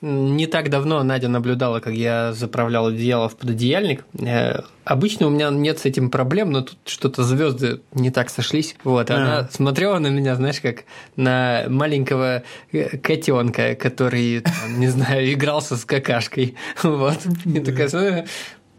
Не 0.00 0.46
так 0.46 0.70
давно 0.70 1.02
Надя 1.02 1.28
наблюдала, 1.28 1.80
как 1.80 1.94
я 1.94 2.32
заправлял 2.32 2.86
одеяло 2.86 3.28
в 3.28 3.36
пододеяльник. 3.36 4.04
Э, 4.20 4.60
обычно 4.84 5.26
у 5.26 5.30
меня 5.30 5.50
нет 5.50 5.80
с 5.80 5.86
этим 5.86 6.10
проблем, 6.10 6.52
но 6.52 6.62
тут 6.62 6.78
что-то 6.86 7.24
звезды 7.24 7.80
не 7.92 8.10
так 8.10 8.30
сошлись. 8.30 8.76
Вот, 8.84 9.10
она 9.10 9.38
а. 9.38 9.48
смотрела 9.50 9.98
на 9.98 10.06
меня, 10.06 10.36
знаешь, 10.36 10.60
как 10.60 10.84
на 11.16 11.64
маленького 11.68 12.44
э, 12.70 12.96
котенка, 12.98 13.74
который, 13.74 14.40
там, 14.40 14.78
не 14.78 14.88
знаю, 14.88 15.32
игрался 15.32 15.76
с 15.76 15.84
какашкой. 15.84 16.54
Вот. 16.82 17.18
И 17.44 17.60
такая, 17.60 18.26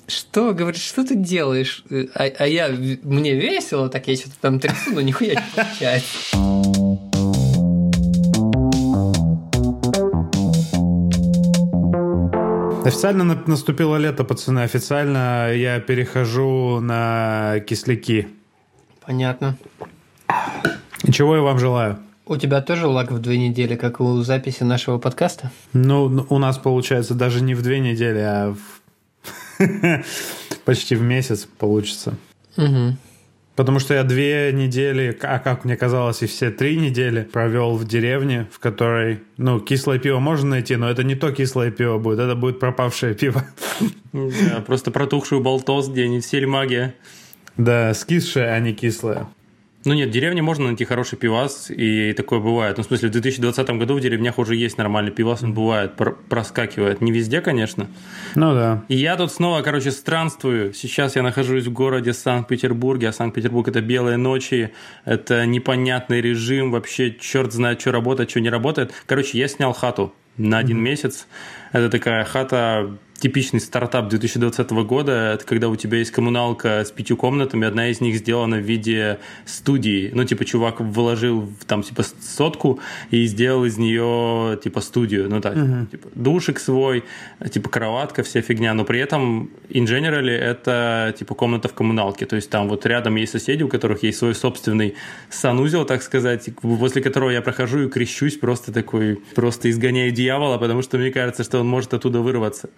что, 0.08 0.54
говорит, 0.54 0.82
что 0.82 1.06
ты 1.06 1.16
делаешь? 1.16 1.84
А, 2.16 2.24
а 2.24 2.48
я, 2.48 2.70
мне 2.70 3.36
весело, 3.36 3.90
так 3.90 4.08
я 4.08 4.16
что-то 4.16 4.36
там 4.40 4.60
трясу, 4.60 4.92
но 4.94 5.02
нихуя 5.02 5.36
не 5.36 5.44
получается. 5.56 7.09
Официально 12.86 13.24
наступило 13.46 13.98
лето, 13.98 14.24
пацаны. 14.24 14.60
Официально 14.60 15.54
я 15.54 15.80
перехожу 15.80 16.80
на 16.80 17.60
кисляки. 17.68 18.28
Понятно. 19.06 19.58
И 21.04 21.12
чего 21.12 21.36
я 21.36 21.42
вам 21.42 21.60
желаю? 21.60 22.00
У 22.26 22.38
тебя 22.38 22.62
тоже 22.62 22.88
лаг 22.88 23.12
в 23.12 23.20
две 23.20 23.38
недели, 23.38 23.76
как 23.76 24.00
у 24.00 24.22
записи 24.22 24.64
нашего 24.64 24.98
подкаста? 24.98 25.52
Ну, 25.74 26.26
у 26.30 26.38
нас 26.38 26.58
получается 26.58 27.16
даже 27.16 27.42
не 27.42 27.56
в 27.56 27.62
две 27.62 27.80
недели, 27.80 28.20
а 28.20 28.56
в... 29.58 30.04
почти 30.66 30.96
в 30.96 31.02
месяц 31.02 31.48
получится. 31.58 32.16
Угу. 32.56 32.98
Потому 33.60 33.80
что 33.80 33.94
я 33.94 34.06
две 34.06 34.54
недели, 34.54 35.14
а 35.22 35.38
как 35.38 35.66
мне 35.66 35.76
казалось, 35.76 36.22
и 36.22 36.28
все 36.28 36.50
три 36.50 36.78
недели 36.78 37.24
провел 37.24 37.76
в 37.76 37.86
деревне, 37.86 38.48
в 38.54 38.58
которой, 38.58 39.20
ну, 39.36 39.60
кислое 39.60 40.00
пиво 40.00 40.20
можно 40.20 40.52
найти, 40.52 40.78
но 40.78 40.90
это 40.90 41.04
не 41.04 41.16
то 41.16 41.34
кислое 41.34 41.70
пиво 41.70 41.98
будет, 41.98 42.20
это 42.20 42.36
будет 42.36 42.62
пропавшее 42.62 43.16
пиво. 43.16 43.44
Да, 44.14 44.64
просто 44.66 44.92
протухшую 44.92 45.42
болтос 45.42 45.90
где-нибудь, 45.90 46.26
сельмагия. 46.26 46.96
Да, 47.58 47.94
скисшее, 47.94 48.48
а 48.48 48.60
не 48.62 48.72
кислое. 48.72 49.28
Ну 49.86 49.94
нет, 49.94 50.10
в 50.10 50.12
деревне 50.12 50.42
можно 50.42 50.66
найти 50.68 50.84
хороший 50.84 51.18
пивас, 51.18 51.72
и 51.72 52.12
такое 52.12 52.40
бывает. 52.40 52.76
Ну, 52.78 52.84
в 52.84 52.88
смысле, 52.88 53.08
в 53.08 53.12
2020 53.14 53.70
году 53.72 53.96
в 53.96 54.02
деревнях 54.02 54.38
уже 54.38 54.56
есть 54.56 54.78
нормальный 54.78 55.12
пивас, 55.12 55.42
он 55.42 55.54
бывает, 55.54 55.94
проскакивает. 56.28 57.00
Не 57.00 57.14
везде, 57.14 57.40
конечно. 57.40 57.88
Ну 58.36 58.54
да. 58.54 58.84
И 58.90 58.98
я 58.98 59.16
тут 59.16 59.32
снова, 59.32 59.62
короче, 59.62 59.92
странствую. 59.92 60.74
Сейчас 60.74 61.16
я 61.16 61.24
нахожусь 61.24 61.66
в 61.66 61.72
городе 61.72 62.12
Санкт-Петербурге, 62.12 63.08
а 63.08 63.14
Санкт-Петербург– 63.14 63.68
это 63.70 63.80
белые 63.80 64.18
ночи, 64.18 64.72
это 65.06 65.46
непонятный 65.46 66.20
режим, 66.20 66.72
вообще 66.72 67.16
черт 67.18 67.54
знает, 67.54 67.80
что 67.80 67.94
работает, 67.94 68.30
что 68.30 68.42
не 68.42 68.50
работает. 68.50 68.94
Короче, 69.06 69.38
я 69.38 69.48
снял 69.48 69.72
хату 69.72 70.14
на 70.36 70.58
один 70.58 70.78
mm-hmm. 70.78 70.82
месяц. 70.82 71.28
Это 71.72 71.90
такая 71.90 72.26
хата 72.26 72.98
типичный 73.20 73.60
стартап 73.60 74.08
2020 74.10 74.72
года, 74.72 75.34
это 75.34 75.46
когда 75.46 75.70
у 75.70 75.76
тебя 75.76 75.98
есть 75.98 76.12
коммуналка 76.12 76.86
с 76.86 76.92
пятью 76.92 77.18
комнатами, 77.18 77.68
одна 77.68 77.90
из 77.90 78.02
них 78.02 78.16
сделана 78.18 78.58
в 78.58 78.62
виде 78.62 79.20
студии. 79.46 80.12
Ну, 80.14 80.24
типа, 80.24 80.46
чувак 80.46 80.82
вложил 80.82 81.52
там, 81.68 81.84
типа, 81.84 82.04
сотку 82.22 82.80
и 83.12 83.26
сделал 83.26 83.66
из 83.66 83.78
нее, 83.78 84.58
типа, 84.64 84.82
студию. 84.82 85.30
Ну, 85.30 85.42
так, 85.42 85.56
uh-huh. 85.56 85.88
типа, 85.92 86.10
душик 86.16 86.60
свой, 86.60 87.04
типа, 87.52 87.70
кроватка, 87.70 88.24
вся 88.24 88.42
фигня. 88.42 88.74
Но 88.74 88.86
при 88.86 89.00
этом 89.00 89.50
in 89.70 89.86
general 89.86 90.30
это, 90.30 91.14
типа, 91.18 91.36
комната 91.36 91.68
в 91.68 91.74
коммуналке. 91.74 92.26
То 92.26 92.36
есть 92.36 92.50
там 92.50 92.68
вот 92.68 92.86
рядом 92.86 93.16
есть 93.16 93.32
соседи, 93.32 93.64
у 93.64 93.68
которых 93.68 94.04
есть 94.04 94.18
свой 94.18 94.36
собственный 94.36 94.96
санузел, 95.30 95.86
так 95.86 96.04
сказать, 96.04 96.50
возле 96.62 97.02
которого 97.02 97.30
я 97.30 97.42
прохожу 97.42 97.84
и 97.84 97.90
крещусь, 97.90 98.38
просто 98.38 98.72
такой, 98.72 99.20
просто 99.36 99.70
изгоняю 99.70 100.12
дьявола, 100.12 100.58
потому 100.58 100.82
что 100.82 100.98
мне 100.98 101.12
кажется, 101.12 101.44
что 101.44 101.60
он 101.60 101.68
может 101.68 101.94
оттуда 101.94 102.22
вырваться. 102.22 102.70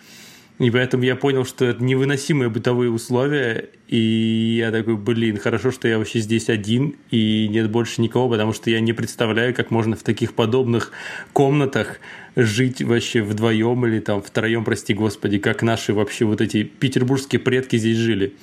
И 0.60 0.70
поэтому 0.70 1.04
я 1.04 1.16
понял, 1.16 1.44
что 1.44 1.66
это 1.66 1.84
невыносимые 1.84 2.50
бытовые 2.50 2.92
условия. 2.92 3.70
И 3.88 4.58
я 4.60 4.72
такой, 4.72 4.96
блин, 4.96 5.38
хорошо, 5.38 5.72
что 5.72 5.88
я 5.88 5.98
вообще 5.98 6.20
здесь 6.20 6.50
один, 6.50 6.96
и 7.10 7.48
нет 7.50 7.72
больше 7.72 8.02
никого, 8.02 8.30
потому 8.30 8.54
что 8.54 8.70
я 8.70 8.80
не 8.80 8.94
представляю, 8.94 9.56
как 9.56 9.72
можно 9.72 9.96
в 9.96 10.04
таких 10.04 10.34
подобных 10.34 10.92
комнатах 11.34 12.00
жить 12.36 12.82
вообще 12.82 13.22
вдвоем 13.22 13.86
или 13.86 14.00
там 14.00 14.22
втроем, 14.22 14.64
прости 14.64 14.94
господи, 14.94 15.40
как 15.40 15.64
наши 15.64 15.94
вообще 15.94 16.26
вот 16.26 16.42
эти 16.42 16.64
петербургские 16.64 17.40
предки 17.40 17.78
здесь 17.78 17.98
жили. 17.98 18.36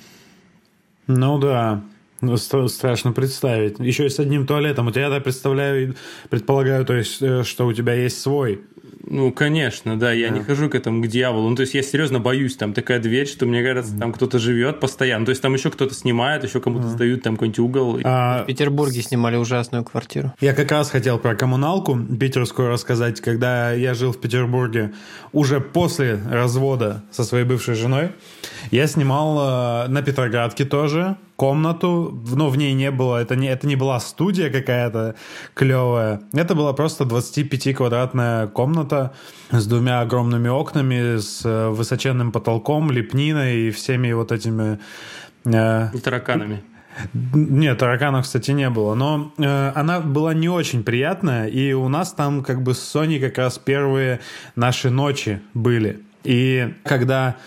Ну 1.07 1.39
да, 1.39 1.83
ну, 2.21 2.35
страшно 2.37 3.13
представить. 3.13 3.79
Еще 3.79 4.07
и 4.07 4.09
с 4.09 4.19
одним 4.19 4.45
туалетом. 4.45 4.91
Тебя, 4.91 5.07
я 5.07 5.21
представляю, 5.21 5.95
предполагаю, 6.29 6.85
то 6.85 6.93
есть, 6.93 7.21
э, 7.21 7.43
что 7.43 7.65
у 7.65 7.73
тебя 7.73 7.93
есть 7.93 8.21
свой. 8.21 8.61
Ну, 9.05 9.31
конечно, 9.31 9.97
да, 9.97 10.11
я 10.11 10.29
да. 10.29 10.35
не 10.37 10.43
хожу 10.43 10.69
к 10.69 10.75
этому, 10.75 11.03
к 11.03 11.07
дьяволу. 11.07 11.49
Ну, 11.49 11.55
то 11.55 11.61
есть 11.61 11.73
я 11.73 11.81
серьезно 11.81 12.19
боюсь, 12.19 12.55
там 12.55 12.73
такая 12.73 12.99
дверь, 12.99 13.27
что 13.27 13.45
мне 13.45 13.63
кажется, 13.63 13.97
там 13.97 14.13
кто-то 14.13 14.39
живет 14.39 14.79
постоянно. 14.79 15.25
То 15.25 15.31
есть 15.31 15.41
там 15.41 15.53
еще 15.53 15.69
кто-то 15.71 15.93
снимает, 15.93 16.43
еще 16.43 16.59
кому-то 16.59 16.87
mm. 16.87 16.89
сдают 16.89 17.23
там 17.23 17.35
какой-нибудь 17.35 17.59
угол. 17.59 17.99
А... 18.03 18.43
В 18.43 18.45
Петербурге 18.45 19.01
снимали 19.01 19.35
ужасную 19.35 19.83
квартиру. 19.83 20.33
Я 20.39 20.53
как 20.53 20.71
раз 20.71 20.89
хотел 20.89 21.17
про 21.17 21.35
коммуналку 21.35 21.97
питерскую 22.19 22.69
рассказать. 22.69 23.21
Когда 23.21 23.71
я 23.71 23.93
жил 23.93 24.11
в 24.11 24.19
Петербурге 24.19 24.93
уже 25.31 25.59
после 25.59 26.19
развода 26.29 27.03
со 27.11 27.23
своей 27.23 27.45
бывшей 27.45 27.75
женой, 27.75 28.11
я 28.71 28.87
снимал 28.87 29.85
э, 29.85 29.87
на 29.87 30.01
Петроградке 30.01 30.65
тоже 30.65 31.17
комнату, 31.39 32.21
но 32.35 32.49
в 32.49 32.57
ней 32.57 32.73
не 32.73 32.91
было, 32.91 33.21
это 33.21 33.37
не, 33.37 33.47
это 33.47 33.65
не 33.65 33.77
была 33.77 34.01
студия 34.01 34.49
какая-то 34.49 35.15
клевая, 35.53 36.21
это 36.33 36.53
была 36.53 36.73
просто 36.73 37.05
25-квадратная 37.05 38.49
комната 38.49 38.78
с 39.51 39.65
двумя 39.65 40.01
огромными 40.01 40.47
окнами, 40.47 41.17
с 41.17 41.45
э, 41.45 41.69
высоченным 41.69 42.31
потолком, 42.31 42.91
лепниной 42.91 43.67
и 43.67 43.71
всеми 43.71 44.11
вот 44.11 44.31
этими... 44.31 44.79
Э, 45.45 45.89
и 45.93 45.99
тараканами. 45.99 46.63
Нет, 47.13 47.77
тараканов, 47.77 48.25
кстати, 48.25 48.51
не 48.51 48.69
было. 48.69 48.95
Но 48.95 49.31
э, 49.37 49.71
она 49.75 49.99
была 49.99 50.33
не 50.33 50.49
очень 50.49 50.83
приятная, 50.83 51.47
и 51.47 51.73
у 51.73 51.87
нас 51.87 52.13
там 52.13 52.43
как 52.43 52.61
бы 52.61 52.73
с 52.73 52.79
Соней 52.79 53.19
как 53.19 53.37
раз 53.37 53.57
первые 53.57 54.19
наши 54.55 54.89
ночи 54.89 55.41
были. 55.53 55.99
И 56.23 56.73
когда 56.83 57.37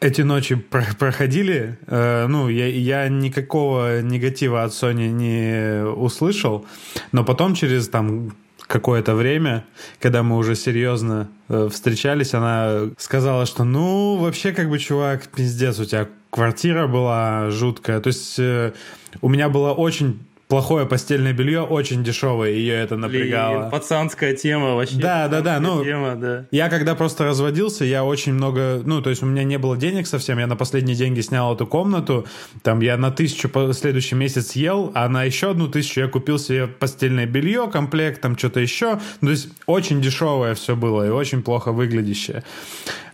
эти 0.00 0.22
ночи 0.22 0.56
проходили, 0.56 1.78
э, 1.86 2.26
ну, 2.28 2.48
я, 2.48 2.66
я 2.66 3.08
никакого 3.08 4.02
негатива 4.02 4.64
от 4.64 4.72
Sony 4.72 5.08
не 5.08 5.84
услышал, 5.84 6.66
но 7.12 7.24
потом 7.24 7.54
через 7.54 7.88
там 7.88 8.32
какое-то 8.66 9.14
время, 9.14 9.64
когда 10.00 10.22
мы 10.22 10.36
уже 10.36 10.54
серьезно 10.54 11.28
э, 11.48 11.68
встречались, 11.70 12.34
она 12.34 12.90
сказала, 12.98 13.46
что 13.46 13.64
ну, 13.64 14.16
вообще, 14.16 14.52
как 14.52 14.68
бы, 14.68 14.78
чувак, 14.78 15.28
пиздец, 15.28 15.78
у 15.78 15.84
тебя 15.84 16.08
квартира 16.30 16.86
была 16.86 17.50
жуткая. 17.50 18.00
То 18.00 18.08
есть 18.08 18.38
э, 18.38 18.72
у 19.20 19.28
меня 19.28 19.48
было 19.48 19.72
очень 19.72 20.20
плохое 20.48 20.86
постельное 20.86 21.32
белье 21.32 21.62
очень 21.62 22.04
дешевое, 22.04 22.50
ее 22.50 22.74
это 22.74 22.96
напрягало. 22.96 23.58
Блин, 23.60 23.70
пацанская 23.70 24.34
тема 24.34 24.74
вообще. 24.74 24.96
Да, 24.96 25.28
да, 25.28 25.40
да. 25.40 25.60
Ну, 25.60 25.84
тема, 25.84 26.14
да. 26.14 26.46
Я 26.50 26.68
когда 26.68 26.94
просто 26.94 27.24
разводился, 27.24 27.84
я 27.84 28.04
очень 28.04 28.32
много, 28.34 28.80
ну, 28.84 29.02
то 29.02 29.10
есть 29.10 29.22
у 29.22 29.26
меня 29.26 29.44
не 29.44 29.58
было 29.58 29.76
денег 29.76 30.06
совсем, 30.06 30.38
я 30.38 30.46
на 30.46 30.56
последние 30.56 30.96
деньги 30.96 31.20
снял 31.20 31.54
эту 31.54 31.66
комнату, 31.66 32.26
там 32.62 32.80
я 32.80 32.96
на 32.96 33.10
тысячу 33.10 33.48
по 33.48 33.72
следующий 33.72 34.14
месяц 34.14 34.48
съел, 34.48 34.92
а 34.94 35.08
на 35.08 35.24
еще 35.24 35.50
одну 35.50 35.68
тысячу 35.68 36.00
я 36.00 36.08
купил 36.08 36.38
себе 36.38 36.66
постельное 36.66 37.26
белье, 37.26 37.68
комплект, 37.70 38.20
там 38.20 38.38
что-то 38.38 38.60
еще. 38.60 39.00
Ну, 39.20 39.28
то 39.28 39.30
есть 39.30 39.48
очень 39.66 40.00
дешевое 40.00 40.54
все 40.54 40.76
было 40.76 41.06
и 41.06 41.10
очень 41.10 41.42
плохо 41.42 41.72
выглядящее. 41.72 42.44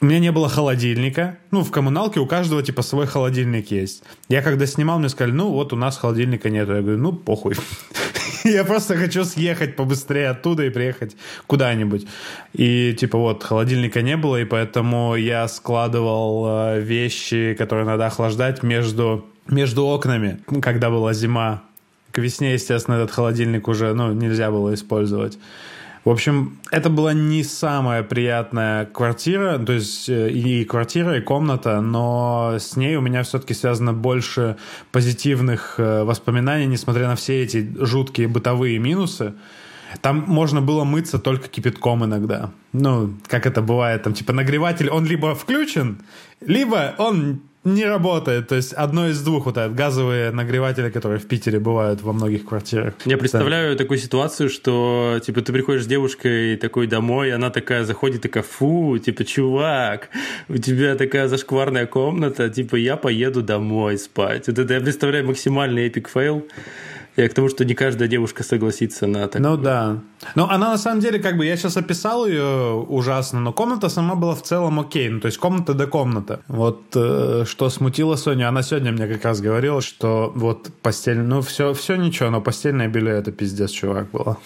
У 0.03 0.07
меня 0.07 0.19
не 0.19 0.33
было 0.33 0.49
холодильника. 0.49 1.39
Ну, 1.53 1.63
в 1.63 1.71
коммуналке 1.71 2.19
у 2.19 2.27
каждого 2.27 2.61
типа 2.61 2.83
свой 2.83 3.07
холодильник 3.07 3.71
есть. 3.71 4.03
Я 4.29 4.43
когда 4.43 4.67
снимал, 4.67 4.99
мне 4.99 5.09
сказали, 5.09 5.33
ну, 5.33 5.51
вот 5.51 5.73
у 5.73 5.77
нас 5.77 5.97
холодильника 5.97 6.51
нету. 6.51 6.75
Я 6.75 6.81
говорю, 6.81 6.99
ну, 6.99 7.13
похуй. 7.25 7.55
Я 8.45 8.65
просто 8.65 8.97
хочу 8.97 9.25
съехать 9.25 9.77
побыстрее 9.77 10.31
оттуда 10.31 10.65
и 10.65 10.71
приехать 10.71 11.17
куда-нибудь. 11.47 12.07
И 12.53 12.95
типа 12.99 13.19
вот 13.19 13.43
холодильника 13.45 14.03
не 14.03 14.17
было, 14.17 14.41
и 14.41 14.45
поэтому 14.45 15.15
я 15.15 15.47
складывал 15.49 16.47
э, 16.49 16.81
вещи, 16.81 17.55
которые 17.57 17.87
надо 17.87 18.07
охлаждать 18.07 18.63
между, 18.63 19.25
между 19.49 19.85
окнами, 19.85 20.41
когда 20.61 20.91
была 20.91 21.13
зима. 21.13 21.63
К 22.11 22.19
весне, 22.19 22.55
естественно, 22.55 22.97
этот 22.97 23.13
холодильник 23.13 23.69
уже 23.69 23.95
ну, 23.95 24.13
нельзя 24.13 24.51
было 24.51 24.75
использовать. 24.75 25.39
В 26.05 26.11
общем, 26.11 26.59
это 26.73 26.91
была 26.91 27.13
не 27.13 27.45
самая 27.45 28.03
приятная 28.03 28.87
квартира, 28.87 29.59
то 29.59 29.73
есть 29.73 30.09
э, 30.09 30.31
и 30.31 30.65
квартира, 30.65 31.17
и 31.17 31.21
комната, 31.21 31.81
но 31.81 32.57
с 32.59 32.75
ней 32.77 32.97
у 32.97 33.01
меня 33.01 33.23
все-таки 33.23 33.55
связано 33.55 33.93
больше 33.93 34.57
позитивных 34.91 35.77
э, 35.79 36.03
воспоминаний, 36.03 36.67
несмотря 36.67 37.07
на 37.07 37.15
все 37.15 37.45
эти 37.45 37.73
жуткие 37.79 38.27
бытовые 38.27 38.81
минусы. 38.81 39.35
Там 40.01 40.25
можно 40.27 40.61
было 40.61 40.83
мыться 40.83 41.21
только 41.21 41.47
кипятком 41.47 42.05
иногда. 42.05 42.51
Ну, 42.73 43.15
как 43.29 43.47
это 43.47 43.63
бывает, 43.63 44.03
там 44.03 44.13
типа 44.13 44.33
нагреватель, 44.33 44.91
он 44.91 45.05
либо 45.05 45.37
включен, 45.37 45.99
либо 46.41 46.97
он 46.99 47.43
не 47.65 47.85
работает. 47.85 48.49
То 48.49 48.57
есть 48.57 48.73
одно 48.73 49.09
из 49.09 49.23
двух 49.23 49.47
вот 49.47 49.57
это 49.57 49.69
газовые 49.69 50.31
нагреватели, 50.31 50.91
которые 50.91 51.19
в 51.19 51.27
Питере 51.27 51.59
бывают 51.59 52.03
во 52.03 52.13
многих 52.13 52.45
квартирах. 52.45 52.95
Я 53.05 53.17
представляю 53.17 53.73
да. 53.73 53.85
такую 53.85 53.99
ситуацию, 53.99 54.49
что 54.49 55.21
типа 55.25 55.43
ты 55.43 55.53
приходишь 55.53 55.85
с 55.85 55.87
девушкой 55.87 56.57
такой 56.57 56.87
домой, 56.87 57.33
она 57.33 57.51
такая 57.51 57.85
заходит, 57.85 58.23
такая, 58.23 58.43
фу, 58.43 58.99
типа, 58.99 59.25
чувак, 59.25 60.09
у 60.49 60.57
тебя 60.57 60.97
такая 60.97 61.29
зашкварная 61.29 61.87
комната, 61.87 62.49
типа, 62.49 62.77
я 62.77 62.97
поеду 62.97 63.43
домой 63.43 63.99
спать. 63.99 64.49
Вот 64.49 64.59
это 64.59 64.75
я 64.75 64.81
представляю 64.81 65.27
максимальный 65.27 65.87
epic 65.87 66.09
fail. 66.09 66.47
Я 67.17 67.29
к 67.29 67.35
тому, 67.35 67.51
что 67.51 67.65
не 67.65 67.75
каждая 67.75 68.09
девушка 68.09 68.43
согласится 68.43 69.07
на 69.07 69.29
так. 69.29 69.43
Ну 69.43 69.57
да. 69.59 69.99
Ну, 70.35 70.45
она 70.45 70.71
на 70.71 70.79
самом 70.79 71.01
деле, 71.01 71.19
как 71.19 71.37
бы, 71.37 71.45
я 71.45 71.57
сейчас 71.57 71.77
описал 71.77 72.27
ее 72.27 72.73
ужасно, 72.89 73.41
но 73.41 73.53
комната 73.53 73.91
сама 73.91 74.15
была 74.15 74.35
в 74.35 74.43
целом 74.43 74.81
окей. 74.81 75.11
Ну, 75.11 75.21
то 75.21 75.27
есть 75.27 75.37
комната 75.37 75.75
да 75.75 75.87
комната. 75.87 76.41
Вот 76.49 76.83
э, 76.95 77.45
что 77.47 77.69
смутило 77.69 78.17
Соню, 78.17 78.49
она 78.49 78.63
сегодня 78.63 78.93
мне 78.93 79.07
как 79.07 79.25
раз 79.25 79.43
говорила, 79.43 79.83
что 79.83 80.33
вот 80.35 80.71
постель, 80.81 81.19
ну, 81.19 81.43
все, 81.43 81.75
все 81.75 81.97
ничего, 81.97 82.31
но 82.31 82.41
постельное 82.41 82.89
белье 82.89 83.13
это 83.13 83.31
пиздец, 83.31 83.71
чувак, 83.71 84.11
было. 84.11 84.39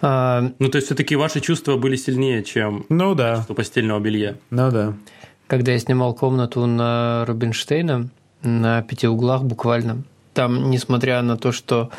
А... 0.00 0.52
Ну, 0.58 0.68
то 0.68 0.76
есть, 0.76 0.86
все-таки 0.86 1.16
ваши 1.16 1.40
чувства 1.40 1.76
были 1.76 1.96
сильнее, 1.96 2.44
чем 2.44 2.86
ну, 2.88 3.16
да. 3.16 3.46
постельного 3.56 3.98
белья. 3.98 4.36
Ну 4.50 4.70
да. 4.70 4.94
Когда 5.48 5.72
я 5.72 5.78
снимал 5.78 6.14
комнату 6.14 6.66
на 6.66 7.24
Рубинштейна, 7.26 8.10
на 8.42 8.82
пяти 8.82 9.08
углах 9.08 9.42
буквально, 9.42 10.04
там, 10.34 10.70
несмотря 10.70 11.22
на 11.22 11.36
то, 11.36 11.52
что 11.52 11.90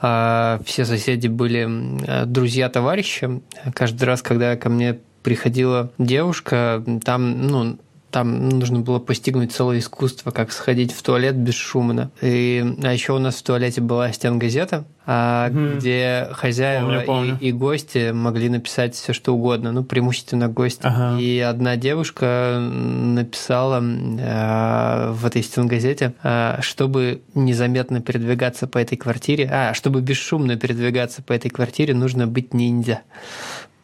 а, 0.00 0.60
все 0.64 0.84
соседи 0.84 1.28
были 1.28 2.24
друзья-товарищи, 2.24 3.42
каждый 3.74 4.04
раз, 4.04 4.22
когда 4.22 4.56
ко 4.56 4.68
мне 4.68 4.98
приходила 5.22 5.90
девушка, 5.98 6.84
там, 7.04 7.46
ну, 7.46 7.78
там 8.16 8.48
нужно 8.48 8.80
было 8.80 8.98
постигнуть 8.98 9.52
целое 9.52 9.78
искусство, 9.78 10.30
как 10.30 10.50
сходить 10.50 10.90
в 10.90 11.02
туалет 11.02 11.36
бесшумно. 11.36 12.10
И, 12.22 12.64
а 12.82 12.90
еще 12.90 13.12
у 13.12 13.18
нас 13.18 13.34
в 13.34 13.42
туалете 13.42 13.82
была 13.82 14.10
стенгазета, 14.10 14.86
а, 15.04 15.50
угу. 15.50 15.76
где 15.76 16.30
хозяева 16.32 16.86
помню, 16.86 17.04
помню. 17.04 17.38
И, 17.42 17.48
и 17.48 17.52
гости 17.52 18.12
могли 18.12 18.48
написать 18.48 18.94
все 18.94 19.12
что 19.12 19.34
угодно, 19.34 19.70
ну, 19.70 19.84
преимущественно 19.84 20.48
гости. 20.48 20.80
Ага. 20.82 21.20
И 21.20 21.38
одна 21.40 21.76
девушка 21.76 22.58
написала 22.58 23.82
а, 23.82 25.12
в 25.12 25.26
этой 25.26 25.42
стенгазете, 25.42 26.14
а, 26.22 26.58
чтобы 26.62 27.20
незаметно 27.34 28.00
передвигаться 28.00 28.66
по 28.66 28.78
этой 28.78 28.96
квартире, 28.96 29.46
а, 29.52 29.74
чтобы 29.74 30.00
бесшумно 30.00 30.56
передвигаться 30.56 31.22
по 31.22 31.34
этой 31.34 31.50
квартире, 31.50 31.92
нужно 31.92 32.26
быть 32.26 32.54
ниндзя. 32.54 33.02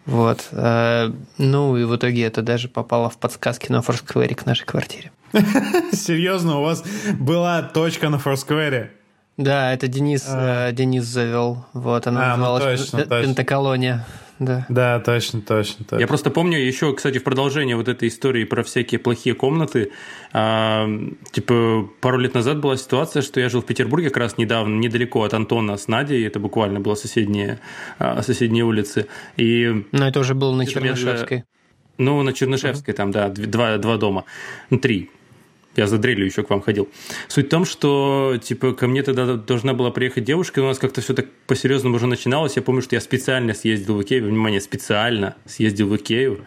Вот. 0.07 0.49
Э, 0.53 1.13
ну 1.39 1.77
и 1.77 1.85
в 1.85 1.97
итоге 1.97 2.25
это 2.25 2.43
даже 2.43 2.69
попало 2.69 3.09
в 3.09 3.19
подсказки 3.19 3.71
на 3.71 3.83
Форсквере 3.83 4.35
к 4.35 4.47
нашей 4.47 4.67
квартире. 4.67 5.13
Серьезно, 5.93 6.59
у 6.59 6.63
вас 6.63 6.85
была 7.19 7.63
точка 7.63 8.09
на 8.09 8.19
Форсквере? 8.19 8.93
Да, 9.37 9.73
это 9.73 9.89
Денис, 9.89 10.25
а. 10.29 10.69
э, 10.69 10.73
Денис 10.73 11.05
завел. 11.05 11.65
Вот, 11.73 12.07
она 12.07 12.35
а, 12.35 12.37
ну 12.37 12.43
называлась 12.43 12.93
ну, 12.93 12.99
точно, 12.99 12.99
точно. 12.99 13.23
Пентаколония 13.23 14.07
да. 14.45 14.67
Да, 14.69 15.01
точно, 15.01 15.41
точно, 15.41 15.85
точно. 15.85 16.01
Я 16.01 16.07
просто 16.07 16.31
помню 16.31 16.59
еще, 16.59 16.95
кстати, 16.95 17.19
в 17.19 17.25
продолжение 17.25 17.77
вот 17.77 17.89
этой 17.89 18.09
истории 18.09 18.45
про 18.45 18.63
всякие 18.63 18.99
плохие 18.99 19.35
комнаты, 19.35 19.91
а, 20.33 20.89
типа 21.31 21.89
пару 22.01 22.19
лет 22.19 22.35
назад 22.35 22.61
была 22.61 22.77
ситуация, 22.77 23.23
что 23.23 23.41
я 23.41 23.49
жил 23.49 23.63
в 23.63 23.67
Петербурге 23.67 24.09
как 24.09 24.19
раз 24.19 24.39
недавно, 24.39 24.79
недалеко 24.79 25.23
от 25.23 25.35
Антона 25.35 25.77
с 25.77 25.89
Надей, 25.89 26.27
это 26.27 26.39
буквально 26.41 26.81
была 26.81 26.97
соседняя, 26.97 27.61
а, 27.99 28.23
соседние 28.23 28.65
улицы. 28.65 29.07
И 29.37 29.85
Но 29.93 30.09
это 30.09 30.21
уже 30.21 30.35
было 30.35 30.55
на 30.55 30.67
Чернышевской. 30.67 31.45
Ну, 31.99 32.23
на 32.23 32.33
Чернышевской 32.33 32.95
uh-huh. 32.95 32.97
там, 32.97 33.11
да, 33.11 33.29
два, 33.29 33.77
два 33.77 33.97
дома, 33.97 34.25
ну, 34.71 34.79
три, 34.79 35.11
я 35.77 35.87
за 35.87 35.99
дрелью 35.99 36.27
еще 36.27 36.43
к 36.43 36.51
вам 36.51 36.61
ходил. 36.61 36.89
Суть 37.29 37.47
в 37.47 37.49
том, 37.49 37.65
что, 37.65 38.39
типа, 38.43 38.73
ко 38.73 38.87
мне 38.87 39.03
тогда 39.03 39.37
должна 39.37 39.75
была 39.75 39.91
приехать 39.91 40.25
девушка, 40.25 40.61
и 40.61 40.63
у 40.63 40.67
нас 40.67 40.79
как-то 40.79 41.01
все 41.01 41.15
так 41.15 41.27
по-серьезному 41.47 41.97
уже 41.97 42.07
начиналось. 42.07 42.57
Я 42.57 42.63
помню, 42.63 42.83
что 42.83 42.95
я 42.95 43.01
специально 43.01 43.55
съездил 43.55 43.97
в 43.97 44.03
Икею, 44.03 44.27
внимание, 44.27 44.61
специально 44.61 45.37
съездил 45.47 45.89
в 45.89 45.97
Икею, 45.97 46.45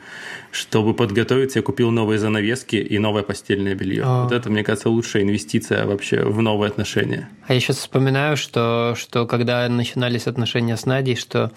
чтобы 0.56 0.94
подготовиться, 0.94 1.60
я 1.60 1.64
купил 1.64 1.92
новые 1.92 2.18
занавески 2.18 2.78
и 2.78 2.98
новое 2.98 3.24
постельное 3.24 3.76
белье. 3.76 4.04
А. 4.06 4.24
Вот 4.24 4.32
это, 4.32 4.50
мне 4.50 4.64
кажется, 4.64 4.90
лучшая 4.90 5.24
инвестиция 5.24 5.86
вообще 5.86 6.24
в 6.24 6.42
новые 6.42 6.70
отношения. 6.70 7.28
А 7.46 7.54
я 7.54 7.60
сейчас 7.60 7.78
вспоминаю, 7.78 8.38
что, 8.38 8.96
что 8.98 9.28
когда 9.28 9.68
начинались 9.68 10.28
отношения 10.28 10.78
с 10.78 10.86
Надей, 10.86 11.18
что 11.18 11.52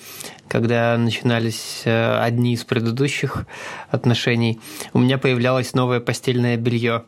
когда 0.49 0.99
начинались 0.99 1.83
э, 1.85 2.19
одни 2.19 2.55
из 2.55 2.65
предыдущих 2.65 3.47
отношений, 3.91 4.59
у 4.93 4.99
меня 4.99 5.17
появлялось 5.17 5.75
новое 5.75 6.01
постельное 6.01 6.57
белье. 6.57 7.05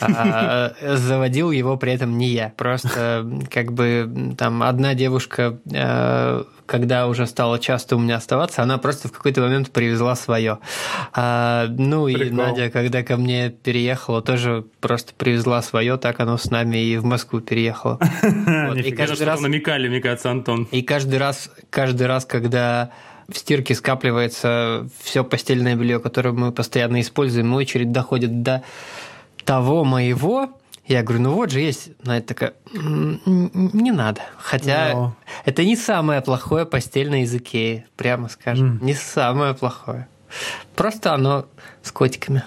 А, 0.00 0.74
заводил 0.96 1.50
его 1.50 1.76
при 1.76 1.92
этом 1.92 2.18
не 2.18 2.28
я. 2.28 2.52
Просто 2.56 3.28
как 3.50 3.72
бы 3.72 4.34
там 4.38 4.62
одна 4.62 4.94
девушка 4.94 5.58
э, 5.72 6.44
когда 6.66 7.06
уже 7.06 7.26
стало 7.26 7.58
часто 7.58 7.96
у 7.96 7.98
меня 7.98 8.16
оставаться, 8.16 8.62
она 8.62 8.78
просто 8.78 9.08
в 9.08 9.12
какой-то 9.12 9.40
момент 9.40 9.70
привезла 9.70 10.14
свое. 10.14 10.58
А, 11.12 11.66
ну 11.68 12.06
Прикол. 12.06 12.26
и 12.26 12.30
Надя, 12.30 12.70
когда 12.70 13.02
ко 13.02 13.16
мне 13.16 13.50
переехала, 13.50 14.22
тоже 14.22 14.64
просто 14.80 15.12
привезла 15.14 15.62
свое, 15.62 15.96
так 15.96 16.20
оно 16.20 16.36
с 16.38 16.50
нами 16.50 16.78
и 16.78 16.96
в 16.96 17.04
Москву 17.04 17.40
переехало. 17.40 17.98
И 18.82 18.92
каждый 18.92 19.24
раз 19.24 19.40
намекали, 19.40 19.88
мне 19.88 20.00
кажется, 20.00 20.30
Антон. 20.30 20.68
И 20.70 20.82
каждый 20.82 21.18
раз, 21.18 21.50
каждый 21.70 22.06
раз, 22.06 22.24
когда 22.24 22.90
в 23.28 23.38
стирке 23.38 23.74
скапливается 23.74 24.88
все 25.02 25.24
постельное 25.24 25.74
белье, 25.76 26.00
которое 26.00 26.32
мы 26.32 26.52
постоянно 26.52 27.00
используем, 27.00 27.52
очередь 27.54 27.92
доходит 27.92 28.42
до 28.42 28.62
того 29.44 29.84
моего, 29.84 30.50
я 30.86 31.02
говорю, 31.02 31.22
ну 31.22 31.34
вот 31.34 31.50
же 31.50 31.60
есть. 31.60 31.90
Надя 32.02 32.26
такая, 32.26 32.54
не 32.72 33.92
надо. 33.92 34.22
Хотя 34.36 34.92
Но... 34.92 35.16
это 35.44 35.64
не 35.64 35.76
самое 35.76 36.20
плохое 36.22 36.66
постельное 36.66 37.22
из 37.22 37.34
Икеи, 37.34 37.86
прямо 37.96 38.28
скажем. 38.28 38.78
Mm. 38.80 38.84
Не 38.84 38.94
самое 38.94 39.54
плохое. 39.54 40.08
Просто 40.74 41.14
оно 41.14 41.46
с 41.82 41.92
котиками. 41.92 42.42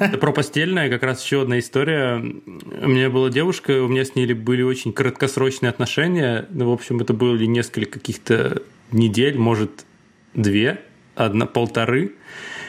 Это 0.00 0.16
про 0.18 0.32
постельное 0.32 0.88
как 0.88 1.02
раз 1.02 1.22
еще 1.22 1.42
одна 1.42 1.58
история. 1.58 2.16
У 2.16 2.88
меня 2.88 3.10
была 3.10 3.28
девушка, 3.28 3.82
у 3.82 3.88
меня 3.88 4.04
с 4.04 4.14
ней 4.14 4.32
были 4.32 4.62
очень 4.62 4.92
краткосрочные 4.92 5.70
отношения. 5.70 6.46
Ну, 6.50 6.70
в 6.70 6.72
общем, 6.72 7.00
это 7.00 7.12
были 7.12 7.44
несколько 7.46 7.98
каких-то 7.98 8.62
недель, 8.90 9.36
может, 9.36 9.84
две, 10.34 10.80
одна, 11.14 11.46
полторы. 11.46 12.12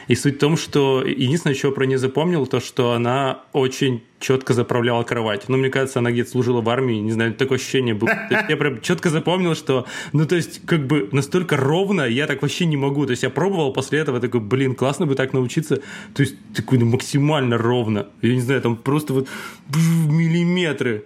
И 0.08 0.16
суть 0.16 0.36
в 0.36 0.40
том, 0.40 0.58
что 0.58 1.04
единственное, 1.06 1.56
чего 1.56 1.72
про 1.72 1.86
нее 1.86 1.98
запомнил, 1.98 2.46
то, 2.48 2.60
что 2.60 2.92
она 2.92 3.44
очень 3.54 4.04
четко 4.20 4.54
заправляла 4.54 5.04
кровать. 5.04 5.50
Ну, 5.50 5.58
мне 5.58 5.70
кажется, 5.70 6.00
она 6.00 6.12
где-то 6.12 6.32
служила 6.32 6.62
в 6.62 6.70
армии, 6.70 6.96
не 6.96 7.12
знаю, 7.12 7.34
такое 7.34 7.58
ощущение 7.58 7.94
было. 7.94 8.10
То 8.10 8.36
есть 8.36 8.50
я 8.50 8.58
прям 8.58 8.82
четко 8.82 9.10
запомнил, 9.10 9.56
что, 9.56 9.86
ну, 10.14 10.26
то 10.26 10.36
есть, 10.36 10.66
как 10.66 10.88
бы 10.88 11.10
настолько 11.12 11.58
ровно 11.58 12.04
я 12.04 12.28
так 12.28 12.42
вообще 12.42 12.66
не 12.66 12.78
могу. 12.78 13.06
То 13.06 13.12
есть 13.12 13.24
я 13.24 13.30
пробовал 13.30 13.74
после 13.74 14.00
этого, 14.00 14.20
такой, 14.20 14.40
блин, 14.40 14.76
классно 14.76 15.06
бы 15.06 15.16
так 15.16 15.34
научиться. 15.34 15.82
То 16.14 16.24
есть, 16.24 16.36
такой, 16.56 16.78
ну, 16.78 16.86
максимально 16.86 17.58
ровно. 17.58 18.08
Я 18.22 18.34
не 18.34 18.42
знаю, 18.42 18.62
там 18.62 18.76
просто 18.78 19.14
вот 19.14 19.28
миллиметры. 19.76 21.06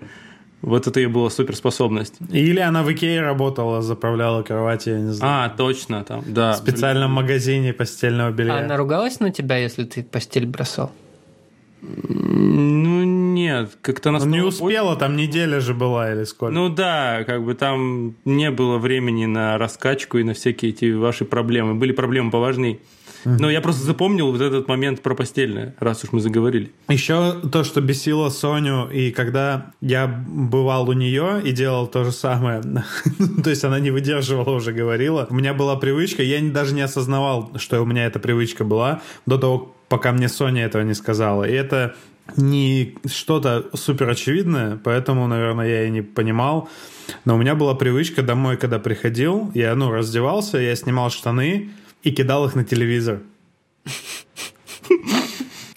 Вот 0.62 0.88
это 0.88 1.00
ее 1.00 1.08
была 1.08 1.30
суперспособность. 1.30 2.16
Или 2.32 2.60
она 2.60 2.82
в 2.84 2.92
Икее 2.92 3.22
работала, 3.22 3.82
заправляла 3.82 4.42
кровати, 4.42 4.90
я 4.90 5.00
не 5.00 5.12
знаю. 5.12 5.52
А, 5.52 5.56
точно, 5.56 6.04
там, 6.04 6.24
да. 6.26 6.54
В 6.54 6.58
специальном 6.58 7.12
магазине 7.12 7.74
постельного 7.74 8.32
белья. 8.32 8.56
А 8.56 8.60
она 8.64 8.76
ругалась 8.76 9.20
на 9.20 9.32
тебя, 9.32 9.58
если 9.58 9.84
ты 9.86 10.04
постель 10.04 10.48
бросал? 10.48 10.92
Ну, 11.82 13.04
нет, 13.04 13.78
как-то 13.82 14.10
она... 14.10 14.20
Ну, 14.20 14.26
не 14.26 14.42
успела, 14.42 14.96
там 14.96 15.16
неделя 15.16 15.60
же 15.60 15.76
была 15.76 16.12
или 16.12 16.24
сколько. 16.24 16.54
Ну 16.54 16.70
да, 16.70 17.24
как 17.26 17.44
бы 17.44 17.54
там 17.54 18.16
не 18.26 18.50
было 18.50 18.80
времени 18.80 19.28
на 19.28 19.60
раскачку 19.60 20.18
и 20.18 20.24
на 20.24 20.34
всякие 20.34 20.72
эти 20.72 20.92
ваши 20.92 21.24
проблемы. 21.24 21.76
Были 21.76 21.92
проблемы 21.92 22.32
Но 23.26 23.50
я 23.50 23.62
просто 23.62 23.84
запомнил 23.84 24.32
вот 24.32 24.42
этот 24.42 24.68
момент 24.68 25.02
про 25.02 25.16
постельное, 25.16 25.76
раз 25.80 26.04
уж 26.04 26.12
мы 26.12 26.20
заговорили. 26.20 26.72
Еще 26.88 27.34
то, 27.52 27.64
что 27.64 27.82
бесило 27.82 28.30
Соню, 28.30 28.90
и 28.90 29.12
когда 29.12 29.72
я 29.82 30.08
бывал 30.08 30.90
у 30.90 30.94
нее 30.94 31.42
и 31.44 31.52
делал 31.52 31.88
то 31.88 32.04
же 32.04 32.12
самое, 32.12 32.62
то 33.44 33.50
есть 33.50 33.64
она 33.64 33.80
не 33.80 33.92
выдерживала, 33.92 34.56
уже 34.56 34.72
говорила, 34.72 35.28
у 35.30 35.34
меня 35.34 35.54
была 35.54 35.76
привычка, 35.76 36.24
я 36.24 36.42
даже 36.42 36.74
не 36.74 36.82
осознавал, 36.82 37.52
что 37.58 37.82
у 37.82 37.86
меня 37.86 38.06
эта 38.06 38.20
привычка 38.20 38.64
была 38.64 39.02
до 39.26 39.38
того, 39.38 39.76
пока 39.90 40.12
мне 40.12 40.30
Соня 40.30 40.66
этого 40.66 40.84
не 40.84 40.94
сказала. 40.94 41.44
И 41.44 41.54
это 41.54 41.96
не 42.36 42.96
что-то 43.06 43.70
супер 43.74 44.10
очевидное, 44.10 44.78
поэтому, 44.84 45.28
наверное, 45.28 45.68
я 45.68 45.88
и 45.88 45.90
не 45.90 46.02
понимал. 46.02 46.70
Но 47.24 47.36
у 47.36 47.38
меня 47.38 47.56
была 47.56 47.74
привычка 47.74 48.22
домой, 48.22 48.58
когда 48.58 48.80
приходил, 48.80 49.50
я, 49.54 49.74
ну, 49.76 49.92
раздевался, 49.92 50.58
я 50.58 50.76
снимал 50.76 51.10
штаны, 51.10 51.70
и 52.04 52.12
кидал 52.12 52.46
их 52.46 52.56
на 52.56 52.64
телевизор. 52.64 53.22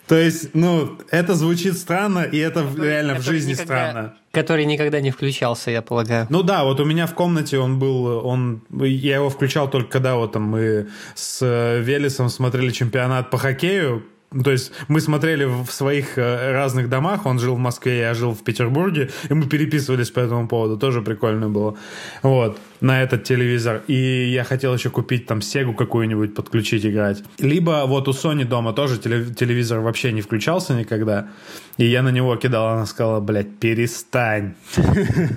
То 0.07 0.17
есть, 0.17 0.55
ну, 0.55 0.99
это 1.13 1.37
звучит 1.37 1.79
странно, 1.79 2.25
и 2.25 2.37
это 2.37 2.67
реально 2.77 3.15
в 3.15 3.23
жизни 3.23 3.55
странно. 3.55 4.17
Который 4.33 4.65
никогда 4.65 5.01
не 5.01 5.13
включался, 5.13 5.71
я 5.71 5.83
полагаю. 5.83 6.27
Ну 6.31 6.43
да, 6.43 6.65
вот 6.65 6.81
у 6.81 6.85
меня 6.85 7.07
в 7.07 7.15
комнате 7.15 7.59
он 7.59 7.79
был, 7.79 8.27
он, 8.27 8.63
я 8.71 9.17
его 9.17 9.31
включал 9.31 9.71
только 9.71 9.89
когда 9.89 10.17
вот 10.17 10.33
там 10.33 10.43
мы 10.43 10.89
с 11.15 11.41
Велесом 11.81 12.29
смотрели 12.29 12.71
чемпионат 12.71 13.31
по 13.31 13.39
хоккею, 13.39 14.05
то 14.31 14.53
есть 14.53 14.73
мы 14.87 15.01
смотрели 15.01 15.45
в 15.45 15.67
своих 15.71 16.17
э, 16.17 16.53
разных 16.53 16.89
домах, 16.89 17.27
он 17.27 17.41
жил 17.41 17.57
в 17.57 17.59
Москве, 17.59 17.99
я 17.99 18.15
жил 18.15 18.33
в 18.33 18.45
Петербурге, 18.45 19.11
и 19.29 19.35
мы 19.35 19.47
переписывались 19.49 20.11
по 20.11 20.21
этому 20.21 20.47
поводу, 20.47 20.77
тоже 20.77 21.03
прикольно 21.03 21.49
было. 21.49 21.77
Вот, 22.23 22.57
на 22.81 23.03
этот 23.03 23.25
телевизор. 23.25 23.83
И 23.89 24.31
я 24.33 24.45
хотел 24.45 24.73
еще 24.73 24.89
купить 24.89 25.27
там 25.27 25.43
Сегу 25.43 25.75
какую-нибудь, 25.75 26.35
подключить, 26.35 26.87
играть. 26.87 27.25
Либо 27.39 27.83
вот 27.87 28.07
у 28.07 28.13
Sony 28.13 28.45
дома 28.45 28.73
тоже 28.73 28.99
телевизор 28.99 29.81
вообще 29.81 30.13
не 30.13 30.23
включался 30.23 30.75
никогда, 30.75 31.29
и 31.77 31.87
я 31.87 32.03
на 32.03 32.11
него 32.11 32.37
кидал, 32.37 32.69
она 32.69 32.87
сказала, 32.87 33.19
блядь, 33.19 33.59
перестань. 33.59 34.55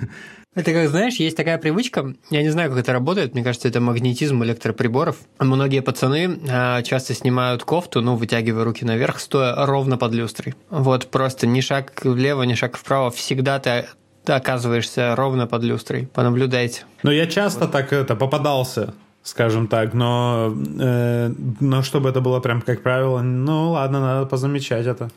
Это 0.54 0.72
как, 0.72 0.88
знаешь, 0.88 1.16
есть 1.16 1.36
такая 1.36 1.58
привычка, 1.58 2.14
я 2.30 2.42
не 2.42 2.50
знаю, 2.50 2.70
как 2.70 2.78
это 2.78 2.92
работает, 2.92 3.34
мне 3.34 3.42
кажется, 3.42 3.66
это 3.66 3.80
магнетизм 3.80 4.42
электроприборов. 4.44 5.16
Многие 5.40 5.82
пацаны 5.82 6.38
а, 6.48 6.82
часто 6.82 7.14
снимают 7.14 7.64
кофту, 7.64 8.00
ну, 8.02 8.14
вытягивая 8.14 8.64
руки 8.64 8.84
наверх, 8.84 9.18
стоя 9.18 9.66
ровно 9.66 9.98
под 9.98 10.12
люстрой. 10.12 10.54
Вот 10.70 11.08
просто 11.08 11.46
ни 11.48 11.60
шаг 11.60 12.00
влево, 12.04 12.44
ни 12.44 12.54
шаг 12.54 12.76
вправо, 12.76 13.10
всегда 13.10 13.58
ты 13.58 13.86
оказываешься 14.26 15.16
ровно 15.16 15.46
под 15.46 15.64
люстрой. 15.64 16.08
Понаблюдайте. 16.14 16.84
Ну, 17.02 17.10
я 17.10 17.26
часто 17.26 17.62
вот. 17.62 17.72
так 17.72 17.92
это 17.92 18.14
попадался 18.14 18.94
скажем 19.24 19.68
так, 19.68 19.94
но, 19.94 20.54
э, 20.78 21.32
но 21.58 21.82
чтобы 21.82 22.10
это 22.10 22.20
было 22.20 22.40
прям 22.40 22.60
как 22.60 22.82
правило, 22.82 23.22
ну 23.22 23.70
ладно, 23.70 24.00
надо 24.00 24.26
позамечать 24.26 24.86
это. 24.86 25.10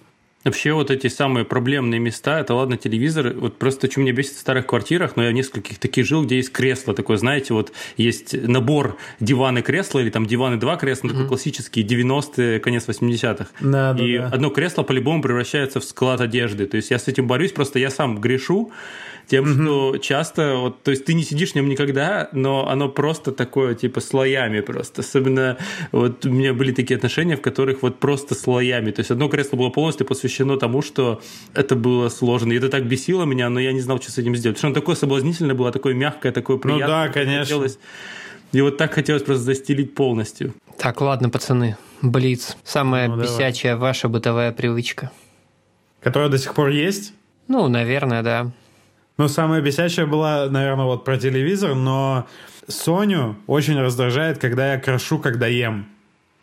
Вообще 0.44 0.72
вот 0.72 0.92
эти 0.92 1.08
самые 1.08 1.46
проблемные 1.46 2.00
места, 2.00 2.40
это 2.40 2.54
ладно 2.54 2.78
телевизор, 2.78 3.34
вот 3.36 3.58
просто 3.58 3.90
что 3.92 4.00
меня 4.00 4.14
бесит 4.14 4.34
в 4.34 4.40
старых 4.40 4.68
квартирах, 4.68 5.16
но 5.16 5.24
я 5.24 5.32
в 5.32 5.34
нескольких 5.34 5.80
таких 5.80 6.06
жил, 6.06 6.24
где 6.24 6.38
есть 6.38 6.52
кресло 6.52 6.94
такое, 6.94 7.18
знаете, 7.18 7.54
вот 7.54 7.74
есть 7.98 8.34
набор 8.34 8.98
диваны 9.20 9.62
кресла 9.62 10.00
или 10.00 10.10
там 10.10 10.26
диваны 10.26 10.58
два 10.58 10.78
кресла, 10.78 11.08
mm-hmm. 11.08 11.12
такой 11.12 11.28
классический 11.28 11.84
90-е, 11.84 12.60
конец 12.60 12.88
80-х. 12.88 13.48
Да, 13.60 13.94
да, 13.94 14.04
и 14.04 14.18
да. 14.18 14.28
одно 14.28 14.50
кресло 14.50 14.84
по-любому 14.84 15.22
превращается 15.22 15.80
в 15.80 15.84
склад 15.84 16.22
одежды. 16.22 16.66
То 16.66 16.78
есть 16.78 16.92
я 16.92 17.00
с 17.00 17.08
этим 17.08 17.28
борюсь, 17.28 17.52
просто 17.52 17.80
я 17.80 17.90
сам 17.90 18.22
грешу, 18.22 18.72
тем, 19.28 19.46
mm-hmm. 19.46 19.64
что 19.64 19.98
часто, 19.98 20.56
вот, 20.56 20.84
то 20.84 20.92
есть 20.92 21.06
ты 21.06 21.14
не 21.14 21.24
сидишь 21.24 21.52
в 21.52 21.56
нем 21.56 21.68
никогда, 21.68 22.30
но 22.32 22.70
оно 22.70 22.88
просто 22.88 23.32
такое, 23.32 23.76
типа, 23.76 24.00
слоями 24.00 24.62
просто. 24.62 25.02
Особенно 25.02 25.58
вот 25.92 26.26
у 26.26 26.30
меня 26.30 26.54
были 26.54 26.72
такие 26.72 26.96
отношения, 26.96 27.36
в 27.36 27.42
которых 27.42 27.82
вот 27.82 28.00
просто 28.00 28.36
слоями. 28.36 28.92
То 28.92 29.02
есть 29.02 29.12
одно 29.12 29.28
кресло 29.28 29.58
было 29.58 29.70
полностью 29.70 30.08
посвящено 30.08 30.58
тому, 30.58 30.82
что 30.82 31.22
это 31.54 31.76
было 31.76 32.10
сложно. 32.10 32.54
И 32.54 32.58
это 32.58 32.70
так 32.70 32.86
бесило 32.86 33.26
меня, 33.26 33.50
но 33.50 33.60
я 33.60 33.74
не 33.74 33.82
знал, 33.82 34.02
что 34.02 34.12
с 34.12 34.18
этим 34.18 34.36
сделать. 34.36 34.58
Потому 34.58 34.72
что 34.74 34.80
оно 34.80 34.82
такое 34.82 34.96
соблазнительное 34.96 35.56
было, 35.56 35.72
такое 35.72 35.94
мягкое, 35.94 36.32
такое 36.32 36.58
приятное. 36.58 36.88
Ну 36.88 37.08
да, 37.08 37.10
конечно. 37.10 37.44
Хотелось. 37.44 37.80
И 38.54 38.62
вот 38.62 38.78
так 38.78 38.94
хотелось 38.94 39.24
просто 39.24 39.44
застелить 39.44 39.94
полностью. 39.94 40.54
Так, 40.78 41.02
ладно, 41.02 41.30
пацаны. 41.30 41.76
Блиц. 42.02 42.56
Самая 42.64 43.10
ну, 43.10 43.22
бесячая 43.22 43.74
давай. 43.74 43.90
ваша 43.90 44.08
бытовая 44.08 44.54
привычка. 44.54 45.12
Которая 46.02 46.30
до 46.30 46.38
сих 46.38 46.54
пор 46.54 46.70
есть? 46.70 47.14
Ну, 47.48 47.68
наверное, 47.68 48.24
да. 48.24 48.52
Ну, 49.18 49.28
самая 49.28 49.62
бесячая 49.62 50.06
была, 50.06 50.48
наверное, 50.50 50.86
вот 50.86 51.04
про 51.04 51.18
телевизор, 51.18 51.74
но 51.74 52.28
Соню 52.68 53.36
очень 53.48 53.80
раздражает, 53.80 54.38
когда 54.38 54.74
я 54.74 54.80
крошу, 54.80 55.18
когда 55.18 55.48
ем. 55.48 55.88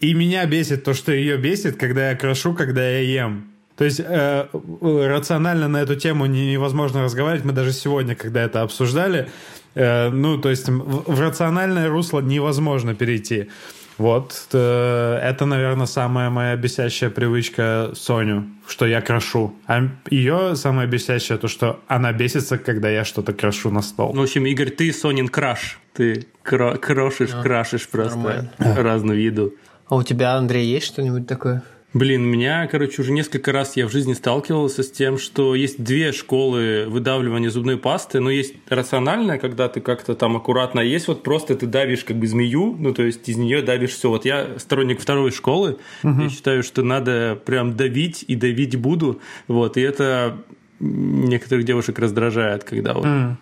И 0.00 0.12
меня 0.12 0.45
бесит 0.47 0.85
то, 0.85 0.93
что 0.93 1.12
ее 1.12 1.37
бесит, 1.37 1.76
когда 1.76 2.11
я 2.11 2.16
крошу, 2.16 2.52
когда 2.52 2.83
я 2.87 2.99
ем. 3.00 3.50
То 3.76 3.85
есть 3.85 4.00
э, 4.00 4.47
рационально 4.81 5.69
на 5.69 5.78
эту 5.78 5.97
тему 5.97 6.26
невозможно 6.26 7.02
разговаривать. 7.02 7.45
Мы 7.45 7.52
даже 7.52 7.73
сегодня, 7.73 8.14
когда 8.14 8.43
это 8.43 8.62
обсуждали, 8.62 9.28
э, 9.75 10.11
ну, 10.11 10.38
то 10.38 10.50
есть 10.50 10.69
в, 10.69 11.12
в 11.12 11.21
рациональное 11.21 11.88
русло 11.88 12.21
невозможно 12.21 12.95
перейти. 12.95 13.50
Вот, 13.98 14.48
э, 14.52 15.18
это, 15.22 15.46
наверное, 15.46 15.86
самая 15.86 16.30
моя 16.30 16.56
бесящая 16.56 17.10
привычка 17.10 17.90
Соню, 17.94 18.46
что 18.66 18.86
я 18.86 19.00
крошу. 19.00 19.54
А 19.66 19.88
ее 20.10 20.56
самая 20.56 20.86
бесящая 20.86 21.38
то, 21.38 21.48
что 21.48 21.80
она 21.86 22.12
бесится, 22.12 22.58
когда 22.58 22.88
я 22.88 23.04
что-то 23.04 23.32
крошу 23.32 23.70
на 23.70 23.82
стол. 23.82 24.12
Ну, 24.12 24.20
в 24.22 24.24
общем, 24.24 24.46
Игорь, 24.46 24.70
ты 24.70 24.92
Сонин 24.92 25.28
краш. 25.28 25.78
Ты 25.92 26.26
кро 26.42 26.76
крошишь, 26.76 27.30
а, 27.32 27.42
крашишь 27.42 27.88
просто 27.88 28.18
нормально. 28.18 28.82
разную 28.82 29.18
виду. 29.18 29.54
А 29.88 29.96
у 29.96 30.02
тебя, 30.02 30.34
Андрей, 30.34 30.66
есть 30.66 30.86
что-нибудь 30.86 31.26
такое? 31.26 31.62
Блин, 31.94 32.24
меня, 32.24 32.66
короче, 32.66 33.02
уже 33.02 33.12
несколько 33.12 33.52
раз 33.52 33.76
я 33.76 33.86
в 33.86 33.92
жизни 33.92 34.14
сталкивался 34.14 34.82
с 34.82 34.90
тем, 34.90 35.16
что 35.16 35.54
есть 35.54 35.82
две 35.82 36.10
школы 36.10 36.86
выдавливания 36.88 37.50
зубной 37.50 37.76
пасты, 37.76 38.18
но 38.18 38.30
есть 38.30 38.54
рациональная, 38.68 39.38
когда 39.38 39.68
ты 39.68 39.80
как-то 39.80 40.16
там 40.16 40.36
аккуратно, 40.36 40.80
а 40.80 40.84
есть 40.84 41.06
вот 41.06 41.22
просто 41.22 41.54
ты 41.54 41.66
давишь 41.66 42.02
как 42.02 42.16
бы 42.16 42.26
змею, 42.26 42.74
ну 42.76 42.92
то 42.92 43.04
есть 43.04 43.28
из 43.28 43.36
нее 43.36 43.62
давишь 43.62 43.92
все. 43.92 44.10
Вот 44.10 44.24
я 44.24 44.58
сторонник 44.58 45.00
второй 45.00 45.30
школы, 45.30 45.78
угу. 46.02 46.22
я 46.22 46.28
считаю, 46.30 46.64
что 46.64 46.82
надо 46.82 47.38
прям 47.44 47.76
давить 47.76 48.24
и 48.26 48.34
давить 48.34 48.74
буду, 48.74 49.20
вот, 49.46 49.76
и 49.76 49.80
это 49.80 50.38
некоторых 50.80 51.64
девушек 51.64 52.00
раздражает, 52.00 52.64
когда 52.64 52.94
вот 52.94 53.04
mm. 53.04 53.36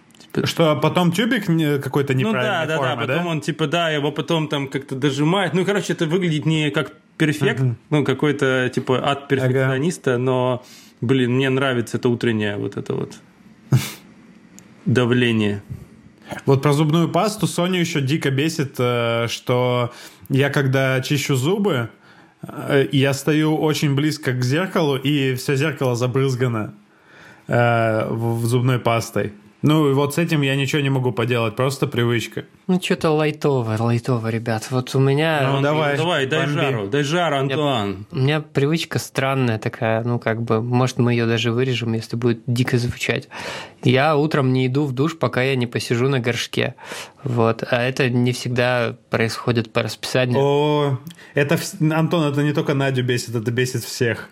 Что 0.44 0.76
потом 0.76 1.12
тюбик 1.12 1.44
какой-то 1.82 2.14
неправильный. 2.14 2.62
Ну 2.62 2.66
да, 2.66 2.66
да, 2.66 2.76
формы, 2.76 3.06
да. 3.06 3.12
Потом 3.12 3.24
да? 3.24 3.30
он 3.30 3.40
типа 3.42 3.66
да, 3.66 3.90
его 3.90 4.10
потом 4.12 4.48
там 4.48 4.68
как-то 4.68 4.94
дожимает. 4.94 5.52
Ну 5.52 5.64
короче, 5.66 5.92
это 5.92 6.06
выглядит 6.06 6.46
не 6.46 6.70
как 6.70 6.92
перфект, 7.22 7.60
ага. 7.60 7.76
ну 7.90 8.04
какой-то 8.04 8.68
типа 8.74 8.98
от 8.98 9.28
перфекциониста, 9.28 10.14
ага. 10.14 10.22
но 10.22 10.64
блин, 11.00 11.34
мне 11.34 11.50
нравится 11.50 11.98
это 11.98 12.08
утреннее 12.08 12.56
вот 12.56 12.76
это 12.76 12.94
вот 12.94 13.14
давление. 14.86 15.62
Вот 16.46 16.62
про 16.62 16.72
зубную 16.72 17.08
пасту 17.08 17.46
Соню 17.46 17.78
еще 17.78 18.00
дико 18.00 18.30
бесит, 18.30 18.74
э, 18.78 19.26
что 19.28 19.92
я 20.30 20.50
когда 20.50 21.00
чищу 21.00 21.36
зубы, 21.36 21.90
э, 22.42 22.88
я 22.90 23.12
стою 23.14 23.56
очень 23.56 23.94
близко 23.94 24.32
к 24.32 24.42
зеркалу, 24.42 24.96
и 24.96 25.34
все 25.34 25.54
зеркало 25.56 25.94
забрызгано 25.94 26.74
э, 27.46 28.08
в 28.08 28.46
зубной 28.46 28.78
пастой. 28.78 29.32
Ну, 29.62 29.88
и 29.88 29.94
вот 29.94 30.14
с 30.14 30.18
этим 30.18 30.42
я 30.42 30.56
ничего 30.56 30.82
не 30.82 30.90
могу 30.90 31.12
поделать, 31.12 31.54
просто 31.54 31.86
привычка. 31.86 32.44
Ну, 32.66 32.80
что-то 32.82 33.10
лайтово, 33.10 33.76
лайтово, 33.78 34.28
ребят. 34.28 34.66
Вот 34.70 34.94
у 34.94 34.98
меня... 34.98 35.52
Ну, 35.52 35.60
давай, 35.60 35.96
давай, 35.96 36.26
дай 36.26 36.46
бомби. 36.46 36.60
жару, 36.60 36.88
дай 36.88 37.02
жару, 37.04 37.36
Антуан. 37.36 38.06
У 38.10 38.16
меня 38.16 38.40
привычка 38.40 38.98
странная 38.98 39.58
такая, 39.58 40.02
ну, 40.02 40.18
как 40.18 40.42
бы, 40.42 40.60
может, 40.60 40.98
мы 40.98 41.12
ее 41.12 41.26
даже 41.26 41.52
вырежем, 41.52 41.92
если 41.92 42.16
будет 42.16 42.42
дико 42.46 42.76
звучать. 42.76 43.28
Я 43.84 44.16
утром 44.16 44.52
не 44.52 44.66
иду 44.66 44.84
в 44.84 44.92
душ, 44.92 45.16
пока 45.16 45.42
я 45.42 45.54
не 45.54 45.66
посижу 45.66 46.08
на 46.08 46.18
горшке. 46.18 46.74
Вот. 47.22 47.62
А 47.70 47.82
это 47.82 48.10
не 48.10 48.32
всегда 48.32 48.96
происходит 49.10 49.72
по 49.72 49.82
расписанию. 49.82 50.38
О, 50.40 50.98
это, 51.34 51.58
Антон, 51.80 52.24
это 52.24 52.42
не 52.42 52.52
только 52.52 52.74
Надю 52.74 53.04
бесит, 53.04 53.34
это 53.36 53.50
бесит 53.52 53.84
всех. 53.84 54.28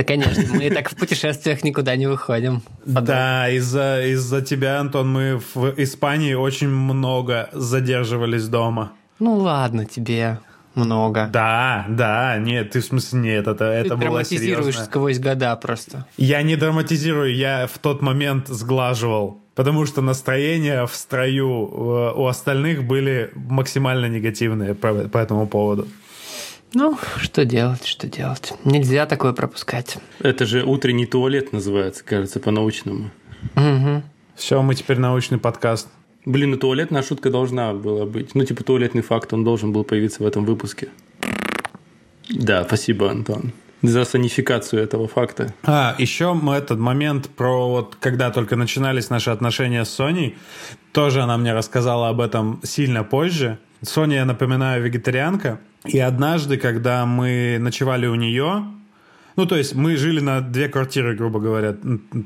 Да, 0.00 0.04
конечно, 0.04 0.42
мы 0.54 0.70
так 0.70 0.88
в 0.88 0.96
путешествиях 0.96 1.62
никуда 1.62 1.94
не 1.94 2.06
выходим. 2.06 2.62
Да, 2.86 3.50
из-за 3.50 4.00
из 4.02 4.30
тебя, 4.48 4.80
Антон, 4.80 5.12
мы 5.12 5.42
в 5.54 5.74
Испании 5.76 6.32
очень 6.32 6.68
много 6.68 7.50
задерживались 7.52 8.48
дома. 8.48 8.92
Ну 9.18 9.36
ладно 9.36 9.84
тебе 9.84 10.38
много. 10.74 11.28
Да, 11.30 11.84
да, 11.90 12.38
нет, 12.38 12.70
ты 12.70 12.80
в 12.80 12.84
смысле 12.86 13.18
нет, 13.20 13.46
это, 13.46 13.58
ты 13.58 13.64
это 13.64 13.96
было 13.98 14.24
серьезно. 14.24 14.72
сквозь 14.72 15.18
года 15.18 15.54
просто. 15.56 16.06
Я 16.16 16.40
не 16.40 16.56
драматизирую, 16.56 17.36
я 17.36 17.66
в 17.66 17.78
тот 17.78 18.00
момент 18.00 18.48
сглаживал. 18.48 19.38
Потому 19.54 19.84
что 19.84 20.00
настроения 20.00 20.86
в 20.86 20.94
строю 20.94 21.68
э, 21.68 22.12
у 22.16 22.26
остальных 22.26 22.84
были 22.84 23.30
максимально 23.34 24.06
негативные 24.06 24.74
по, 24.74 24.94
по 25.08 25.18
этому 25.18 25.46
поводу. 25.46 25.86
Ну, 26.72 26.96
что 27.16 27.44
делать, 27.44 27.84
что 27.84 28.06
делать. 28.06 28.52
Нельзя 28.64 29.06
такое 29.06 29.32
пропускать. 29.32 29.98
Это 30.20 30.46
же 30.46 30.64
утренний 30.64 31.06
туалет 31.06 31.52
называется, 31.52 32.04
кажется, 32.04 32.38
по-научному. 32.38 33.10
Угу. 33.56 34.02
Все, 34.36 34.62
мы 34.62 34.74
теперь 34.74 34.98
научный 34.98 35.38
подкаст. 35.38 35.88
Блин, 36.24 36.52
ну 36.52 36.56
туалетная 36.56 37.02
шутка 37.02 37.30
должна 37.30 37.72
была 37.72 38.06
быть. 38.06 38.34
Ну, 38.34 38.44
типа 38.44 38.62
туалетный 38.62 39.02
факт, 39.02 39.32
он 39.32 39.42
должен 39.42 39.72
был 39.72 39.84
появиться 39.84 40.22
в 40.22 40.26
этом 40.26 40.44
выпуске. 40.44 40.88
Да, 42.28 42.64
спасибо, 42.64 43.10
Антон 43.10 43.52
за 43.82 44.04
санификацию 44.04 44.82
этого 44.82 45.08
факта. 45.08 45.54
А, 45.62 45.94
еще 45.98 46.34
мы 46.34 46.54
этот 46.54 46.78
момент 46.78 47.28
про 47.28 47.68
вот, 47.68 47.96
когда 47.98 48.30
только 48.30 48.56
начинались 48.56 49.10
наши 49.10 49.30
отношения 49.30 49.84
с 49.84 49.90
Соней, 49.90 50.36
тоже 50.92 51.22
она 51.22 51.36
мне 51.38 51.54
рассказала 51.54 52.08
об 52.08 52.20
этом 52.20 52.60
сильно 52.62 53.04
позже. 53.04 53.58
Соня, 53.82 54.16
я 54.16 54.24
напоминаю, 54.24 54.82
вегетарианка, 54.82 55.60
и 55.84 55.98
однажды, 55.98 56.56
когда 56.56 57.06
мы 57.06 57.58
ночевали 57.58 58.06
у 58.06 58.14
нее, 58.14 58.64
ну, 59.36 59.46
то 59.46 59.56
есть 59.56 59.74
мы 59.74 59.96
жили 59.96 60.20
на 60.20 60.40
две 60.40 60.68
квартиры, 60.68 61.14
грубо 61.14 61.40
говоря. 61.40 61.74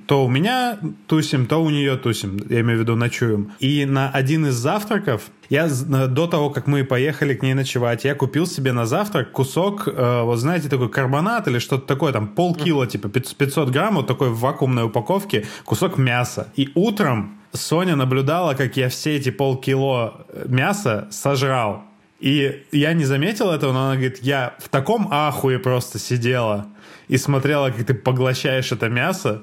То 0.06 0.24
у 0.24 0.28
меня 0.28 0.78
тусим, 1.06 1.46
то 1.46 1.62
у 1.62 1.70
нее 1.70 1.96
тусим. 1.96 2.40
Я 2.48 2.60
имею 2.62 2.78
в 2.78 2.82
виду 2.82 2.96
ночуем. 2.96 3.52
И 3.60 3.84
на 3.84 4.10
один 4.10 4.46
из 4.46 4.54
завтраков, 4.54 5.30
я 5.48 5.68
до 5.68 6.26
того, 6.26 6.50
как 6.50 6.66
мы 6.66 6.82
поехали 6.82 7.34
к 7.34 7.42
ней 7.42 7.54
ночевать, 7.54 8.04
я 8.04 8.14
купил 8.14 8.46
себе 8.46 8.72
на 8.72 8.86
завтрак 8.86 9.30
кусок, 9.30 9.86
э, 9.86 10.22
вот 10.22 10.38
знаете, 10.38 10.68
такой 10.68 10.88
карбонат 10.88 11.46
или 11.46 11.60
что-то 11.60 11.86
такое, 11.86 12.12
там 12.12 12.26
полкило, 12.26 12.86
типа 12.86 13.08
500 13.08 13.70
грамм, 13.70 13.94
вот 13.94 14.06
такой 14.08 14.30
в 14.30 14.40
вакуумной 14.40 14.84
упаковке, 14.84 15.46
кусок 15.64 15.98
мяса. 15.98 16.48
И 16.56 16.70
утром 16.74 17.38
Соня 17.54 17.96
наблюдала, 17.96 18.54
как 18.54 18.76
я 18.76 18.88
все 18.88 19.16
эти 19.16 19.30
полкило 19.30 20.26
мяса 20.46 21.08
сожрал. 21.10 21.84
И 22.20 22.64
я 22.72 22.92
не 22.94 23.04
заметил 23.04 23.50
этого, 23.50 23.72
но 23.72 23.86
она 23.86 23.94
говорит, 23.94 24.18
я 24.22 24.54
в 24.58 24.68
таком 24.68 25.08
ахуе 25.10 25.58
просто 25.58 25.98
сидела 25.98 26.66
и 27.08 27.16
смотрела, 27.16 27.70
как 27.70 27.84
ты 27.84 27.94
поглощаешь 27.94 28.72
это 28.72 28.88
мясо. 28.88 29.42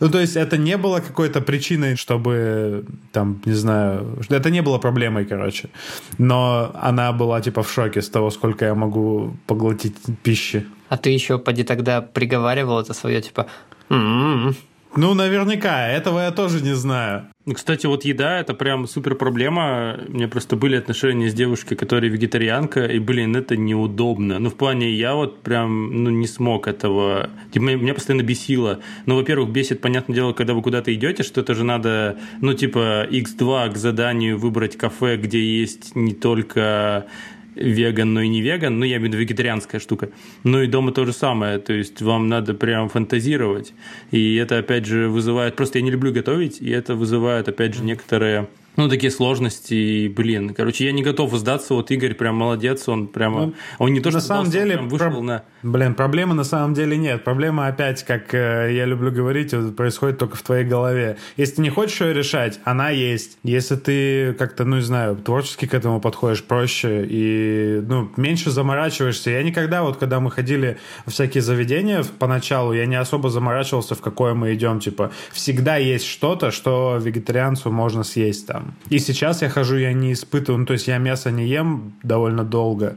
Ну, 0.00 0.08
то 0.08 0.18
есть 0.18 0.34
это 0.34 0.56
не 0.56 0.78
было 0.78 1.00
какой-то 1.00 1.42
причиной, 1.42 1.96
чтобы, 1.96 2.86
там, 3.12 3.42
не 3.44 3.52
знаю, 3.52 4.18
это 4.30 4.50
не 4.50 4.62
было 4.62 4.78
проблемой, 4.78 5.26
короче. 5.26 5.68
Но 6.16 6.70
она 6.80 7.12
была, 7.12 7.42
типа, 7.42 7.62
в 7.62 7.70
шоке 7.70 8.00
с 8.00 8.08
того, 8.08 8.30
сколько 8.30 8.64
я 8.64 8.74
могу 8.74 9.36
поглотить 9.46 9.96
пищи. 10.22 10.66
А 10.88 10.96
ты 10.96 11.10
еще, 11.10 11.38
поди, 11.38 11.64
тогда 11.64 12.00
приговаривал 12.00 12.80
это 12.80 12.94
свое, 12.94 13.20
типа, 13.20 13.46
м-м-м. 13.90 14.56
Ну, 14.96 15.14
наверняка, 15.14 15.88
этого 15.88 16.20
я 16.20 16.32
тоже 16.32 16.62
не 16.62 16.74
знаю. 16.74 17.28
Ну, 17.46 17.54
кстати, 17.54 17.86
вот 17.86 18.04
еда– 18.04 18.38
это 18.40 18.54
прям 18.54 18.86
супер 18.86 19.14
проблема. 19.14 19.98
У 20.08 20.12
меня 20.12 20.28
просто 20.28 20.56
были 20.56 20.76
отношения 20.76 21.30
с 21.30 21.34
девушкой, 21.34 21.76
которая 21.76 22.10
вегетарианка, 22.10 22.86
и, 22.86 22.98
блин, 22.98 23.36
это 23.36 23.56
неудобно. 23.56 24.38
Ну, 24.38 24.50
в 24.50 24.56
плане, 24.56 24.90
я 24.90 25.14
вот 25.14 25.42
прям 25.42 26.04
ну, 26.04 26.10
не 26.10 26.26
смог 26.26 26.66
этого. 26.66 27.30
Типа, 27.52 27.62
меня 27.62 27.94
постоянно 27.94 28.22
бесило. 28.22 28.80
Ну, 29.06 29.14
во-первых, 29.16 29.50
бесит, 29.50 29.80
понятное 29.80 30.14
дело, 30.14 30.32
когда 30.32 30.54
вы 30.54 30.62
куда-то 30.62 30.92
идете, 30.92 31.22
что 31.22 31.40
это 31.40 31.54
же 31.54 31.64
надо, 31.64 32.18
ну, 32.40 32.52
типа, 32.52 33.06
x2 33.10 33.72
к 33.72 33.76
заданию 33.76 34.38
выбрать 34.38 34.76
кафе, 34.76 35.16
где 35.16 35.40
есть 35.40 35.94
не 35.94 36.14
только 36.14 37.06
веган, 37.54 38.14
но 38.14 38.22
и 38.22 38.28
не 38.28 38.40
веган, 38.42 38.78
ну, 38.78 38.84
я 38.84 38.96
имею 38.96 39.02
в 39.02 39.04
виду 39.12 39.18
вегетарианская 39.18 39.80
штука. 39.80 40.10
Ну, 40.44 40.62
и 40.62 40.66
дома 40.66 40.92
то 40.92 41.04
же 41.04 41.12
самое, 41.12 41.58
то 41.58 41.72
есть 41.72 42.02
вам 42.02 42.28
надо 42.28 42.54
прям 42.54 42.88
фантазировать. 42.88 43.72
И 44.10 44.36
это, 44.36 44.58
опять 44.58 44.86
же, 44.86 45.08
вызывает... 45.08 45.56
Просто 45.56 45.78
я 45.78 45.84
не 45.84 45.90
люблю 45.90 46.12
готовить, 46.12 46.60
и 46.60 46.70
это 46.70 46.94
вызывает, 46.94 47.48
опять 47.48 47.74
же, 47.74 47.82
некоторые 47.84 48.48
ну, 48.76 48.88
такие 48.88 49.10
сложности, 49.10 50.08
блин. 50.08 50.54
Короче, 50.54 50.84
я 50.84 50.92
не 50.92 51.02
готов 51.02 51.34
сдаться. 51.34 51.74
Вот 51.74 51.90
Игорь 51.90 52.14
прям 52.14 52.36
молодец, 52.36 52.88
он 52.88 53.08
прямо... 53.08 53.46
Ну, 53.46 53.54
он 53.78 53.92
не 53.92 54.00
то, 54.00 54.10
на 54.10 54.18
что 54.18 54.28
самом 54.28 54.46
сдался, 54.46 54.58
деле, 54.58 54.76
прям 54.76 54.88
вышел 54.88 55.10
про... 55.10 55.20
на... 55.20 55.44
Блин, 55.62 55.94
проблемы 55.94 56.34
на 56.34 56.44
самом 56.44 56.74
деле 56.74 56.96
нет. 56.96 57.22
Проблема 57.24 57.66
опять, 57.66 58.02
как 58.04 58.34
э, 58.34 58.72
я 58.72 58.86
люблю 58.86 59.12
говорить, 59.12 59.54
происходит 59.76 60.18
только 60.18 60.36
в 60.36 60.42
твоей 60.42 60.64
голове. 60.64 61.18
Если 61.36 61.56
ты 61.56 61.62
не 61.62 61.70
хочешь 61.70 62.00
ее 62.00 62.14
решать, 62.14 62.60
она 62.64 62.90
есть. 62.90 63.38
Если 63.42 63.76
ты 63.76 64.32
как-то, 64.34 64.64
ну, 64.64 64.76
не 64.76 64.82
знаю, 64.82 65.16
творчески 65.16 65.66
к 65.66 65.74
этому 65.74 66.00
подходишь 66.00 66.42
проще 66.42 67.06
и, 67.08 67.82
ну, 67.86 68.10
меньше 68.16 68.50
заморачиваешься. 68.50 69.30
Я 69.30 69.42
никогда, 69.42 69.82
вот, 69.82 69.98
когда 69.98 70.20
мы 70.20 70.30
ходили 70.30 70.78
в 71.06 71.10
всякие 71.20 71.42
заведения 71.42 72.02
поначалу, 72.18 72.72
я 72.72 72.86
не 72.86 72.96
особо 72.96 73.28
заморачивался, 73.28 73.94
в 73.94 74.00
какое 74.00 74.32
мы 74.32 74.54
идем. 74.54 74.80
Типа, 74.80 75.10
всегда 75.32 75.76
есть 75.76 76.06
что-то, 76.06 76.50
что 76.50 76.98
вегетарианцу 77.00 77.70
можно 77.70 78.04
съесть 78.04 78.46
там. 78.46 78.59
И 78.88 78.98
сейчас 78.98 79.42
я 79.42 79.48
хожу, 79.48 79.76
я 79.76 79.92
не 79.92 80.12
испытываю, 80.12 80.60
ну, 80.60 80.66
то 80.66 80.72
есть 80.72 80.88
я 80.88 80.98
мясо 80.98 81.30
не 81.30 81.46
ем 81.46 81.94
довольно 82.02 82.44
долго 82.44 82.96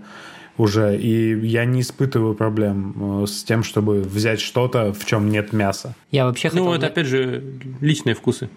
уже, 0.58 0.98
и 0.98 1.48
я 1.48 1.66
не 1.66 1.82
испытываю 1.82 2.36
проблем 2.36 3.24
э, 3.24 3.28
с 3.28 3.44
тем, 3.44 3.64
чтобы 3.64 4.02
взять 4.02 4.40
что-то, 4.40 4.94
в 4.94 5.06
чем 5.06 5.30
нет 5.30 5.52
мяса. 5.52 5.96
Я 6.12 6.26
вообще 6.26 6.50
хотел... 6.50 6.66
Ну, 6.66 6.74
это, 6.74 6.88
опять 6.88 7.08
же, 7.08 7.44
личные 7.82 8.14
вкусы. 8.14 8.50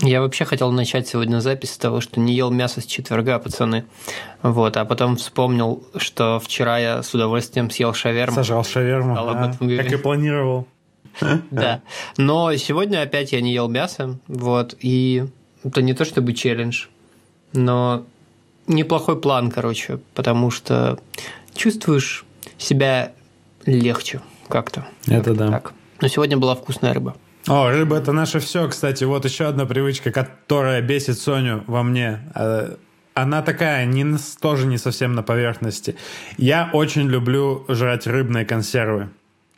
Я 0.00 0.22
вообще 0.22 0.44
хотел 0.44 0.72
начать 0.72 1.06
сегодня 1.06 1.40
запись 1.40 1.72
с 1.72 1.78
того, 1.78 2.00
что 2.00 2.18
не 2.18 2.34
ел 2.34 2.50
мясо 2.50 2.80
с 2.80 2.86
четверга, 2.86 3.38
пацаны. 3.38 3.84
Вот, 4.42 4.76
а 4.76 4.84
потом 4.84 5.16
вспомнил, 5.16 5.86
что 5.96 6.40
вчера 6.40 6.78
я 6.78 7.02
с 7.02 7.14
удовольствием 7.14 7.70
съел 7.70 7.92
шаверму. 7.92 8.34
Сажал 8.34 8.64
шаверму, 8.64 9.14
а, 9.16 9.52
как 9.60 9.92
и 9.92 9.96
планировал. 9.96 10.66
Да. 11.50 11.82
Но 12.16 12.56
сегодня 12.56 13.02
опять 13.02 13.32
я 13.32 13.42
не 13.42 13.52
ел 13.52 13.68
мясо, 13.68 14.18
вот, 14.28 14.74
и 14.80 15.26
это 15.64 15.82
не 15.82 15.94
то 15.94 16.04
чтобы 16.04 16.32
челлендж, 16.32 16.86
но 17.52 18.04
неплохой 18.66 19.20
план, 19.20 19.50
короче, 19.50 19.98
потому 20.14 20.50
что 20.50 20.98
чувствуешь 21.54 22.24
себя 22.58 23.12
легче 23.66 24.20
как-то. 24.48 24.86
Это 25.06 25.34
да. 25.34 25.50
Так. 25.50 25.72
Но 26.00 26.08
сегодня 26.08 26.36
была 26.36 26.54
вкусная 26.54 26.94
рыба. 26.94 27.16
О, 27.46 27.70
рыба 27.70 27.96
это 27.96 28.12
наше 28.12 28.38
все, 28.38 28.68
кстати. 28.68 29.04
Вот 29.04 29.24
еще 29.24 29.46
одна 29.46 29.66
привычка, 29.66 30.10
которая 30.12 30.80
бесит 30.80 31.18
Соню 31.18 31.64
во 31.66 31.82
мне. 31.82 32.20
Э, 32.34 32.76
Она 33.14 33.42
такая, 33.42 33.84
не, 33.84 34.16
тоже 34.40 34.66
не 34.66 34.78
совсем 34.78 35.14
на 35.14 35.22
поверхности. 35.22 35.96
Я 36.38 36.70
очень 36.72 37.08
люблю 37.08 37.64
жрать 37.68 38.06
рыбные 38.06 38.44
консервы. 38.44 39.08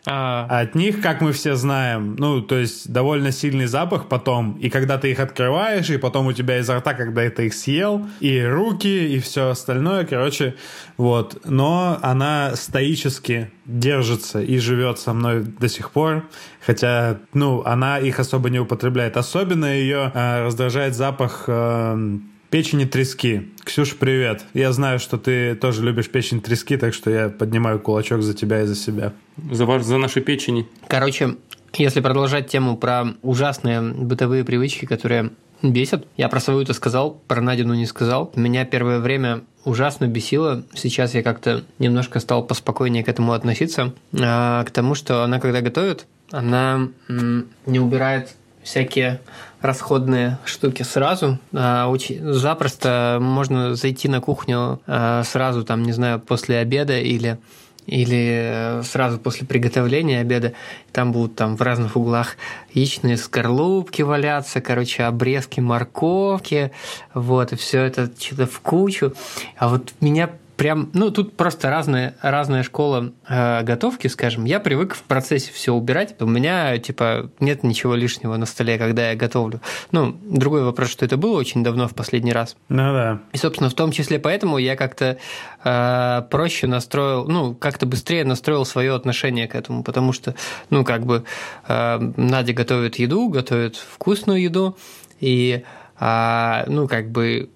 А, 0.06 0.46
От 0.60 0.74
них, 0.74 1.00
как 1.00 1.22
мы 1.22 1.32
все 1.32 1.54
знаем, 1.54 2.16
ну, 2.18 2.42
то 2.42 2.56
есть 2.56 2.92
довольно 2.92 3.32
сильный 3.32 3.64
запах 3.64 4.08
потом, 4.08 4.52
и 4.60 4.68
когда 4.68 4.98
ты 4.98 5.10
их 5.10 5.18
открываешь, 5.18 5.88
и 5.88 5.96
потом 5.96 6.26
у 6.26 6.32
тебя 6.32 6.58
изо 6.58 6.76
рта, 6.76 6.92
когда 6.92 7.28
ты 7.30 7.46
их 7.46 7.54
съел, 7.54 8.06
и 8.20 8.42
руки, 8.42 9.14
и 9.14 9.18
все 9.18 9.48
остальное, 9.48 10.04
короче, 10.04 10.56
вот. 10.98 11.40
Но 11.46 11.98
она 12.02 12.54
стоически 12.54 13.50
держится 13.64 14.42
и 14.42 14.58
живет 14.58 14.98
со 14.98 15.14
мной 15.14 15.42
до 15.42 15.68
сих 15.68 15.90
пор, 15.90 16.28
хотя, 16.60 17.18
ну, 17.32 17.62
она 17.64 17.98
их 17.98 18.20
особо 18.20 18.50
не 18.50 18.58
употребляет. 18.58 19.16
Особенно 19.16 19.66
ее 19.66 20.12
э, 20.14 20.44
раздражает 20.44 20.94
запах 20.94 21.44
э, 21.46 22.18
печени 22.54 22.84
трески. 22.84 23.50
Ксюш, 23.64 23.96
привет. 23.96 24.44
Я 24.54 24.70
знаю, 24.70 25.00
что 25.00 25.18
ты 25.18 25.56
тоже 25.56 25.82
любишь 25.82 26.08
печень 26.08 26.40
трески, 26.40 26.76
так 26.76 26.94
что 26.94 27.10
я 27.10 27.28
поднимаю 27.28 27.80
кулачок 27.80 28.22
за 28.22 28.32
тебя 28.32 28.62
и 28.62 28.64
за 28.64 28.76
себя. 28.76 29.12
За, 29.50 29.66
ваш, 29.66 29.82
за 29.82 29.98
наши 29.98 30.20
печени. 30.20 30.68
Короче, 30.86 31.34
если 31.76 32.00
продолжать 32.00 32.46
тему 32.46 32.76
про 32.76 33.06
ужасные 33.22 33.82
бытовые 33.82 34.44
привычки, 34.44 34.84
которые 34.84 35.32
бесят, 35.64 36.06
я 36.16 36.28
про 36.28 36.38
свою 36.38 36.60
это 36.60 36.74
сказал, 36.74 37.20
про 37.26 37.40
Надину 37.40 37.74
не 37.74 37.86
сказал. 37.86 38.30
Меня 38.36 38.64
первое 38.64 39.00
время 39.00 39.40
ужасно 39.64 40.06
бесило. 40.06 40.62
Сейчас 40.74 41.14
я 41.14 41.24
как-то 41.24 41.64
немножко 41.80 42.20
стал 42.20 42.46
поспокойнее 42.46 43.02
к 43.02 43.08
этому 43.08 43.32
относиться. 43.32 43.92
А, 44.16 44.62
к 44.62 44.70
тому, 44.70 44.94
что 44.94 45.24
она, 45.24 45.40
когда 45.40 45.60
готовит, 45.60 46.06
она 46.30 46.88
м, 47.08 47.48
не 47.66 47.80
убирает 47.80 48.36
всякие 48.64 49.20
расходные 49.60 50.38
штуки 50.44 50.82
сразу. 50.82 51.38
А, 51.52 51.88
очень 51.88 52.32
запросто 52.32 53.18
можно 53.20 53.74
зайти 53.76 54.08
на 54.08 54.20
кухню 54.20 54.80
а, 54.86 55.22
сразу, 55.24 55.64
там, 55.64 55.82
не 55.82 55.92
знаю, 55.92 56.20
после 56.20 56.58
обеда 56.58 56.98
или 56.98 57.38
или 57.86 58.80
сразу 58.82 59.18
после 59.18 59.46
приготовления 59.46 60.20
обеда, 60.20 60.54
там 60.90 61.12
будут 61.12 61.36
там 61.36 61.54
в 61.54 61.60
разных 61.60 61.96
углах 61.96 62.36
яичные 62.72 63.18
скорлупки 63.18 64.00
валяться, 64.00 64.62
короче, 64.62 65.02
обрезки 65.02 65.60
морковки, 65.60 66.72
вот, 67.12 67.52
и 67.52 67.56
все 67.56 67.82
это 67.82 68.10
что-то 68.18 68.46
в 68.46 68.60
кучу. 68.60 69.12
А 69.58 69.68
вот 69.68 69.92
меня 70.00 70.30
прям, 70.56 70.90
ну, 70.94 71.10
тут 71.10 71.36
просто 71.36 71.70
разная, 71.70 72.16
разная 72.22 72.62
школа 72.62 73.12
э, 73.28 73.62
готовки, 73.62 74.08
скажем. 74.08 74.44
Я 74.44 74.60
привык 74.60 74.94
в 74.94 75.02
процессе 75.02 75.52
все 75.52 75.72
убирать. 75.72 76.14
У 76.20 76.26
меня, 76.26 76.78
типа, 76.78 77.30
нет 77.40 77.62
ничего 77.64 77.94
лишнего 77.94 78.36
на 78.36 78.46
столе, 78.46 78.78
когда 78.78 79.10
я 79.10 79.16
готовлю. 79.16 79.60
Ну, 79.90 80.16
другой 80.22 80.62
вопрос, 80.64 80.90
что 80.90 81.04
это 81.04 81.16
было 81.16 81.38
очень 81.38 81.64
давно 81.64 81.88
в 81.88 81.94
последний 81.94 82.32
раз. 82.32 82.56
Ну 82.68 82.92
да. 82.92 83.20
И, 83.32 83.36
собственно, 83.36 83.70
в 83.70 83.74
том 83.74 83.92
числе 83.92 84.18
поэтому 84.18 84.58
я 84.58 84.76
как-то 84.76 85.18
э, 85.64 86.22
проще 86.30 86.66
настроил, 86.66 87.26
ну, 87.26 87.54
как-то 87.54 87.86
быстрее 87.86 88.24
настроил 88.24 88.64
свое 88.64 88.94
отношение 88.94 89.48
к 89.48 89.54
этому, 89.54 89.82
потому 89.82 90.12
что, 90.12 90.34
ну, 90.70 90.84
как 90.84 91.04
бы 91.04 91.24
э, 91.66 91.98
Надя 92.16 92.52
готовит 92.52 92.96
еду, 92.96 93.28
готовит 93.28 93.76
вкусную 93.76 94.42
еду, 94.42 94.76
и, 95.20 95.64
э, 95.98 96.64
ну, 96.66 96.88
как 96.88 97.10
бы 97.10 97.50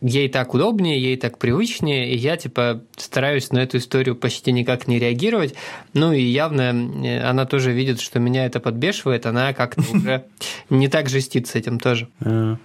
ей 0.00 0.28
так 0.28 0.54
удобнее, 0.54 1.00
ей 1.00 1.16
так 1.16 1.38
привычнее, 1.38 2.12
и 2.12 2.16
я, 2.16 2.36
типа, 2.36 2.82
стараюсь 2.96 3.50
на 3.50 3.58
эту 3.58 3.78
историю 3.78 4.14
почти 4.14 4.52
никак 4.52 4.86
не 4.86 4.98
реагировать. 4.98 5.54
Ну 5.92 6.12
и 6.12 6.22
явно 6.22 6.72
э, 7.04 7.20
она 7.22 7.46
тоже 7.46 7.72
видит, 7.72 8.00
что 8.00 8.20
меня 8.20 8.46
это 8.46 8.60
подбешивает, 8.60 9.26
она 9.26 9.52
как-то 9.52 9.82
уже 9.92 10.24
не 10.70 10.88
так 10.88 11.08
жестит 11.08 11.48
с 11.48 11.54
этим 11.54 11.80
тоже. 11.80 12.08
Э, 12.20 12.56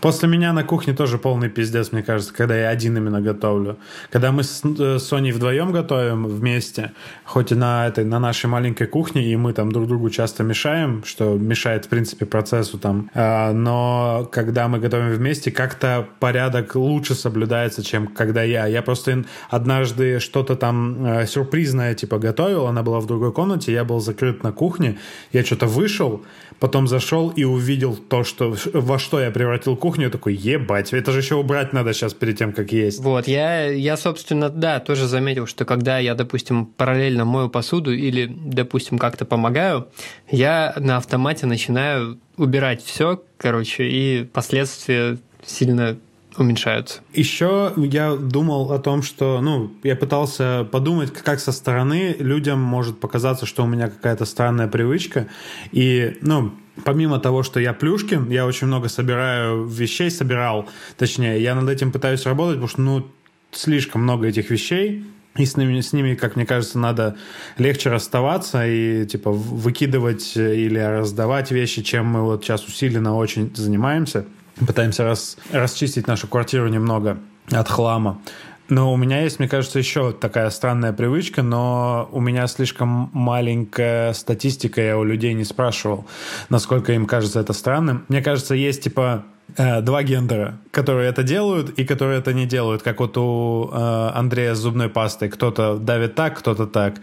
После 0.00 0.28
меня 0.28 0.52
на 0.52 0.64
кухне 0.64 0.92
тоже 0.92 1.18
полный 1.18 1.48
пиздец, 1.48 1.92
мне 1.92 2.02
кажется, 2.02 2.34
когда 2.34 2.56
я 2.56 2.68
один 2.68 2.96
именно 2.96 3.20
готовлю. 3.20 3.78
Когда 4.10 4.32
мы 4.32 4.42
с 4.42 4.62
э, 4.64 4.98
Соней 4.98 5.32
вдвоем 5.32 5.70
готовим 5.70 6.26
вместе, 6.26 6.92
хоть 7.24 7.52
и 7.52 7.54
на 7.54 7.86
этой, 7.86 8.04
на 8.04 8.18
нашей 8.18 8.46
маленькой 8.46 8.88
кухне, 8.88 9.24
и 9.24 9.36
мы 9.36 9.52
там 9.52 9.70
друг 9.70 9.86
другу 9.86 10.10
часто 10.10 10.42
мешаем, 10.42 11.04
что 11.04 11.34
мешает, 11.36 11.84
в 11.84 11.88
принципе, 11.88 12.26
процессу 12.26 12.78
там. 12.78 13.10
Но 13.14 14.28
когда 14.32 14.68
мы 14.68 14.78
готовим 14.78 15.10
вместе, 15.10 15.50
как-то 15.50 16.08
порядок 16.18 16.71
лучше 16.76 17.14
соблюдается, 17.14 17.82
чем 17.82 18.06
когда 18.06 18.42
я. 18.42 18.66
Я 18.66 18.82
просто 18.82 19.24
однажды 19.50 20.20
что-то 20.20 20.56
там 20.56 21.04
э, 21.04 21.26
сюрпризное 21.26 21.94
типа 21.94 22.18
готовил, 22.18 22.66
она 22.66 22.82
была 22.82 23.00
в 23.00 23.06
другой 23.06 23.32
комнате, 23.32 23.72
я 23.72 23.84
был 23.84 24.00
закрыт 24.00 24.42
на 24.42 24.52
кухне, 24.52 24.98
я 25.32 25.44
что-то 25.44 25.66
вышел, 25.66 26.22
потом 26.58 26.86
зашел 26.86 27.30
и 27.30 27.44
увидел 27.44 27.96
то, 27.96 28.24
что, 28.24 28.56
во 28.72 28.98
что 28.98 29.20
я 29.20 29.30
превратил 29.30 29.76
кухню, 29.76 30.04
я 30.04 30.10
такой, 30.10 30.34
ебать, 30.34 30.92
это 30.92 31.12
же 31.12 31.18
еще 31.18 31.34
убрать 31.34 31.72
надо 31.72 31.92
сейчас 31.92 32.14
перед 32.14 32.38
тем, 32.38 32.52
как 32.52 32.72
есть. 32.72 33.00
Вот, 33.00 33.26
я, 33.26 33.66
я, 33.66 33.96
собственно, 33.96 34.48
да, 34.48 34.78
тоже 34.80 35.06
заметил, 35.06 35.46
что 35.46 35.64
когда 35.64 35.98
я, 35.98 36.14
допустим, 36.14 36.66
параллельно 36.66 37.24
мою 37.24 37.48
посуду 37.48 37.92
или, 37.92 38.26
допустим, 38.26 38.98
как-то 38.98 39.24
помогаю, 39.24 39.88
я 40.30 40.74
на 40.78 40.98
автомате 40.98 41.46
начинаю 41.46 42.18
убирать 42.36 42.82
все, 42.82 43.22
короче, 43.36 43.88
и 43.88 44.24
последствия 44.24 45.18
сильно 45.44 45.98
уменьшаются. 46.36 47.00
Еще 47.12 47.72
я 47.76 48.16
думал 48.16 48.72
о 48.72 48.78
том, 48.78 49.02
что, 49.02 49.40
ну, 49.40 49.72
я 49.82 49.96
пытался 49.96 50.66
подумать, 50.70 51.12
как 51.12 51.40
со 51.40 51.52
стороны 51.52 52.16
людям 52.18 52.60
может 52.60 53.00
показаться, 53.00 53.46
что 53.46 53.64
у 53.64 53.66
меня 53.66 53.88
какая-то 53.88 54.24
странная 54.24 54.68
привычка. 54.68 55.28
И, 55.72 56.16
ну, 56.22 56.52
помимо 56.84 57.18
того, 57.18 57.42
что 57.42 57.60
я 57.60 57.72
Плюшкин, 57.72 58.30
я 58.30 58.46
очень 58.46 58.66
много 58.66 58.88
собираю 58.88 59.64
вещей, 59.66 60.10
собирал, 60.10 60.68
точнее, 60.96 61.42
я 61.42 61.54
над 61.54 61.68
этим 61.68 61.92
пытаюсь 61.92 62.24
работать, 62.24 62.54
потому 62.56 62.68
что, 62.68 62.80
ну, 62.80 63.06
слишком 63.50 64.02
много 64.02 64.26
этих 64.26 64.50
вещей, 64.50 65.04
и 65.36 65.46
с 65.46 65.56
ними, 65.56 65.80
с 65.80 65.92
ними, 65.94 66.14
как 66.14 66.36
мне 66.36 66.44
кажется, 66.44 66.78
надо 66.78 67.16
легче 67.56 67.88
расставаться 67.88 68.66
и 68.66 69.06
типа 69.06 69.30
выкидывать 69.32 70.36
или 70.36 70.78
раздавать 70.78 71.50
вещи, 71.50 71.82
чем 71.82 72.06
мы 72.06 72.22
вот 72.22 72.44
сейчас 72.44 72.66
усиленно 72.66 73.16
очень 73.16 73.50
занимаемся. 73.54 74.26
Пытаемся 74.66 75.04
рас, 75.04 75.36
расчистить 75.50 76.06
нашу 76.06 76.28
квартиру 76.28 76.68
немного 76.68 77.18
от 77.50 77.68
хлама. 77.68 78.20
Но 78.68 78.92
у 78.92 78.96
меня 78.96 79.20
есть, 79.20 79.38
мне 79.38 79.48
кажется, 79.48 79.78
еще 79.78 80.12
такая 80.12 80.48
странная 80.50 80.92
привычка, 80.92 81.42
но 81.42 82.08
у 82.10 82.20
меня 82.20 82.46
слишком 82.46 83.10
маленькая 83.12 84.12
статистика, 84.14 84.80
я 84.80 84.96
у 84.96 85.04
людей 85.04 85.34
не 85.34 85.44
спрашивал, 85.44 86.06
насколько 86.48 86.92
им 86.92 87.06
кажется 87.06 87.40
это 87.40 87.52
странным. 87.52 88.04
Мне 88.08 88.22
кажется, 88.22 88.54
есть 88.54 88.84
типа 88.84 89.24
э, 89.56 89.82
два 89.82 90.02
гендера, 90.02 90.58
которые 90.70 91.10
это 91.10 91.22
делают 91.22 91.70
и 91.78 91.84
которые 91.84 92.20
это 92.20 92.32
не 92.32 92.46
делают, 92.46 92.82
как 92.82 93.00
вот 93.00 93.18
у 93.18 93.68
э, 93.70 94.10
Андрея 94.14 94.54
с 94.54 94.58
зубной 94.58 94.88
пастой. 94.88 95.28
Кто-то 95.28 95.76
давит 95.76 96.14
так, 96.14 96.38
кто-то 96.38 96.66
так. 96.66 96.94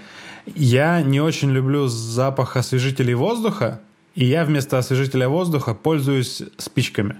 Я 0.55 1.01
не 1.01 1.21
очень 1.21 1.51
люблю 1.51 1.87
запах 1.87 2.57
освежителей 2.57 3.13
воздуха, 3.13 3.81
и 4.15 4.25
я 4.25 4.43
вместо 4.43 4.79
освежителя 4.79 5.29
воздуха 5.29 5.75
пользуюсь 5.75 6.41
спичками. 6.57 7.17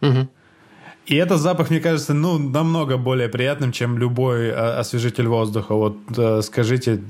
Угу. 0.00 0.28
И 1.06 1.14
этот 1.14 1.40
запах, 1.40 1.70
мне 1.70 1.78
кажется, 1.78 2.14
ну, 2.14 2.36
намного 2.36 2.96
более 2.96 3.28
приятным, 3.28 3.70
чем 3.70 3.96
любой 3.96 4.50
а, 4.50 4.80
освежитель 4.80 5.28
воздуха. 5.28 5.74
Вот 5.74 5.96
э, 6.16 6.42
скажите, 6.42 7.00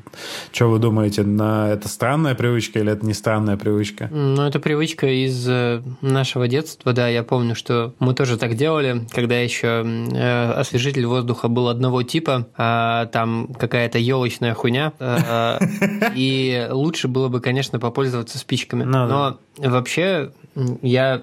что 0.53 0.70
вы 0.70 0.79
думаете, 0.79 1.22
на 1.22 1.70
это 1.70 1.88
странная 1.88 2.35
привычка 2.35 2.79
или 2.81 2.92
это 2.92 3.07
не 3.07 3.14
странная 3.14 3.57
привычка? 3.57 4.09
Ну, 4.12 4.42
это 4.42 4.61
привычка 4.61 5.07
из 5.07 5.49
э, 5.49 5.83
нашего 6.03 6.46
детства, 6.46 6.92
да. 6.92 7.09
Я 7.09 7.22
помню, 7.22 7.55
что 7.55 7.94
мы 7.99 8.12
тоже 8.12 8.37
так 8.37 8.55
делали, 8.55 9.07
когда 9.12 9.38
еще 9.38 9.83
э, 9.87 10.51
освежитель 10.53 11.07
воздуха 11.07 11.49
был 11.49 11.68
одного 11.68 12.03
типа, 12.03 12.49
а 12.59 13.07
там 13.07 13.55
какая-то 13.59 13.99
елочная 13.99 14.53
хуйня. 14.53 14.92
И 16.14 16.68
лучше 16.70 17.09
было 17.09 17.29
бы, 17.29 17.40
конечно, 17.40 17.79
попользоваться 17.79 18.38
спичками. 18.38 18.85
Ну 18.85 19.07
Но 19.07 19.38
вообще 19.57 20.33
я 20.83 21.22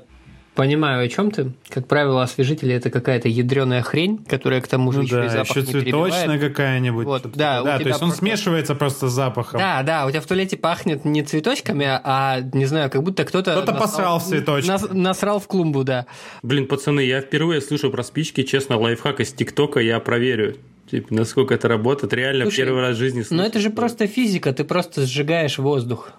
Понимаю, 0.56 1.04
о 1.04 1.08
чем 1.08 1.32
ты. 1.32 1.52
Как 1.70 1.88
правило, 1.88 2.22
освежители 2.22 2.76
это 2.76 2.92
какая-то 2.92 3.28
ядреная 3.28 3.82
хрень, 3.82 4.24
которая 4.24 4.62
к 4.62 4.68
тому 4.68 4.92
же 4.92 5.00
ну, 5.00 5.04
еще 5.06 5.16
да, 5.16 5.26
и 5.26 5.30
запах 5.30 5.58
еще 5.58 5.62
цветочная 5.64 6.38
какая-нибудь. 6.38 7.06
Вот, 7.06 7.32
да, 7.34 7.64
да 7.64 7.80
то 7.80 7.88
есть 7.88 8.02
он 8.02 8.10
просто... 8.10 8.18
смешивается 8.18 8.76
просто 8.76 9.10
с 9.10 9.14
запахом. 9.14 9.60
Да, 9.60 9.82
да, 9.82 10.06
у 10.06 10.12
тебя 10.12 10.22
в 10.22 10.28
туалете 10.28 10.56
пахнет 10.56 11.06
не 11.06 11.24
цветочками, 11.24 11.88
а, 11.90 12.42
не 12.54 12.66
знаю, 12.66 12.92
как 12.92 13.02
будто 13.02 13.26
кто-то... 13.26 13.52
Кто-то 13.52 13.74
посрал 13.74 14.20
в 14.20 14.24
цветочки. 14.24 14.68
Нас, 14.68 14.88
насрал 14.92 15.40
в 15.40 15.48
клумбу, 15.48 15.84
да. 15.84 16.06
Блин, 16.44 16.68
пацаны, 16.68 17.02
я 17.02 17.22
впервые 17.22 17.60
слышу 17.60 17.90
про 17.90 18.04
спички, 18.04 18.44
честно, 18.44 18.78
лайфхак 18.78 19.22
из 19.22 19.34
ТикТока 19.34 19.80
я 19.80 20.00
проверю. 20.00 20.58
Типа, 20.92 21.08
насколько 21.12 21.56
это 21.56 21.68
работает, 21.68 22.14
реально 22.14 22.44
Слушай, 22.44 22.58
первый 22.58 22.82
раз 22.82 22.96
в 22.96 23.00
жизни 23.00 23.24
слышу. 23.24 23.36
Но 23.36 23.44
это 23.44 23.60
же 23.60 23.72
просто 23.72 24.06
физика, 24.06 24.54
ты 24.54 24.64
просто 24.64 25.08
сжигаешь 25.08 25.58
воздух. 25.58 26.12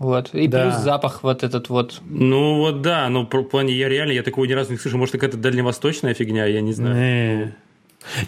Вот. 0.00 0.30
И 0.34 0.48
да. 0.48 0.62
плюс 0.62 0.82
запах 0.82 1.22
вот 1.22 1.42
этот 1.44 1.68
вот. 1.68 2.00
Ну 2.08 2.56
вот 2.56 2.80
да, 2.80 3.06
но 3.10 3.28
в 3.30 3.42
плане 3.44 3.74
я 3.74 3.86
реально, 3.90 4.12
я 4.12 4.22
такого 4.22 4.46
ни 4.46 4.52
разу 4.52 4.72
не 4.72 4.78
слышал. 4.78 4.98
Может, 4.98 5.12
какая-то 5.12 5.36
дальневосточная 5.36 6.14
фигня, 6.14 6.46
я 6.46 6.62
не 6.62 6.72
знаю. 6.72 6.96
Не. 6.96 7.54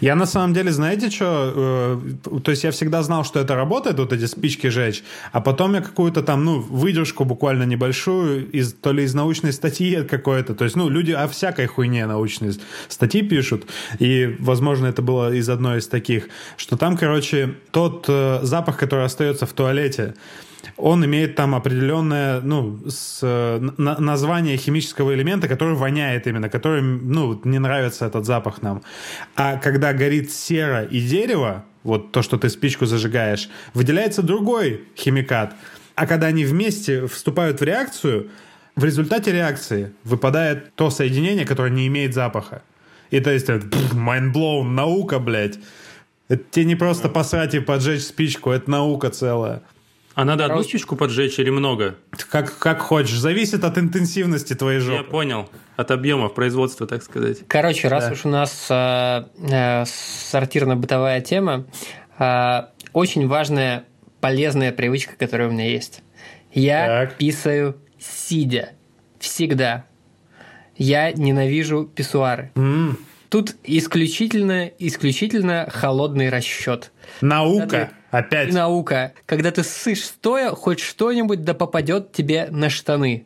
Я 0.01 0.13
на 0.13 0.27
самом 0.27 0.53
деле, 0.53 0.71
знаете 0.71 1.09
что, 1.09 1.97
э, 2.31 2.39
то 2.43 2.51
есть 2.51 2.63
я 2.63 2.69
всегда 2.69 3.01
знал, 3.01 3.25
что 3.25 3.39
это 3.39 3.55
работает, 3.55 3.97
вот 3.97 4.13
эти 4.13 4.25
спички 4.25 4.67
жечь, 4.67 5.03
а 5.31 5.41
потом 5.41 5.73
я 5.73 5.81
какую-то 5.81 6.21
там, 6.21 6.45
ну, 6.45 6.59
выдержку 6.59 7.25
буквально 7.25 7.63
небольшую, 7.63 8.51
из, 8.51 8.73
то 8.73 8.91
ли 8.91 9.03
из 9.03 9.15
научной 9.15 9.51
статьи 9.51 10.03
какой-то, 10.03 10.53
то 10.53 10.65
есть, 10.65 10.75
ну, 10.75 10.89
люди 10.89 11.11
о 11.11 11.27
всякой 11.27 11.65
хуйне 11.65 12.05
научной 12.05 12.51
статьи 12.87 13.23
пишут, 13.23 13.65
и, 13.97 14.35
возможно, 14.39 14.85
это 14.85 15.01
было 15.01 15.33
из 15.33 15.49
одной 15.49 15.79
из 15.79 15.87
таких, 15.87 16.29
что 16.55 16.77
там, 16.77 16.95
короче, 16.95 17.55
тот 17.71 18.05
э, 18.07 18.41
запах, 18.43 18.77
который 18.77 19.05
остается 19.05 19.47
в 19.47 19.53
туалете, 19.53 20.13
он 20.77 21.05
имеет 21.05 21.35
там 21.35 21.55
определенное 21.55 22.41
ну, 22.41 22.79
с, 22.87 23.21
на, 23.77 23.99
название 23.99 24.57
химического 24.57 25.13
элемента, 25.13 25.47
который 25.47 25.75
воняет 25.75 26.27
именно, 26.27 26.49
который 26.49 26.81
ну, 26.81 27.39
не 27.43 27.59
нравится 27.59 28.05
этот 28.05 28.25
запах 28.25 28.61
нам. 28.61 28.81
А 29.35 29.57
когда 29.57 29.93
горит 29.93 30.31
сера 30.31 30.83
и 30.83 31.01
дерево, 31.01 31.65
вот 31.83 32.11
то, 32.11 32.21
что 32.21 32.37
ты 32.37 32.49
спичку 32.49 32.85
зажигаешь, 32.85 33.49
выделяется 33.73 34.21
другой 34.21 34.83
химикат. 34.95 35.55
А 35.95 36.07
когда 36.07 36.27
они 36.27 36.45
вместе 36.45 37.07
вступают 37.07 37.59
в 37.59 37.63
реакцию, 37.63 38.29
в 38.75 38.83
результате 38.83 39.31
реакции 39.31 39.93
выпадает 40.03 40.73
то 40.75 40.89
соединение, 40.89 41.45
которое 41.45 41.69
не 41.69 41.87
имеет 41.87 42.13
запаха. 42.13 42.63
И 43.11 43.19
то 43.19 43.31
есть, 43.31 43.47
mind 43.47 44.33
blown, 44.33 44.63
наука, 44.63 45.19
блядь. 45.19 45.59
Это 46.29 46.43
тебе 46.49 46.65
не 46.65 46.75
просто 46.75 47.09
посрать 47.09 47.53
и 47.53 47.59
поджечь 47.59 48.03
спичку, 48.03 48.49
это 48.49 48.71
наука 48.71 49.11
целая. 49.11 49.61
А 50.15 50.25
надо 50.25 50.45
одну 50.45 50.63
спичку 50.63 50.95
поджечь 50.95 51.39
или 51.39 51.49
много? 51.49 51.95
Как, 52.29 52.57
как 52.57 52.79
хочешь. 52.79 53.17
Зависит 53.17 53.63
от 53.63 53.77
интенсивности 53.77 54.53
твоей 54.53 54.79
жопы. 54.79 55.03
Я 55.03 55.09
понял. 55.09 55.49
От 55.75 55.89
объемов 55.89 56.35
производства, 56.35 56.85
так 56.85 57.01
сказать. 57.01 57.39
Короче, 57.47 57.87
раз 57.87 58.05
да. 58.05 58.11
уж 58.11 58.25
у 58.25 58.29
нас 58.29 58.67
э, 58.69 59.23
э, 59.49 59.83
сортирно-бытовая 59.85 61.19
тема, 61.21 61.65
э, 62.19 62.61
очень 62.93 63.27
важная 63.27 63.85
полезная 64.21 64.71
привычка, 64.71 65.15
которая 65.17 65.49
у 65.49 65.51
меня 65.51 65.67
есть. 65.67 66.03
Я 66.51 67.07
так. 67.07 67.17
писаю 67.17 67.77
сидя. 67.99 68.73
Всегда. 69.19 69.85
Я 70.77 71.11
ненавижу 71.11 71.85
писсуары. 71.85 72.51
Mm. 72.55 72.97
Тут 73.29 73.55
исключительно, 73.63 74.67
исключительно 74.77 75.67
холодный 75.71 76.29
расчет. 76.29 76.91
Наука. 77.21 77.91
Опять. 78.13 78.49
И 78.49 78.51
наука. 78.51 79.13
Когда 79.25 79.49
ты 79.49 79.63
ссышь 79.63 80.03
стоя, 80.03 80.51
хоть 80.51 80.79
что-нибудь 80.79 81.43
да 81.43 81.55
попадет 81.55 82.11
тебе 82.11 82.47
на 82.51 82.69
штаны. 82.69 83.25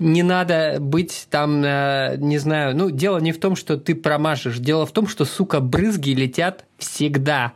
Не 0.00 0.24
надо 0.24 0.78
быть 0.80 1.28
там, 1.30 1.62
э, 1.64 2.16
не 2.18 2.38
знаю, 2.38 2.76
ну, 2.76 2.90
дело 2.90 3.18
не 3.18 3.30
в 3.30 3.38
том, 3.38 3.54
что 3.54 3.76
ты 3.76 3.94
промажешь. 3.94 4.58
Дело 4.58 4.86
в 4.86 4.90
том, 4.90 5.06
что, 5.06 5.24
сука, 5.24 5.60
брызги 5.60 6.10
летят 6.10 6.64
всегда. 6.78 7.52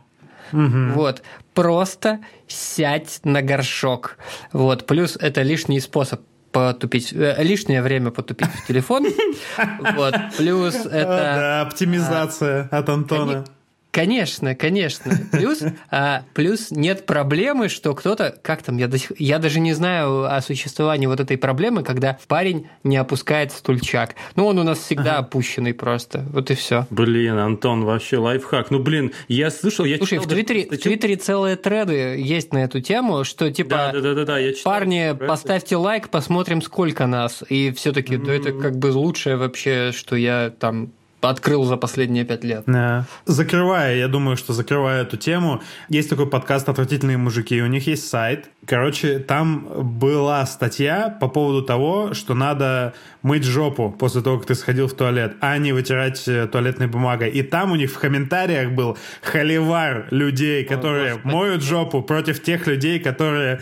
Угу. 0.53 0.93
Вот. 0.93 1.21
Просто 1.53 2.21
сядь 2.47 3.19
на 3.25 3.41
горшок. 3.41 4.15
Вот. 4.53 4.85
Плюс 4.85 5.17
это 5.19 5.41
лишний 5.41 5.81
способ 5.81 6.21
потупить, 6.53 7.11
э, 7.11 7.43
лишнее 7.43 7.81
время 7.81 8.11
потупить 8.11 8.47
в 8.47 8.65
телефон. 8.65 9.05
Вот. 9.97 10.15
Плюс 10.37 10.75
это... 10.75 11.35
Да, 11.35 11.61
оптимизация 11.63 12.69
от 12.71 12.87
Антона. 12.87 13.43
Конечно, 13.91 14.53
конечно. 14.53 15.11
Плюс, 15.31 15.63
а, 15.91 16.23
плюс 16.33 16.69
нет 16.69 17.05
проблемы, 17.05 17.69
что 17.69 17.95
кто-то, 17.95 18.35
как 18.41 18.61
там, 18.61 18.77
я, 18.77 18.87
до 18.87 18.97
сих, 18.97 19.11
я 19.19 19.39
даже 19.39 19.59
не 19.59 19.73
знаю 19.73 20.31
о 20.31 20.39
существовании 20.41 21.07
вот 21.07 21.19
этой 21.19 21.37
проблемы, 21.37 21.83
когда 21.83 22.19
парень 22.27 22.67
не 22.83 22.97
опускает 22.97 23.51
стульчак. 23.51 24.15
Ну, 24.35 24.45
он 24.45 24.59
у 24.59 24.63
нас 24.63 24.79
всегда 24.79 25.13
ага. 25.13 25.19
опущенный 25.19 25.73
просто. 25.73 26.25
Вот 26.31 26.51
и 26.51 26.55
все. 26.55 26.85
Блин, 26.91 27.37
Антон, 27.37 27.83
вообще 27.83 28.17
лайфхак. 28.17 28.69
Ну, 28.69 28.79
блин, 28.79 29.11
я 29.27 29.49
слышал, 29.49 29.85
я 29.85 29.97
Слушай, 29.97 30.19
читал, 30.19 30.25
в 30.25 30.29
Твиттере, 30.29 30.65
в 30.65 30.77
Твиттере 30.77 31.15
целые 31.15 31.55
треды 31.55 32.17
есть 32.19 32.53
на 32.53 32.59
эту 32.59 32.81
тему, 32.81 33.23
что 33.23 33.51
типа, 33.51 33.69
да, 33.69 33.91
да, 33.93 34.01
да, 34.01 34.13
да, 34.13 34.25
да, 34.25 34.37
я 34.37 34.53
читал, 34.53 34.71
парни, 34.71 35.17
поставьте 35.27 35.77
лайк, 35.77 36.09
посмотрим, 36.09 36.61
сколько 36.61 37.07
нас. 37.07 37.43
И 37.49 37.71
все-таки, 37.71 38.15
mm-hmm. 38.15 38.25
да, 38.25 38.33
это 38.33 38.51
как 38.51 38.77
бы 38.77 38.87
лучшее 38.87 39.37
вообще, 39.37 39.91
что 39.91 40.15
я 40.15 40.51
там 40.51 40.91
открыл 41.21 41.65
за 41.65 41.77
последние 41.77 42.25
пять 42.25 42.43
лет. 42.43 42.63
Да. 42.65 43.05
Закрывая, 43.25 43.95
я 43.95 44.07
думаю, 44.07 44.37
что 44.37 44.53
закрывая 44.53 45.03
эту 45.03 45.17
тему, 45.17 45.61
есть 45.89 46.09
такой 46.09 46.27
подкаст 46.27 46.69
«Отвратительные 46.69 47.17
мужики», 47.17 47.61
у 47.61 47.67
них 47.67 47.87
есть 47.87 48.07
сайт. 48.07 48.49
Короче, 48.65 49.19
там 49.19 49.67
была 49.99 50.45
статья 50.45 51.17
по 51.19 51.27
поводу 51.27 51.63
того, 51.63 52.13
что 52.13 52.33
надо 52.35 52.93
мыть 53.21 53.43
жопу 53.43 53.95
после 53.97 54.21
того, 54.21 54.37
как 54.37 54.47
ты 54.47 54.55
сходил 54.55 54.87
в 54.87 54.93
туалет, 54.93 55.35
а 55.41 55.57
не 55.57 55.73
вытирать 55.73 56.27
э, 56.27 56.47
туалетной 56.47 56.87
бумагой. 56.87 57.29
И 57.29 57.41
там 57.41 57.71
у 57.71 57.75
них 57.75 57.91
в 57.91 57.99
комментариях 57.99 58.71
был 58.71 58.97
холивар 59.21 60.07
людей, 60.11 60.63
которые 60.63 61.15
О, 61.15 61.19
моют 61.23 61.63
жопу 61.63 62.01
против 62.01 62.41
тех 62.41 62.67
людей, 62.67 62.99
которые 62.99 63.61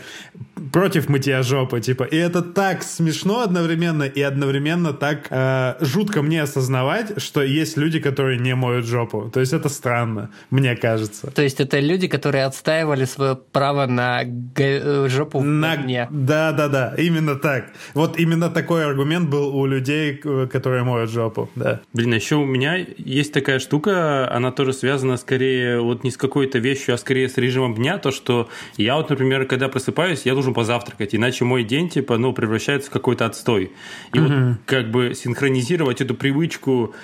против 0.72 1.08
мытья 1.08 1.42
жопы, 1.42 1.80
типа. 1.80 2.04
И 2.04 2.16
это 2.16 2.42
так 2.42 2.82
смешно 2.82 3.42
одновременно 3.42 4.04
и 4.04 4.20
одновременно 4.20 4.92
так 4.92 5.26
э, 5.30 5.74
жутко 5.80 6.22
мне 6.22 6.42
осознавать, 6.42 7.20
что 7.22 7.42
есть 7.42 7.76
люди, 7.76 8.00
которые 8.00 8.38
не 8.38 8.54
моют 8.54 8.86
жопу. 8.86 9.30
То 9.32 9.40
есть 9.40 9.52
это 9.52 9.68
странно, 9.68 10.30
мне 10.50 10.76
кажется. 10.76 11.30
То 11.30 11.42
есть 11.42 11.60
это 11.60 11.80
люди, 11.80 12.08
которые 12.08 12.44
отстаивали 12.44 13.04
свое 13.04 13.36
право 13.36 13.86
на 13.86 14.22
г- 14.24 15.08
жопу 15.08 15.40
на... 15.40 15.76
говне. 15.76 16.08
Да, 16.10 16.52
да, 16.52 16.68
да, 16.68 16.94
именно 16.96 17.36
так. 17.36 17.72
Вот 17.94 18.18
именно 18.18 18.50
такой 18.50 18.84
аргумент 18.84 19.28
был 19.28 19.54
у 19.56 19.66
людей, 19.66 20.14
которые 20.14 20.82
моют 20.84 21.10
жопу, 21.10 21.50
да. 21.54 21.80
Блин, 21.92 22.12
а 22.12 22.16
еще 22.16 22.36
у 22.36 22.44
меня 22.44 22.76
есть 22.76 23.32
такая 23.32 23.58
штука, 23.58 24.30
она 24.32 24.50
тоже 24.52 24.72
связана 24.72 25.16
скорее 25.16 25.80
вот 25.80 26.04
не 26.04 26.10
с 26.10 26.16
какой-то 26.16 26.58
вещью, 26.58 26.94
а 26.94 26.98
скорее 26.98 27.28
с 27.28 27.36
режимом 27.36 27.74
дня, 27.74 27.98
то, 27.98 28.10
что 28.10 28.48
я 28.76 28.96
вот, 28.96 29.10
например, 29.10 29.46
когда 29.46 29.68
просыпаюсь, 29.68 30.22
я 30.24 30.34
должен 30.34 30.54
позавтракать, 30.58 31.14
иначе 31.14 31.44
мой 31.44 31.62
день, 31.62 31.88
типа, 31.88 32.18
ну, 32.18 32.32
превращается 32.32 32.90
в 32.90 32.92
какой-то 32.92 33.26
отстой. 33.26 33.70
И 34.12 34.18
угу. 34.18 34.28
вот 34.28 34.56
как 34.66 34.90
бы 34.90 35.14
синхронизировать 35.14 36.00
эту 36.00 36.16
привычку 36.16 36.94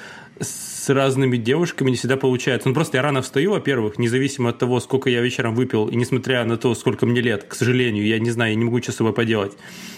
с 0.40 0.88
разными 0.92 1.36
девушками 1.36 1.90
не 1.90 1.96
всегда 1.96 2.16
получается. 2.16 2.68
Ну, 2.68 2.74
просто 2.74 2.96
я 2.96 3.02
рано 3.02 3.22
встаю, 3.22 3.52
во-первых, 3.52 3.96
независимо 3.96 4.50
от 4.50 4.58
того, 4.58 4.80
сколько 4.80 5.08
я 5.08 5.20
вечером 5.20 5.54
выпил, 5.54 5.86
и 5.86 5.94
несмотря 5.94 6.44
на 6.44 6.56
то, 6.56 6.74
сколько 6.74 7.06
мне 7.06 7.20
лет, 7.20 7.44
к 7.44 7.54
сожалению, 7.54 8.04
я 8.04 8.18
не 8.18 8.30
знаю, 8.30 8.50
я 8.50 8.56
не 8.56 8.64
могу 8.64 8.82
что 8.82 8.90
с 8.90 8.96
собой 8.96 9.12
поделать. 9.12 9.52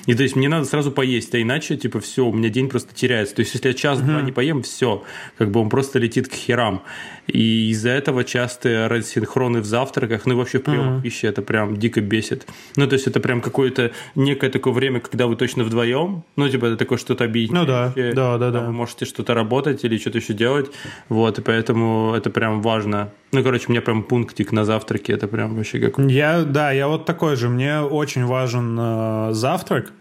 И 0.05 0.14
то 0.14 0.23
есть 0.23 0.37
мне 0.37 0.51
надо 0.51 0.66
сразу 0.66 0.92
поесть, 0.92 1.35
а 1.35 1.40
иначе, 1.40 1.77
типа, 1.77 2.01
все, 2.01 2.27
у 2.27 2.33
меня 2.33 2.51
день 2.51 2.69
просто 2.69 2.95
теряется. 2.95 3.37
То 3.37 3.40
есть 3.40 3.55
если 3.55 3.69
я 3.69 3.75
час-два 3.75 4.21
не 4.21 4.33
поем, 4.33 4.62
все, 4.62 5.03
как 5.38 5.51
бы 5.51 5.61
он 5.61 5.71
просто 5.71 5.99
летит 5.99 6.29
к 6.29 6.33
херам. 6.33 6.83
И 7.27 7.71
из-за 7.71 7.91
этого 7.91 8.25
частые 8.25 8.87
рассинхроны 8.87 9.61
в 9.61 9.65
завтраках, 9.65 10.27
ну 10.27 10.35
и 10.35 10.37
вообще 10.37 10.59
в 10.59 10.62
приемах 10.62 11.01
uh-huh. 11.01 11.03
пищи, 11.03 11.27
это 11.27 11.43
прям 11.43 11.77
дико 11.77 12.01
бесит. 12.01 12.47
Ну, 12.77 12.87
то 12.87 12.95
есть 12.95 13.07
это 13.07 13.21
прям 13.21 13.41
какое-то 13.41 13.93
некое 14.15 14.51
такое 14.51 14.73
время, 14.73 15.01
когда 15.01 15.27
вы 15.27 15.37
точно 15.37 15.65
вдвоем, 15.65 16.25
ну, 16.37 16.49
типа, 16.49 16.67
это 16.67 16.77
такое 16.77 16.99
что-то 16.99 17.25
обидеть. 17.25 17.53
Ну 17.53 17.67
да, 17.67 17.93
да, 17.95 18.39
да, 18.39 18.51
да. 18.51 18.61
Вы 18.61 18.73
можете 18.73 19.05
что-то 19.05 19.35
работать 19.35 19.85
или 19.85 19.99
что-то 19.99 20.19
еще 20.19 20.35
делать, 20.35 20.71
вот, 21.09 21.39
и 21.39 21.43
поэтому 21.43 22.15
это 22.17 22.31
прям 22.31 22.62
важно. 22.62 23.11
Ну, 23.33 23.43
короче, 23.43 23.67
у 23.69 23.71
меня 23.71 23.83
прям 23.83 24.03
пунктик 24.03 24.53
на 24.53 24.65
завтраке, 24.65 25.12
это 25.12 25.27
прям 25.29 25.57
вообще 25.57 25.79
как... 25.81 25.99
Я, 25.99 26.45
да, 26.45 26.71
я 26.71 26.89
вот 26.89 27.05
такой 27.05 27.37
же, 27.37 27.49
мне 27.49 27.81
очень 27.81 28.25
важен 28.25 28.77
э, 28.79 29.29
завтрак, 29.33 29.93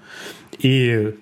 и 0.59 1.15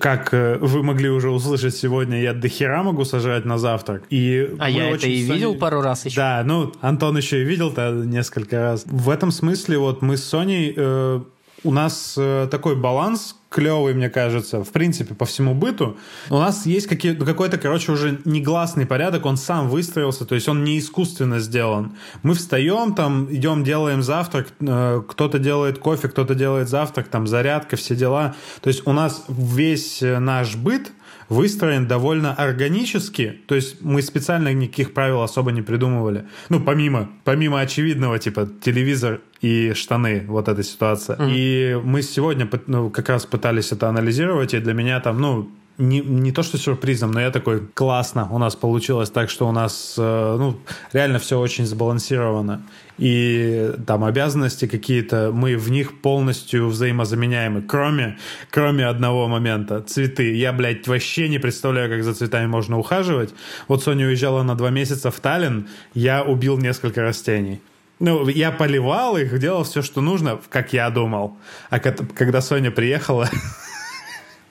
как 0.00 0.34
э, 0.34 0.58
вы 0.60 0.82
могли 0.82 1.08
уже 1.08 1.30
услышать 1.30 1.76
сегодня, 1.76 2.20
я 2.20 2.34
до 2.34 2.48
хера 2.48 2.82
могу 2.82 3.04
сажать 3.04 3.44
на 3.44 3.58
завтрак. 3.58 4.02
И 4.10 4.50
а 4.58 4.68
я 4.68 4.90
это 4.90 5.06
и 5.06 5.22
видел 5.22 5.54
пару 5.54 5.80
раз 5.80 6.06
еще. 6.06 6.16
Да, 6.16 6.42
ну, 6.44 6.72
Антон 6.80 7.16
еще 7.16 7.42
и 7.42 7.44
видел-то 7.44 7.92
несколько 7.92 8.60
раз. 8.60 8.84
В 8.86 9.10
этом 9.10 9.30
смысле 9.30 9.78
вот 9.78 10.02
мы 10.02 10.16
с 10.16 10.24
Соней... 10.24 10.74
Э, 10.76 11.20
у 11.64 11.72
нас 11.72 12.14
э, 12.16 12.48
такой 12.50 12.76
баланс 12.76 13.34
клевый, 13.56 13.94
мне 13.94 14.10
кажется, 14.10 14.62
в 14.62 14.70
принципе, 14.70 15.14
по 15.14 15.24
всему 15.24 15.54
быту. 15.54 15.96
У 16.28 16.36
нас 16.36 16.66
есть 16.66 16.86
какие, 16.86 17.14
какой-то, 17.14 17.56
короче, 17.56 17.90
уже 17.90 18.20
негласный 18.26 18.84
порядок, 18.84 19.24
он 19.24 19.38
сам 19.38 19.70
выстроился, 19.70 20.26
то 20.26 20.34
есть 20.34 20.46
он 20.46 20.62
не 20.62 20.78
искусственно 20.78 21.40
сделан. 21.40 21.92
Мы 22.22 22.34
встаем, 22.34 22.94
там, 22.94 23.32
идем, 23.34 23.64
делаем 23.64 24.02
завтрак, 24.02 24.48
э, 24.60 25.02
кто-то 25.08 25.38
делает 25.38 25.78
кофе, 25.78 26.08
кто-то 26.08 26.34
делает 26.34 26.68
завтрак, 26.68 27.08
там, 27.08 27.26
зарядка, 27.26 27.76
все 27.76 27.96
дела. 27.96 28.34
То 28.60 28.68
есть 28.68 28.86
у 28.86 28.92
нас 28.92 29.24
весь 29.28 30.02
э, 30.02 30.18
наш 30.18 30.54
быт— 30.54 30.92
выстроен 31.28 31.86
довольно 31.86 32.32
органически, 32.32 33.40
то 33.46 33.54
есть 33.54 33.82
мы 33.82 34.02
специально 34.02 34.52
никаких 34.52 34.94
правил 34.94 35.22
особо 35.22 35.52
не 35.52 35.62
придумывали. 35.62 36.24
Ну, 36.48 36.60
помимо, 36.60 37.10
помимо 37.24 37.60
очевидного, 37.60 38.18
типа 38.18 38.48
телевизор 38.60 39.20
и 39.40 39.72
штаны, 39.74 40.24
вот 40.26 40.48
эта 40.48 40.62
ситуация. 40.62 41.16
Mm-hmm. 41.16 41.32
И 41.32 41.80
мы 41.82 42.02
сегодня 42.02 42.48
ну, 42.66 42.90
как 42.90 43.08
раз 43.08 43.26
пытались 43.26 43.72
это 43.72 43.88
анализировать, 43.88 44.54
и 44.54 44.58
для 44.58 44.72
меня 44.72 45.00
там, 45.00 45.20
ну, 45.20 45.50
не, 45.78 46.00
не 46.00 46.32
то 46.32 46.42
что 46.42 46.58
сюрпризом, 46.58 47.12
но 47.12 47.20
я 47.20 47.30
такой, 47.30 47.60
классно, 47.74 48.28
у 48.30 48.38
нас 48.38 48.56
получилось 48.56 49.10
так, 49.10 49.28
что 49.28 49.46
у 49.46 49.52
нас, 49.52 49.94
э, 49.98 50.36
ну, 50.38 50.58
реально 50.92 51.18
все 51.18 51.38
очень 51.38 51.66
сбалансировано. 51.66 52.62
И 52.98 53.72
там 53.86 54.04
обязанности 54.04 54.66
какие-то, 54.66 55.30
мы 55.32 55.56
в 55.56 55.70
них 55.70 56.00
полностью 56.00 56.68
взаимозаменяемы, 56.68 57.60
кроме, 57.60 58.18
кроме 58.50 58.86
одного 58.86 59.28
момента. 59.28 59.82
Цветы. 59.82 60.34
Я, 60.34 60.52
блядь, 60.52 60.88
вообще 60.88 61.28
не 61.28 61.38
представляю, 61.38 61.90
как 61.90 62.02
за 62.04 62.14
цветами 62.14 62.46
можно 62.46 62.78
ухаживать. 62.78 63.34
Вот 63.68 63.82
Соня 63.82 64.06
уезжала 64.06 64.42
на 64.42 64.54
два 64.54 64.70
месяца 64.70 65.10
в 65.10 65.20
Таллин, 65.20 65.68
я 65.92 66.22
убил 66.22 66.56
несколько 66.56 67.02
растений. 67.02 67.60
Ну, 67.98 68.28
я 68.28 68.50
поливал 68.50 69.16
их, 69.16 69.38
делал 69.38 69.64
все, 69.64 69.82
что 69.82 70.00
нужно, 70.00 70.38
как 70.50 70.72
я 70.72 70.88
думал. 70.90 71.36
А 71.70 71.80
когда 71.80 72.40
Соня 72.40 72.70
приехала, 72.70 73.28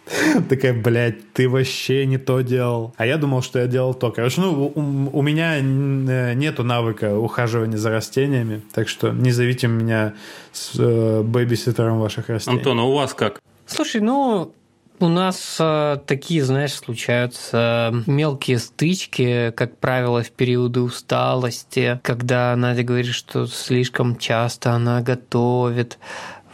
Такая, 0.49 0.73
блядь, 0.73 1.33
ты 1.33 1.49
вообще 1.49 2.05
не 2.05 2.17
то 2.17 2.41
делал. 2.41 2.93
А 2.97 3.05
я 3.05 3.17
думал, 3.17 3.41
что 3.41 3.59
я 3.59 3.67
делал 3.67 3.93
то. 3.93 4.11
Короче, 4.11 4.41
ну, 4.41 4.71
у, 4.73 5.19
у 5.19 5.21
меня 5.21 5.57
э, 5.57 6.33
нету 6.33 6.63
навыка 6.63 7.17
ухаживания 7.17 7.77
за 7.77 7.89
растениями, 7.89 8.61
так 8.73 8.87
что 8.87 9.11
не 9.11 9.31
зовите 9.31 9.67
меня 9.67 10.13
с 10.51 10.73
э, 10.77 11.21
бэбиситером 11.23 11.99
ваших 11.99 12.29
растений. 12.29 12.57
Антон, 12.57 12.79
а 12.79 12.83
у 12.83 12.93
вас 12.93 13.13
как? 13.13 13.41
Слушай, 13.65 14.01
ну, 14.01 14.53
у 14.99 15.07
нас 15.09 15.57
э, 15.59 15.97
такие, 16.05 16.43
знаешь, 16.43 16.73
случаются 16.73 17.93
мелкие 18.07 18.59
стычки, 18.59 19.51
как 19.51 19.77
правило, 19.77 20.23
в 20.23 20.31
периоды 20.31 20.81
усталости, 20.81 21.99
когда 22.01 22.55
Надя 22.55 22.83
говорит, 22.83 23.13
что 23.13 23.45
слишком 23.45 24.15
часто 24.17 24.71
она 24.71 25.01
готовит, 25.01 25.99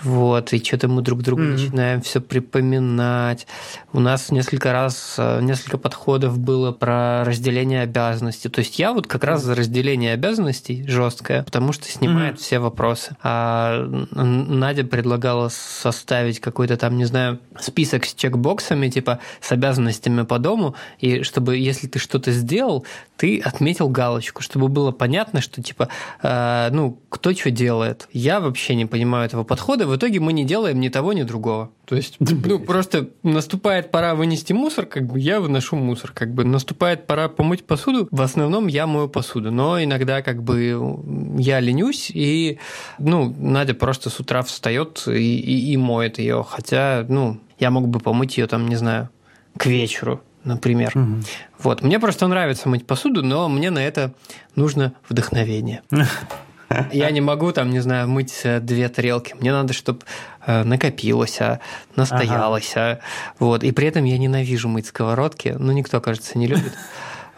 вот, 0.03 0.53
и 0.53 0.63
что-то 0.63 0.87
мы 0.87 1.01
друг 1.01 1.21
другу 1.21 1.43
mm-hmm. 1.43 1.51
начинаем 1.51 2.01
все 2.01 2.21
припоминать. 2.21 3.47
У 3.93 3.99
нас 3.99 4.31
несколько 4.31 4.71
раз, 4.71 5.15
э, 5.17 5.41
несколько 5.41 5.77
подходов 5.77 6.39
было 6.39 6.71
про 6.71 7.23
разделение 7.23 7.81
обязанностей. 7.81 8.49
То 8.49 8.59
есть 8.59 8.79
я 8.79 8.93
вот 8.93 9.07
как 9.07 9.23
раз 9.23 9.43
за 9.43 9.55
разделение 9.55 10.13
обязанностей 10.13 10.85
жесткое, 10.87 11.43
потому 11.43 11.71
что 11.73 11.87
снимает 11.87 12.35
mm-hmm. 12.35 12.39
все 12.39 12.59
вопросы. 12.59 13.15
А 13.21 13.85
Надя 14.11 14.83
предлагала 14.83 15.49
составить 15.49 16.39
какой-то 16.39 16.77
там, 16.77 16.97
не 16.97 17.05
знаю, 17.05 17.39
список 17.59 18.05
с 18.05 18.13
чекбоксами, 18.13 18.89
типа 18.89 19.19
с 19.39 19.51
обязанностями 19.51 20.23
по 20.23 20.39
дому, 20.39 20.75
и 20.99 21.23
чтобы, 21.23 21.57
если 21.57 21.87
ты 21.87 21.99
что-то 21.99 22.31
сделал, 22.31 22.85
ты 23.17 23.39
отметил 23.39 23.87
галочку, 23.87 24.41
чтобы 24.41 24.67
было 24.67 24.91
понятно, 24.91 25.41
что 25.41 25.61
типа, 25.61 25.89
э, 26.23 26.69
ну, 26.71 26.97
кто 27.09 27.33
что 27.33 27.51
делает. 27.51 28.07
Я 28.13 28.39
вообще 28.39 28.73
не 28.73 28.85
понимаю 28.85 29.25
этого 29.25 29.43
подхода, 29.43 29.85
в 29.91 29.97
итоге 29.97 30.19
мы 30.19 30.31
не 30.33 30.45
делаем 30.45 30.79
ни 30.79 30.89
того, 30.89 31.13
ни 31.13 31.23
другого. 31.23 31.71
То 31.85 31.95
есть, 31.95 32.15
ну, 32.19 32.59
просто 32.59 33.09
наступает 33.23 33.91
пора 33.91 34.15
вынести 34.15 34.53
мусор, 34.53 34.85
как 34.85 35.05
бы 35.05 35.19
я 35.19 35.41
выношу 35.41 35.75
мусор, 35.75 36.11
как 36.13 36.33
бы 36.33 36.45
наступает 36.45 37.07
пора 37.07 37.27
помыть 37.27 37.65
посуду, 37.65 38.07
в 38.09 38.21
основном 38.21 38.67
я 38.67 38.87
мою 38.87 39.09
посуду, 39.09 39.51
но 39.51 39.83
иногда 39.83 40.21
как 40.21 40.43
бы 40.43 40.97
я 41.37 41.59
ленюсь, 41.59 42.09
и, 42.13 42.59
ну, 42.99 43.35
Надя 43.37 43.73
просто 43.73 44.09
с 44.09 44.19
утра 44.19 44.41
встает 44.43 45.03
и, 45.07 45.11
и, 45.11 45.73
и 45.73 45.77
моет 45.77 46.17
ее, 46.19 46.45
хотя, 46.47 47.05
ну, 47.09 47.39
я 47.59 47.69
мог 47.69 47.89
бы 47.89 47.99
помыть 47.99 48.37
ее 48.37 48.47
там, 48.47 48.67
не 48.67 48.77
знаю, 48.77 49.09
к 49.57 49.65
вечеру, 49.65 50.21
например. 50.45 50.91
Угу. 50.95 51.23
Вот. 51.59 51.83
Мне 51.83 51.99
просто 51.99 52.27
нравится 52.27 52.69
мыть 52.69 52.87
посуду, 52.87 53.23
но 53.23 53.49
мне 53.49 53.69
на 53.69 53.79
это 53.79 54.13
нужно 54.55 54.93
вдохновение. 55.09 55.81
Я 56.91 57.11
не 57.11 57.21
могу 57.21 57.51
там, 57.51 57.69
не 57.69 57.79
знаю, 57.79 58.07
мыть 58.07 58.41
э, 58.43 58.59
две 58.59 58.89
тарелки. 58.89 59.35
Мне 59.39 59.51
надо, 59.51 59.73
чтобы 59.73 59.99
э, 60.45 60.63
накопилось, 60.63 61.39
а 61.41 61.59
настоялось. 61.95 62.71
Ага. 62.75 62.91
А, 62.91 62.99
вот. 63.39 63.63
И 63.63 63.71
при 63.71 63.87
этом 63.87 64.03
я 64.05 64.17
ненавижу 64.17 64.69
мыть 64.69 64.87
сковородки. 64.87 65.55
Ну, 65.57 65.71
никто, 65.71 66.01
кажется, 66.01 66.37
не 66.37 66.47
любит. 66.47 66.73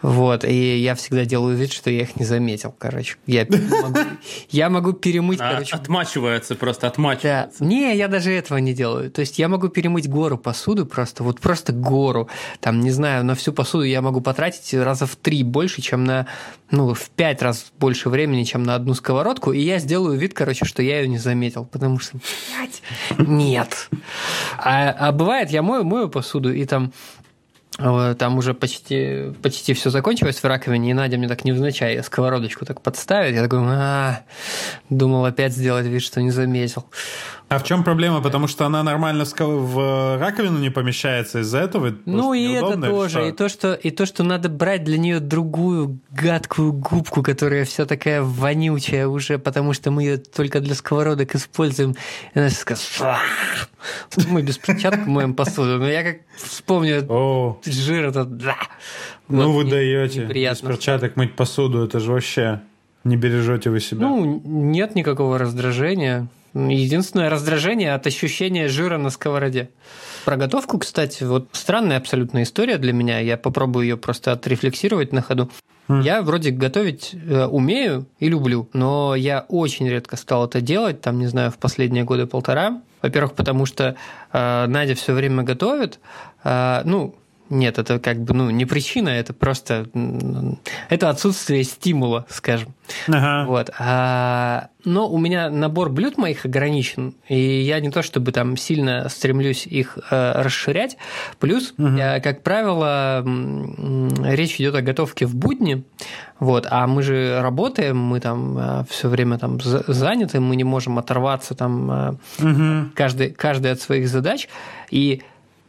Вот, 0.04 0.44
и 0.44 0.76
я 0.76 0.94
всегда 0.96 1.24
делаю 1.24 1.56
вид, 1.56 1.72
что 1.72 1.88
я 1.88 2.02
их 2.02 2.16
не 2.16 2.26
заметил, 2.26 2.74
короче. 2.76 3.16
Я 3.26 3.46
могу, 3.48 4.00
я 4.50 4.68
могу 4.68 4.92
перемыть, 4.92 5.40
а, 5.40 5.52
короче. 5.52 5.74
Отмачивается 5.74 6.56
просто, 6.56 6.88
отмачивается. 6.88 7.60
Да. 7.60 7.64
Не, 7.64 7.96
я 7.96 8.06
даже 8.06 8.30
этого 8.30 8.58
не 8.58 8.74
делаю. 8.74 9.10
То 9.10 9.20
есть 9.20 9.38
я 9.38 9.48
могу 9.48 9.68
перемыть 9.68 10.06
гору 10.06 10.36
посуды 10.36 10.84
просто, 10.84 11.24
вот 11.24 11.40
просто 11.40 11.72
гору. 11.72 12.28
Там, 12.60 12.80
не 12.80 12.90
знаю, 12.90 13.24
на 13.24 13.34
всю 13.34 13.54
посуду 13.54 13.84
я 13.84 14.02
могу 14.02 14.20
потратить 14.20 14.74
раза 14.74 15.06
в 15.06 15.16
три 15.16 15.42
больше, 15.42 15.80
чем 15.80 16.04
на, 16.04 16.26
ну, 16.70 16.92
в 16.92 17.08
пять 17.08 17.40
раз 17.40 17.72
больше 17.80 18.10
времени, 18.10 18.44
чем 18.44 18.62
на 18.62 18.74
одну 18.74 18.92
сковородку, 18.92 19.52
и 19.52 19.60
я 19.60 19.78
сделаю 19.78 20.18
вид, 20.18 20.34
короче, 20.34 20.66
что 20.66 20.82
я 20.82 21.00
ее 21.00 21.08
не 21.08 21.18
заметил, 21.18 21.64
потому 21.64 21.98
что, 21.98 22.18
блядь, 22.18 22.82
нет. 23.26 23.88
А, 24.58 24.90
а 24.90 25.12
бывает, 25.12 25.48
я 25.48 25.62
мою, 25.62 25.84
мою 25.84 26.10
посуду, 26.10 26.52
и 26.52 26.66
там 26.66 26.92
Там 27.76 28.38
уже 28.38 28.54
почти, 28.54 29.32
почти 29.42 29.74
все 29.74 29.90
закончилось 29.90 30.38
в 30.38 30.44
раковине, 30.44 30.90
и 30.90 30.94
Надя 30.94 31.18
мне 31.18 31.26
так 31.26 31.44
невзначай 31.44 32.00
сковородочку 32.04 32.64
так 32.64 32.80
подставит. 32.80 33.34
Я 33.34 33.42
такой, 33.42 33.60
а, 33.62 34.20
думал 34.90 35.24
опять 35.24 35.52
сделать 35.52 35.86
вид, 35.86 36.02
что 36.02 36.22
не 36.22 36.30
заметил. 36.30 36.84
А 37.48 37.58
в 37.58 37.64
чем 37.64 37.84
проблема? 37.84 38.20
Потому 38.20 38.48
что 38.48 38.64
она 38.66 38.82
нормально 38.82 39.24
в 39.24 40.18
раковину 40.18 40.58
не 40.58 40.70
помещается 40.70 41.40
из-за 41.40 41.58
этого? 41.58 41.94
Ну 42.06 42.32
и 42.32 42.52
это 42.52 42.80
тоже. 42.80 43.28
И 43.28 43.32
то, 43.32 43.48
что, 43.48 43.74
и 43.74 43.90
то, 43.90 44.06
что 44.06 44.24
надо 44.24 44.48
брать 44.48 44.82
для 44.82 44.98
нее 44.98 45.20
другую 45.20 45.98
гадкую 46.10 46.72
губку, 46.72 47.22
которая 47.22 47.64
вся 47.64 47.84
такая 47.86 48.22
вонючая 48.22 49.06
уже, 49.06 49.38
потому 49.38 49.72
что 49.72 49.90
мы 49.90 50.02
ее 50.02 50.16
только 50.16 50.60
для 50.60 50.74
сковородок 50.74 51.34
используем. 51.34 51.94
И 52.34 52.38
она 52.38 52.48
скажет, 52.50 52.88
мы 54.26 54.42
без 54.42 54.58
перчаток 54.58 55.06
моем 55.06 55.34
посуду. 55.34 55.78
Но 55.78 55.88
я 55.88 56.02
как 56.02 56.16
вспомню 56.36 57.04
О. 57.08 57.60
жир 57.64 58.06
этот. 58.06 58.36
Да. 58.38 58.56
Ну 59.28 59.52
вот, 59.52 59.64
вы 59.64 59.70
даете 59.70 60.24
без 60.24 60.60
перчаток 60.60 61.16
мыть 61.16 61.36
посуду, 61.36 61.84
это 61.84 62.00
же 62.00 62.12
вообще 62.12 62.60
не 63.04 63.16
бережете 63.16 63.70
вы 63.70 63.80
себя. 63.80 64.08
Ну, 64.08 64.40
нет 64.44 64.94
никакого 64.94 65.38
раздражения. 65.38 66.28
Единственное 66.54 67.30
раздражение 67.30 67.94
от 67.94 68.06
ощущения 68.06 68.68
жира 68.68 68.96
на 68.96 69.10
сковороде. 69.10 69.70
Про 70.24 70.36
готовку, 70.36 70.78
кстати, 70.78 71.24
вот 71.24 71.48
странная 71.52 71.98
абсолютная 71.98 72.44
история 72.44 72.78
для 72.78 72.92
меня. 72.92 73.18
Я 73.18 73.36
попробую 73.36 73.86
ее 73.86 73.96
просто 73.96 74.32
отрефлексировать 74.32 75.12
на 75.12 75.20
ходу. 75.20 75.50
Mm. 75.88 76.02
Я 76.02 76.22
вроде 76.22 76.50
готовить 76.50 77.14
э, 77.14 77.44
умею 77.44 78.06
и 78.18 78.28
люблю, 78.28 78.68
но 78.72 79.14
я 79.14 79.44
очень 79.48 79.88
редко 79.88 80.16
стал 80.16 80.46
это 80.46 80.60
делать, 80.60 81.00
там, 81.00 81.18
не 81.18 81.26
знаю, 81.26 81.50
в 81.50 81.58
последние 81.58 82.04
годы 82.04 82.26
полтора. 82.26 82.80
Во-первых, 83.02 83.34
потому 83.34 83.66
что 83.66 83.96
э, 84.32 84.66
Надя 84.66 84.94
все 84.94 85.12
время 85.12 85.42
готовит. 85.42 85.98
Э, 86.42 86.82
ну, 86.84 87.16
нет, 87.50 87.78
это 87.78 87.98
как 87.98 88.22
бы 88.22 88.32
ну, 88.32 88.48
не 88.50 88.64
причина, 88.64 89.10
это 89.10 89.34
просто 89.34 89.86
это 90.88 91.10
отсутствие 91.10 91.62
стимула, 91.64 92.24
скажем. 92.30 92.74
Ага. 93.06 93.44
Вот. 93.46 93.70
А, 93.78 94.68
но 94.84 95.08
у 95.08 95.18
меня 95.18 95.50
набор 95.50 95.90
блюд 95.90 96.16
моих 96.16 96.46
ограничен, 96.46 97.14
и 97.28 97.38
я 97.38 97.80
не 97.80 97.90
то 97.90 98.02
чтобы 98.02 98.32
там 98.32 98.56
сильно 98.56 99.08
стремлюсь 99.10 99.66
их 99.66 99.98
э, 100.10 100.42
расширять. 100.42 100.96
Плюс, 101.38 101.74
угу. 101.76 101.88
я, 101.88 102.20
как 102.20 102.42
правило, 102.42 103.22
речь 104.24 104.56
идет 104.56 104.74
о 104.74 104.82
готовке 104.82 105.26
в 105.26 105.34
будни, 105.34 105.84
вот, 106.38 106.66
а 106.70 106.86
мы 106.86 107.02
же 107.02 107.40
работаем, 107.42 107.98
мы 107.98 108.20
там 108.20 108.58
э, 108.58 108.84
все 108.88 109.08
время 109.08 109.38
там 109.38 109.60
заняты, 109.60 110.40
мы 110.40 110.56
не 110.56 110.64
можем 110.64 110.98
оторваться 110.98 111.54
там 111.54 112.18
угу. 112.38 112.90
каждый, 112.94 113.30
каждый 113.30 113.72
от 113.72 113.80
своих 113.80 114.08
задач. 114.08 114.48
И 114.90 115.22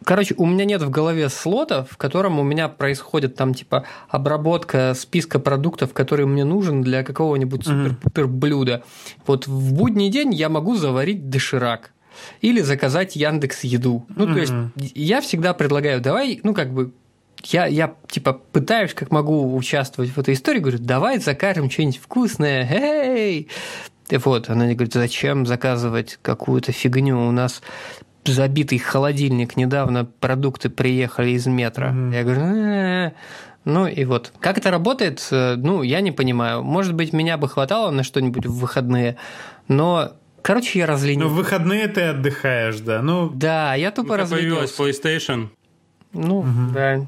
Короче, 0.05 0.35
у 0.37 0.45
меня 0.45 0.65
нет 0.65 0.83
в 0.83 0.89
голове 0.91 1.29
слота, 1.29 1.83
в 1.83 1.97
котором 1.97 2.39
у 2.39 2.43
меня 2.43 2.69
происходит 2.69 3.35
там 3.35 3.55
типа 3.55 3.85
обработка 4.07 4.93
списка 4.95 5.39
продуктов, 5.39 5.93
который 5.93 6.27
мне 6.27 6.45
нужен 6.45 6.83
для 6.83 7.03
какого-нибудь 7.03 7.65
супер-пупер 7.65 8.27
блюда. 8.27 8.83
Вот 9.25 9.47
в 9.47 9.73
будний 9.73 10.09
день 10.09 10.33
я 10.33 10.47
могу 10.47 10.75
заварить 10.75 11.29
доширак 11.29 11.91
или 12.41 12.61
заказать 12.61 13.15
Яндекс 13.15 13.63
Еду. 13.63 14.05
Ну, 14.15 14.27
то 14.27 14.39
есть 14.39 14.53
я 14.75 15.21
всегда 15.21 15.53
предлагаю, 15.53 15.99
давай, 16.01 16.39
ну, 16.43 16.53
как 16.53 16.71
бы 16.71 16.91
я, 17.43 17.65
я 17.65 17.95
типа 18.07 18.33
пытаюсь, 18.33 18.93
как 18.93 19.11
могу 19.11 19.55
участвовать 19.55 20.11
в 20.11 20.19
этой 20.19 20.35
истории, 20.35 20.59
говорю, 20.59 20.79
давай 20.79 21.17
закажем 21.17 21.69
что-нибудь 21.69 21.97
вкусное, 21.97 22.67
эй! 22.71 23.47
Вот, 24.11 24.49
она 24.49 24.65
говорит, 24.65 24.93
зачем 24.93 25.47
заказывать 25.47 26.19
какую-то 26.21 26.71
фигню? 26.71 27.27
У 27.27 27.31
нас 27.31 27.63
забитый 28.25 28.79
холодильник, 28.79 29.57
недавно 29.57 30.05
продукты 30.05 30.69
приехали 30.69 31.31
из 31.31 31.45
метро. 31.47 31.87
Mm-hmm. 31.87 32.13
Я 32.13 32.23
говорю, 32.23 32.41
э-э-э. 32.41 33.11
ну 33.65 33.87
и 33.87 34.05
вот. 34.05 34.33
Как 34.39 34.57
это 34.57 34.71
работает, 34.71 35.27
э, 35.31 35.55
ну, 35.55 35.81
я 35.81 36.01
не 36.01 36.11
понимаю. 36.11 36.63
Может 36.63 36.93
быть, 36.93 37.13
меня 37.13 37.37
бы 37.37 37.47
хватало 37.47 37.91
на 37.91 38.03
что-нибудь 38.03 38.45
в 38.45 38.59
выходные, 38.59 39.17
но 39.67 40.11
Короче, 40.41 40.77
я 40.77 40.85
разленился. 40.85 41.27
Ну, 41.27 41.33
в 41.33 41.37
выходные 41.37 41.87
ты 41.87 42.01
отдыхаешь, 42.01 42.79
да? 42.79 43.01
Ну, 43.01 43.31
да, 43.33 43.73
я 43.73 43.89
тупо 43.89 44.09
ну, 44.09 44.17
разленился. 44.17 44.77
появилась 44.77 44.79
PlayStation. 44.79 45.47
Ну, 46.13 46.37
угу. 46.41 46.71
да. 46.71 47.07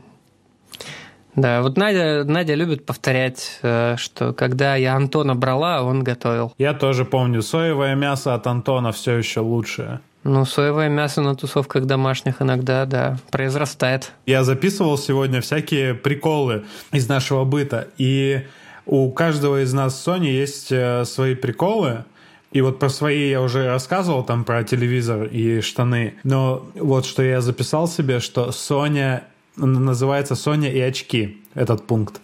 Да, 1.35 1.61
вот 1.61 1.77
Надя, 1.77 2.23
Надя 2.25 2.55
любит 2.55 2.83
повторять, 2.87 3.59
э, 3.61 3.95
что 3.97 4.33
когда 4.33 4.75
я 4.75 4.95
Антона 4.95 5.35
брала, 5.35 5.83
он 5.83 6.03
готовил. 6.03 6.51
Я 6.57 6.73
тоже 6.73 7.05
помню, 7.05 7.43
соевое 7.43 7.93
мясо 7.93 8.33
от 8.33 8.47
Антона 8.47 8.91
все 8.91 9.17
еще 9.17 9.41
лучшее. 9.41 9.99
Ну, 10.27 10.43
соевое 10.43 10.89
мясо 10.89 11.21
на 11.21 11.35
тусовках 11.35 11.85
домашних 11.85 12.41
иногда, 12.41 12.85
да, 12.85 13.17
произрастает. 13.31 14.11
Я 14.25 14.43
записывал 14.43 14.97
сегодня 14.97 15.39
всякие 15.39 15.93
приколы 15.93 16.65
из 16.91 17.07
нашего 17.07 17.45
быта, 17.45 17.87
и 17.97 18.45
у 18.85 19.09
каждого 19.11 19.63
из 19.63 19.71
нас 19.71 20.05
Sony 20.05 20.27
есть 20.27 20.69
э, 20.69 21.05
свои 21.05 21.33
приколы, 21.33 22.03
и 22.51 22.59
вот 22.59 22.77
про 22.77 22.89
свои 22.89 23.29
я 23.29 23.41
уже 23.41 23.67
рассказывал, 23.67 24.21
там 24.21 24.43
про 24.43 24.65
телевизор 24.65 25.23
и 25.23 25.61
штаны. 25.61 26.15
Но 26.25 26.67
вот 26.75 27.05
что 27.05 27.23
я 27.23 27.39
записал 27.39 27.87
себе, 27.87 28.19
что 28.19 28.51
Соня 28.51 29.23
называется 29.55 30.35
Соня 30.35 30.69
и 30.69 30.79
очки, 30.81 31.41
этот 31.53 31.87
пункт. 31.87 32.19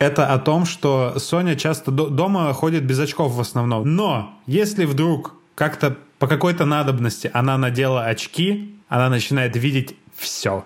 Это 0.00 0.26
о 0.26 0.40
том, 0.40 0.64
что 0.64 1.14
Соня 1.18 1.54
часто 1.54 1.92
дома 1.92 2.52
ходит 2.52 2.82
без 2.82 2.98
очков 2.98 3.32
в 3.32 3.40
основном. 3.40 3.94
Но 3.94 4.36
если 4.46 4.86
вдруг 4.86 5.36
как-то 5.62 5.96
по 6.18 6.26
какой-то 6.26 6.64
надобности 6.64 7.30
она 7.32 7.56
надела 7.56 8.06
очки, 8.06 8.74
она 8.88 9.08
начинает 9.08 9.54
видеть 9.54 9.94
все. 10.16 10.64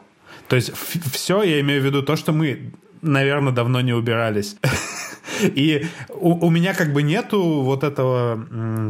То 0.48 0.56
есть 0.56 0.72
все, 1.12 1.42
я 1.42 1.60
имею 1.60 1.82
в 1.82 1.84
виду 1.84 2.02
то, 2.02 2.16
что 2.16 2.32
мы, 2.32 2.72
наверное, 3.02 3.52
давно 3.52 3.82
не 3.82 3.92
убирались. 3.92 4.56
И 5.42 5.86
у, 6.08 6.46
у 6.46 6.50
меня 6.50 6.74
как 6.74 6.92
бы 6.92 7.02
нету 7.02 7.42
вот 7.62 7.84
этого, 7.84 8.46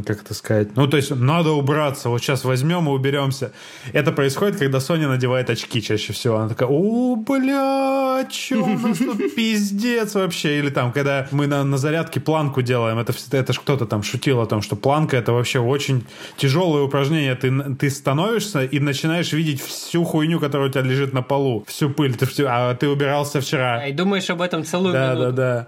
как 0.06 0.22
это 0.22 0.34
сказать, 0.34 0.76
ну, 0.76 0.86
то 0.86 0.96
есть 0.96 1.10
надо 1.10 1.52
убраться, 1.52 2.08
вот 2.08 2.20
сейчас 2.20 2.44
возьмем 2.44 2.88
и 2.88 2.92
уберемся. 2.92 3.52
Это 3.92 4.12
происходит, 4.12 4.56
когда 4.56 4.80
Соня 4.80 5.08
надевает 5.08 5.50
очки 5.50 5.82
чаще 5.82 6.12
всего. 6.12 6.36
Она 6.36 6.48
такая, 6.48 6.68
о, 6.68 7.16
бля, 7.16 8.26
что 8.30 8.62
у 8.62 8.78
нас 8.78 8.98
тут 8.98 9.34
пиздец 9.34 10.14
вообще. 10.14 10.58
Или 10.58 10.70
там, 10.70 10.92
когда 10.92 11.26
мы 11.30 11.46
на, 11.46 11.64
на 11.64 11.78
зарядке 11.78 12.20
планку 12.20 12.62
делаем, 12.62 12.98
это, 12.98 13.12
это 13.32 13.52
же 13.52 13.60
кто-то 13.60 13.86
там 13.86 14.02
шутил 14.02 14.40
о 14.40 14.46
том, 14.46 14.62
что 14.62 14.76
планка 14.76 15.16
это 15.16 15.32
вообще 15.32 15.58
очень 15.58 16.04
тяжелое 16.36 16.82
упражнение. 16.82 17.34
Ты, 17.34 17.74
ты 17.74 17.90
становишься 17.90 18.64
и 18.64 18.78
начинаешь 18.78 19.32
видеть 19.32 19.60
всю 19.60 20.04
хуйню, 20.04 20.40
которая 20.40 20.68
у 20.68 20.70
тебя 20.70 20.82
лежит 20.82 21.12
на 21.12 21.22
полу, 21.22 21.64
всю 21.66 21.90
пыль. 21.90 22.14
Ты, 22.14 22.26
а 22.44 22.74
ты 22.74 22.88
убирался 22.88 23.40
вчера. 23.40 23.86
И 23.86 23.92
думаешь 23.92 24.28
об 24.30 24.42
этом 24.42 24.64
целую 24.64 24.92
да, 24.92 25.14
минуту. 25.14 25.32
Да, 25.32 25.66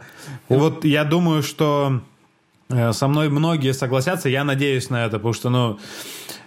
да, 0.48 0.56
Вот 0.56 0.67
я 0.82 1.04
думаю, 1.04 1.42
что 1.42 2.00
э, 2.68 2.92
со 2.92 3.08
мной 3.08 3.28
многие 3.28 3.72
согласятся, 3.72 4.28
я 4.28 4.44
надеюсь 4.44 4.90
на 4.90 5.04
это, 5.04 5.18
потому 5.18 5.34
что, 5.34 5.50
ну, 5.50 5.78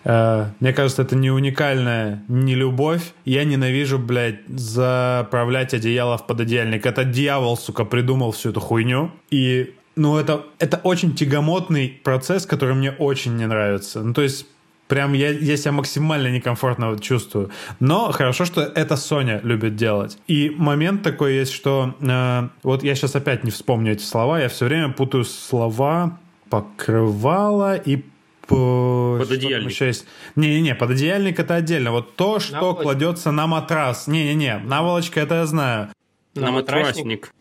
э, 0.04 0.46
мне 0.60 0.74
кажется, 0.74 1.02
это 1.02 1.16
не 1.16 1.32
уникальная 1.32 2.24
не 2.28 2.56
любовь. 2.56 3.14
Я 3.26 3.44
ненавижу, 3.44 4.00
блядь, 4.00 4.48
заправлять 4.48 5.74
одеяло 5.74 6.18
в 6.18 6.28
пододеяльник. 6.28 6.86
Это 6.86 7.04
дьявол, 7.04 7.58
сука, 7.58 7.86
придумал 7.86 8.32
всю 8.32 8.50
эту 8.50 8.60
хуйню. 8.60 9.12
И, 9.30 9.74
ну, 9.96 10.18
это, 10.18 10.44
это 10.60 10.80
очень 10.84 11.16
тягомотный 11.16 12.00
процесс, 12.04 12.46
который 12.46 12.76
мне 12.76 12.92
очень 12.92 13.36
не 13.38 13.48
нравится. 13.48 14.02
Ну, 14.02 14.14
то 14.14 14.22
есть 14.22 14.46
Прям 14.92 15.14
я, 15.14 15.30
я 15.30 15.56
себя 15.56 15.72
максимально 15.72 16.28
некомфортно 16.28 17.00
чувствую. 17.00 17.50
Но 17.80 18.12
хорошо, 18.12 18.44
что 18.44 18.62
это 18.62 18.98
Соня 18.98 19.40
любит 19.42 19.78
делать. 19.78 20.18
И 20.28 20.54
момент 20.58 21.02
такой 21.02 21.36
есть, 21.36 21.54
что 21.54 21.96
э, 22.02 22.50
вот 22.62 22.84
я 22.84 22.94
сейчас 22.94 23.16
опять 23.16 23.46
не 23.46 23.52
вспомню 23.52 23.94
эти 23.94 24.04
слова, 24.04 24.42
я 24.42 24.50
все 24.50 24.66
время 24.66 24.90
путаю 24.90 25.24
слова 25.24 26.20
покрывала 26.50 27.78
и 27.78 28.04
Пододеяльник. 28.48 29.70
Еще 29.70 29.88
есть. 29.88 30.06
Не-не-не, 30.36 30.76
пододеяльник 30.76 31.40
это 31.40 31.56
отдельно. 31.56 31.92
Вот 31.92 32.18
то, 32.18 32.42
что 32.42 32.56
наволочка. 32.56 32.84
кладется 32.84 33.32
на 33.32 33.48
матрас. 33.48 34.08
Не-не-не, 34.08 34.58
наволочка 34.58 35.22
это 35.22 35.36
я 35.36 35.46
знаю. 35.46 35.88
На, 36.36 36.48
на 36.48 36.52
матрасник. 36.52 37.34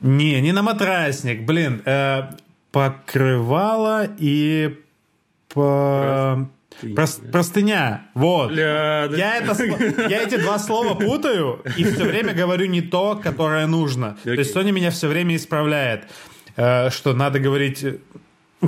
Не, 0.00 0.40
не 0.40 0.50
на 0.50 0.62
матрасник, 0.62 1.46
блин. 1.46 1.82
Э, 1.84 2.32
покрывало 2.72 4.08
и 4.18 4.76
по... 5.54 6.48
Прос, 6.94 7.20
простыня. 7.32 8.06
Вот. 8.14 8.52
Бля, 8.52 9.08
да. 9.10 9.16
я, 9.16 9.36
это, 9.36 9.62
я 10.08 10.22
эти 10.22 10.36
два 10.36 10.58
слова 10.58 10.94
путаю 10.94 11.62
и 11.76 11.84
все 11.84 12.04
время 12.04 12.34
говорю 12.34 12.66
не 12.66 12.82
то, 12.82 13.20
которое 13.22 13.66
нужно. 13.66 14.16
Okay. 14.24 14.34
То 14.34 14.40
есть 14.40 14.52
Соня 14.52 14.72
меня 14.72 14.90
все 14.90 15.08
время 15.08 15.36
исправляет, 15.36 16.04
э, 16.56 16.90
что 16.90 17.14
надо 17.14 17.38
говорить 17.38 17.82
э, 17.82 17.98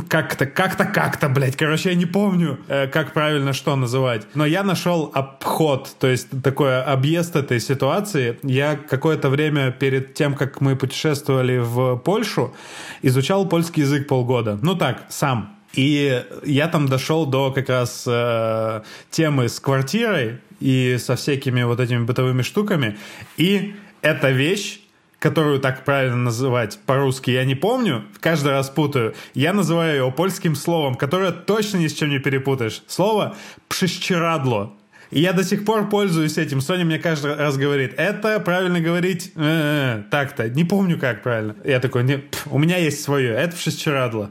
как-то, 0.09 0.47
как-то, 0.47 0.85
как-то, 0.85 1.29
блядь. 1.29 1.57
Короче, 1.57 1.91
я 1.91 1.95
не 1.95 2.07
помню, 2.07 2.59
э, 2.69 2.87
как 2.87 3.13
правильно 3.13 3.53
что 3.53 3.77
называть. 3.77 4.27
Но 4.35 4.47
я 4.47 4.63
нашел 4.63 5.11
обход, 5.15 5.95
то 5.99 6.07
есть 6.07 6.29
такой 6.43 6.83
объезд 6.83 7.37
этой 7.37 7.61
ситуации. 7.61 8.39
Я 8.43 8.77
какое-то 8.77 9.29
время 9.29 9.71
перед 9.71 10.15
тем, 10.15 10.35
как 10.35 10.63
мы 10.63 10.77
путешествовали 10.77 11.59
в 11.59 11.97
Польшу, 11.97 12.55
изучал 13.03 13.47
польский 13.47 13.83
язык 13.83 14.09
полгода. 14.09 14.59
Ну 14.63 14.75
так, 14.75 15.05
сам 15.11 15.58
и 15.75 16.25
я 16.45 16.69
там 16.69 16.89
дошел 16.89 17.27
до 17.27 17.51
как 17.53 17.69
раз 17.69 18.05
э, 18.07 18.83
темы 19.11 19.49
с 19.49 19.61
квартирой, 19.61 20.39
и 20.61 20.97
со 20.99 21.17
всякими 21.17 21.63
вот 21.63 21.81
этими 21.81 22.05
бытовыми 22.05 22.43
штуками. 22.43 22.99
И 23.37 23.75
эта 24.03 24.31
вещь 24.31 24.81
которую 25.19 25.59
так 25.59 25.85
правильно 25.85 26.17
называть 26.17 26.79
по-русски, 26.87 27.33
я 27.33 27.45
не 27.45 27.57
помню, 27.57 28.05
каждый 28.21 28.53
раз 28.53 28.71
путаю. 28.71 29.15
Я 29.35 29.53
называю 29.53 29.97
его 29.97 30.11
польским 30.13 30.55
словом, 30.55 30.95
которое 30.95 31.33
точно 31.33 31.79
ни 31.79 31.89
с 31.89 31.93
чем 31.93 32.11
не 32.11 32.21
перепутаешь. 32.21 32.83
Слово 32.87 33.37
«пшещерадло». 33.69 34.73
И 35.11 35.21
я 35.21 35.33
до 35.33 35.43
сих 35.43 35.65
пор 35.65 35.89
пользуюсь 35.89 36.39
этим. 36.39 36.61
Соня 36.61 36.85
мне 36.85 36.99
каждый 36.99 37.35
раз 37.35 37.57
говорит, 37.57 37.95
это 37.97 38.39
правильно 38.41 38.79
говорить 38.79 39.33
э-э, 39.35 40.05
так-то. 40.11 40.51
Не 40.51 40.65
помню, 40.65 40.99
как 40.99 41.23
правильно. 41.23 41.57
Я 41.65 41.81
такой, 41.81 42.05
не, 42.05 42.19
пф, 42.19 42.47
у 42.51 42.59
меня 42.59 42.77
есть 42.77 43.03
свое, 43.03 43.33
это 43.33 43.57
пшещерадло. 43.57 44.31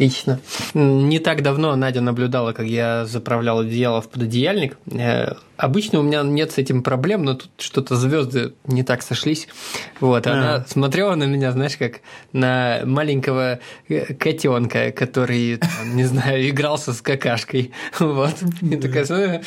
Отлично. 0.00 0.40
Не 0.72 1.18
так 1.18 1.42
давно 1.42 1.76
Надя 1.76 2.00
наблюдала, 2.00 2.52
как 2.52 2.64
я 2.64 3.04
заправлял 3.04 3.58
одеяло 3.58 4.00
в 4.00 4.08
пододеяльник. 4.08 4.78
Э, 4.90 5.34
обычно 5.58 6.00
у 6.00 6.02
меня 6.02 6.22
нет 6.22 6.52
с 6.52 6.58
этим 6.58 6.82
проблем, 6.82 7.22
но 7.22 7.34
тут 7.34 7.50
что-то 7.58 7.96
звезды 7.96 8.54
не 8.64 8.82
так 8.82 9.02
сошлись. 9.02 9.46
Вот, 10.00 10.26
а. 10.26 10.32
она 10.32 10.64
смотрела 10.66 11.16
на 11.16 11.24
меня, 11.24 11.52
знаешь, 11.52 11.76
как 11.76 12.00
на 12.32 12.80
маленького 12.86 13.58
э, 13.90 14.14
котенка, 14.14 14.90
который, 14.90 15.58
там, 15.58 15.94
не 15.94 16.04
знаю, 16.04 16.48
игрался 16.48 16.94
с 16.94 17.02
какашкой. 17.02 17.72
Вот. 17.98 18.36
И 18.62 18.76
такая, 18.76 19.42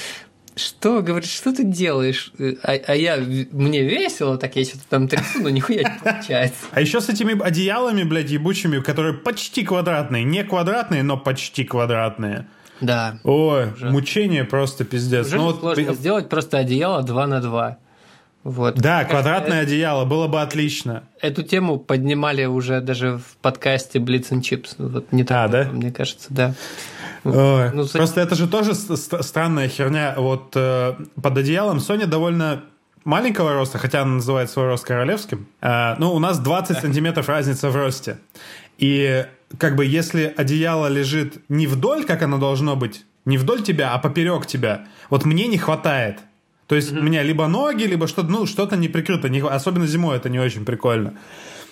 что, 0.55 1.01
говорит, 1.01 1.29
что 1.29 1.53
ты 1.53 1.63
делаешь? 1.63 2.31
А, 2.63 2.73
а 2.87 2.95
я, 2.95 3.17
мне 3.17 3.83
весело, 3.83 4.37
так 4.37 4.55
я 4.55 4.63
что-то 4.63 4.83
там 4.89 5.07
трясу, 5.07 5.41
но 5.41 5.49
нихуя 5.49 5.79
не 5.79 5.99
получается. 6.03 6.65
А 6.71 6.81
еще 6.81 7.01
с 7.01 7.09
этими 7.09 7.41
одеялами, 7.41 8.03
блядь, 8.03 8.29
ебучими, 8.29 8.79
которые 8.79 9.13
почти 9.13 9.63
квадратные. 9.63 10.23
Не 10.23 10.43
квадратные, 10.43 11.03
но 11.03 11.17
почти 11.17 11.63
квадратные. 11.63 12.47
Да. 12.81 13.19
Ой, 13.23 13.71
уже. 13.71 13.89
мучение 13.89 14.43
просто 14.43 14.83
пиздец. 14.83 15.27
Уже 15.27 15.37
ну, 15.37 15.53
сложно 15.53 15.83
вот... 15.83 15.95
сделать 15.95 16.29
просто 16.29 16.57
одеяло 16.57 17.01
2 17.01 17.27
на 17.27 17.41
2. 17.41 17.77
Вот. 18.43 18.75
Да, 18.75 19.05
квадратное 19.05 19.61
это, 19.61 19.71
одеяло, 19.71 20.03
было 20.03 20.27
бы 20.27 20.41
отлично. 20.41 21.03
Эту 21.21 21.43
тему 21.43 21.79
поднимали 21.79 22.43
уже 22.43 22.81
даже 22.81 23.17
в 23.17 23.37
подкасте 23.41 23.99
Blitz 23.99 24.31
and 24.31 24.41
Chips. 24.41 24.75
Вот 24.77 25.13
не 25.13 25.23
так, 25.23 25.45
а, 25.45 25.47
да? 25.47 25.69
мне 25.71 25.91
кажется, 25.91 26.27
да. 26.29 26.53
Ну, 27.23 27.87
Просто 27.87 28.21
это 28.21 28.35
же 28.35 28.47
тоже 28.47 28.73
странная 28.75 29.67
херня. 29.69 30.15
Вот 30.17 30.51
э, 30.55 30.95
под 31.21 31.37
одеялом 31.37 31.79
Соня 31.79 32.05
довольно 32.05 32.63
маленького 33.05 33.53
роста, 33.53 33.77
хотя 33.77 34.01
она 34.01 34.15
называет 34.15 34.49
свой 34.49 34.67
рост 34.67 34.85
королевским. 34.85 35.47
Э, 35.61 35.95
ну, 35.97 36.13
у 36.13 36.19
нас 36.19 36.39
20 36.39 36.79
сантиметров 36.79 37.29
разница 37.29 37.69
в 37.69 37.75
росте. 37.75 38.17
И 38.77 39.25
как 39.57 39.75
бы 39.75 39.85
если 39.85 40.33
одеяло 40.35 40.87
лежит 40.87 41.37
не 41.49 41.67
вдоль, 41.67 42.05
как 42.05 42.21
оно 42.23 42.37
должно 42.37 42.75
быть, 42.75 43.05
не 43.25 43.37
вдоль 43.37 43.61
тебя, 43.61 43.93
а 43.93 43.99
поперек 43.99 44.45
тебя, 44.45 44.87
вот 45.09 45.25
мне 45.25 45.47
не 45.47 45.57
хватает. 45.57 46.19
То 46.67 46.75
есть 46.75 46.91
mm-hmm. 46.91 46.99
у 46.99 47.03
меня 47.03 47.23
либо 47.23 47.47
ноги, 47.47 47.83
либо 47.83 48.07
что-то, 48.07 48.29
ну, 48.29 48.45
что-то 48.45 48.75
не 48.75 48.87
прикрыто. 48.87 49.29
Не, 49.29 49.41
особенно 49.41 49.85
зимой 49.85 50.17
это 50.17 50.29
не 50.29 50.39
очень 50.39 50.65
прикольно. 50.65 51.13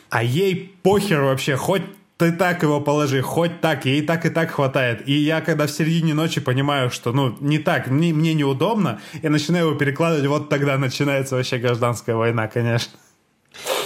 А 0.10 0.24
ей 0.24 0.76
похер 0.84 1.22
вообще, 1.22 1.56
хоть 1.56 1.84
ты 2.22 2.32
так 2.32 2.62
его 2.62 2.80
положи, 2.80 3.20
хоть 3.24 3.62
так, 3.62 3.86
ей 3.86 4.04
так 4.04 4.28
и 4.28 4.30
так 4.30 4.52
хватает. 4.52 5.10
И 5.10 5.14
я, 5.14 5.42
когда 5.42 5.66
в 5.66 5.72
середине 5.72 6.14
ночи 6.14 6.40
понимаю, 6.40 6.92
что, 6.92 7.12
ну, 7.12 7.36
не 7.40 7.58
так, 7.58 7.88
мне, 7.88 8.14
мне 8.14 8.36
неудобно, 8.36 9.00
я 9.24 9.32
начинаю 9.32 9.70
его 9.70 9.76
перекладывать, 9.76 10.28
вот 10.28 10.48
тогда 10.48 10.78
начинается 10.78 11.36
вообще 11.36 11.58
гражданская 11.58 12.16
война, 12.16 12.48
конечно. 12.48 12.94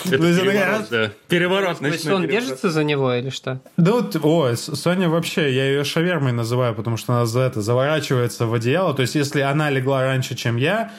Это 0.03 0.17
ну, 0.17 0.35
переворот, 0.35 0.87
да. 0.91 1.11
Переворот. 1.29 1.79
То 1.79 1.87
есть 1.87 2.05
он 2.07 2.23
переворот. 2.23 2.29
держится 2.29 2.69
за 2.71 2.83
него 2.83 3.13
или 3.13 3.29
что? 3.29 3.61
Да 3.77 3.93
вот, 3.93 4.17
ой, 4.21 4.57
Соня 4.57 5.07
вообще, 5.07 5.55
я 5.55 5.67
ее 5.67 5.85
шавермой 5.85 6.33
называю, 6.33 6.75
потому 6.75 6.97
что 6.97 7.13
она 7.13 7.25
за 7.25 7.39
это 7.39 7.61
заворачивается 7.61 8.47
в 8.47 8.53
одеяло. 8.53 8.93
То 8.93 9.01
есть 9.01 9.15
если 9.15 9.39
она 9.39 9.69
легла 9.69 10.01
раньше, 10.03 10.35
чем 10.35 10.57
я, 10.57 10.91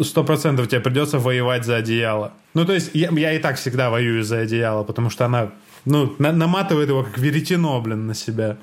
сто 0.00 0.22
процентов 0.22 0.68
тебе 0.68 0.80
придется 0.80 1.18
воевать 1.18 1.64
за 1.64 1.76
одеяло. 1.76 2.34
Ну, 2.54 2.64
то 2.64 2.72
есть 2.72 2.90
я, 2.94 3.10
я 3.10 3.32
и 3.32 3.40
так 3.40 3.56
всегда 3.56 3.90
воюю 3.90 4.22
за 4.22 4.38
одеяло, 4.38 4.84
потому 4.84 5.10
что 5.10 5.24
она 5.24 5.50
ну, 5.88 6.14
на 6.18 6.32
наматывает 6.32 6.88
его 6.88 7.02
как 7.02 7.18
веретено, 7.18 7.80
блин, 7.80 8.06
на 8.06 8.14
себя. 8.14 8.58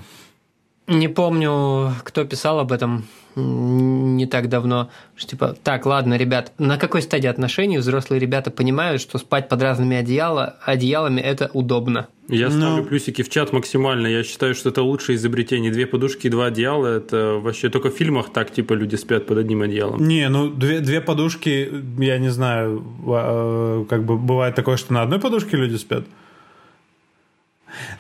Не 0.87 1.07
помню, 1.07 1.93
кто 2.03 2.25
писал 2.25 2.59
об 2.59 2.71
этом 2.71 3.05
не 3.35 4.27
так 4.27 4.47
давно, 4.49 4.89
что 5.15 5.31
типа, 5.31 5.55
так, 5.61 5.85
ладно, 5.85 6.15
ребят, 6.15 6.53
на 6.57 6.77
какой 6.77 7.01
стадии 7.01 7.27
отношений 7.27 7.77
взрослые 7.77 8.19
ребята 8.19 8.49
понимают, 8.49 9.01
что 9.01 9.17
спать 9.17 9.49
под 9.49 9.61
разными 9.61 9.97
одеяла, 9.97 10.55
одеялами 10.63 11.19
это 11.19 11.49
удобно? 11.53 12.07
Я 12.29 12.49
ставлю 12.49 12.67
Но... 12.67 12.77
Ну. 12.77 12.85
плюсики 12.85 13.23
в 13.23 13.29
чат 13.29 13.51
максимально. 13.51 14.07
Я 14.07 14.23
считаю, 14.23 14.55
что 14.55 14.69
это 14.69 14.81
лучшее 14.83 15.17
изобретение. 15.17 15.71
Две 15.71 15.85
подушки 15.85 16.27
и 16.27 16.29
два 16.29 16.45
одеяла. 16.45 16.87
Это 16.87 17.39
вообще 17.41 17.69
только 17.69 17.91
в 17.91 17.93
фильмах 17.93 18.31
так, 18.31 18.51
типа, 18.51 18.73
люди 18.73 18.95
спят 18.95 19.27
под 19.27 19.37
одним 19.37 19.63
одеялом. 19.63 20.07
Не, 20.07 20.29
ну, 20.29 20.49
две, 20.49 20.79
две 20.79 21.01
подушки, 21.01 21.69
я 21.99 22.17
не 22.17 22.29
знаю, 22.29 22.83
а, 23.05 23.85
как 23.85 24.05
бы 24.05 24.17
бывает 24.17 24.55
такое, 24.55 24.77
что 24.77 24.93
на 24.93 25.01
одной 25.01 25.19
подушке 25.19 25.57
люди 25.57 25.75
спят. 25.75 26.05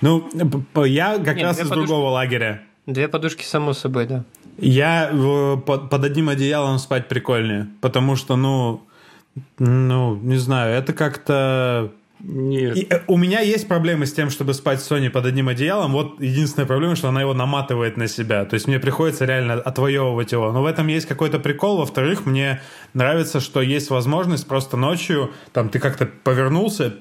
Ну, 0.01 0.29
я 0.85 1.17
как 1.17 1.35
Нет, 1.37 1.45
раз 1.45 1.59
из 1.59 1.69
подушки, 1.69 1.87
другого 1.87 2.09
лагеря. 2.09 2.61
Две 2.85 3.07
подушки, 3.07 3.43
само 3.43 3.73
собой, 3.73 4.05
да. 4.05 4.23
Я 4.57 5.11
под, 5.65 5.89
под 5.89 6.03
одним 6.03 6.29
одеялом 6.29 6.79
спать 6.79 7.07
прикольнее, 7.07 7.67
потому 7.81 8.15
что, 8.15 8.35
ну, 8.35 8.81
ну, 9.59 10.15
не 10.15 10.37
знаю, 10.37 10.75
это 10.75 10.93
как-то... 10.93 11.91
Нет. 12.21 12.77
И, 12.77 12.87
э, 12.89 13.01
у 13.07 13.17
меня 13.17 13.41
есть 13.41 13.67
проблемы 13.67 14.05
с 14.05 14.13
тем, 14.13 14.29
чтобы 14.29 14.53
спать 14.53 14.81
с 14.81 14.85
Соней 14.85 15.09
под 15.09 15.25
одним 15.25 15.49
одеялом. 15.49 15.91
Вот 15.91 16.21
единственная 16.21 16.65
проблема, 16.65 16.95
что 16.95 17.09
она 17.09 17.21
его 17.21 17.33
наматывает 17.33 17.97
на 17.97 18.07
себя. 18.07 18.45
То 18.45 18.53
есть 18.53 18.67
мне 18.67 18.79
приходится 18.79 19.25
реально 19.25 19.55
отвоевывать 19.55 20.31
его. 20.31 20.51
Но 20.51 20.63
в 20.63 20.65
этом 20.65 20.87
есть 20.87 21.07
какой-то 21.07 21.39
прикол. 21.39 21.77
Во-вторых, 21.77 22.25
мне 22.25 22.61
нравится, 22.93 23.41
что 23.41 23.61
есть 23.61 23.89
возможность 23.89 24.47
просто 24.47 24.77
ночью, 24.77 25.31
там 25.51 25.69
ты 25.69 25.79
как-то 25.79 26.05
повернулся, 26.05 26.95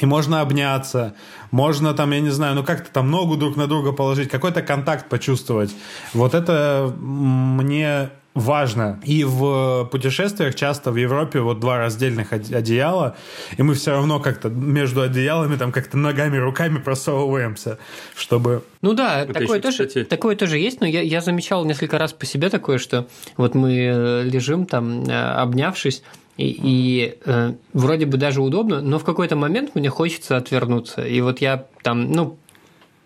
и 0.00 0.06
можно 0.06 0.40
обняться, 0.40 1.14
можно 1.50 1.94
там, 1.94 2.12
я 2.12 2.20
не 2.20 2.30
знаю, 2.30 2.54
ну 2.54 2.64
как-то 2.64 2.90
там 2.90 3.10
ногу 3.10 3.36
друг 3.36 3.56
на 3.56 3.66
друга 3.66 3.92
положить, 3.92 4.28
какой-то 4.28 4.62
контакт 4.62 5.08
почувствовать. 5.08 5.74
Вот 6.12 6.34
это 6.34 6.94
мне 7.00 8.10
важно. 8.36 9.00
И 9.02 9.24
в 9.24 9.88
путешествиях 9.90 10.54
часто 10.54 10.92
в 10.92 10.96
Европе 10.96 11.40
вот 11.40 11.58
два 11.58 11.78
раздельных 11.78 12.32
одеяла, 12.32 13.16
и 13.56 13.62
мы 13.62 13.74
все 13.74 13.92
равно 13.92 14.20
как-то 14.20 14.48
между 14.48 15.00
одеялами 15.00 15.56
там 15.56 15.72
как-то 15.72 15.96
ногами, 15.96 16.36
руками 16.36 16.78
просовываемся, 16.78 17.78
чтобы... 18.14 18.62
Ну 18.82 18.92
да, 18.92 19.24
вот 19.26 19.36
такое, 19.36 19.60
тоже, 19.60 19.86
кстати... 19.86 20.04
такое 20.04 20.36
тоже 20.36 20.58
есть, 20.58 20.80
но 20.80 20.86
я, 20.86 21.00
я 21.00 21.20
замечал 21.20 21.64
несколько 21.64 21.98
раз 21.98 22.12
по 22.12 22.26
себе 22.26 22.50
такое, 22.50 22.78
что 22.78 23.08
вот 23.36 23.54
мы 23.54 23.72
э, 23.74 24.22
лежим 24.24 24.66
там, 24.66 25.04
э, 25.04 25.12
обнявшись, 25.12 26.02
и, 26.36 26.60
и 26.62 27.18
э, 27.24 27.54
вроде 27.72 28.04
бы 28.04 28.18
даже 28.18 28.42
удобно, 28.42 28.82
но 28.82 28.98
в 28.98 29.04
какой-то 29.04 29.36
момент 29.36 29.74
мне 29.74 29.88
хочется 29.88 30.36
отвернуться. 30.36 31.02
И 31.06 31.20
вот 31.22 31.40
я 31.40 31.66
там, 31.82 32.12
ну, 32.12 32.36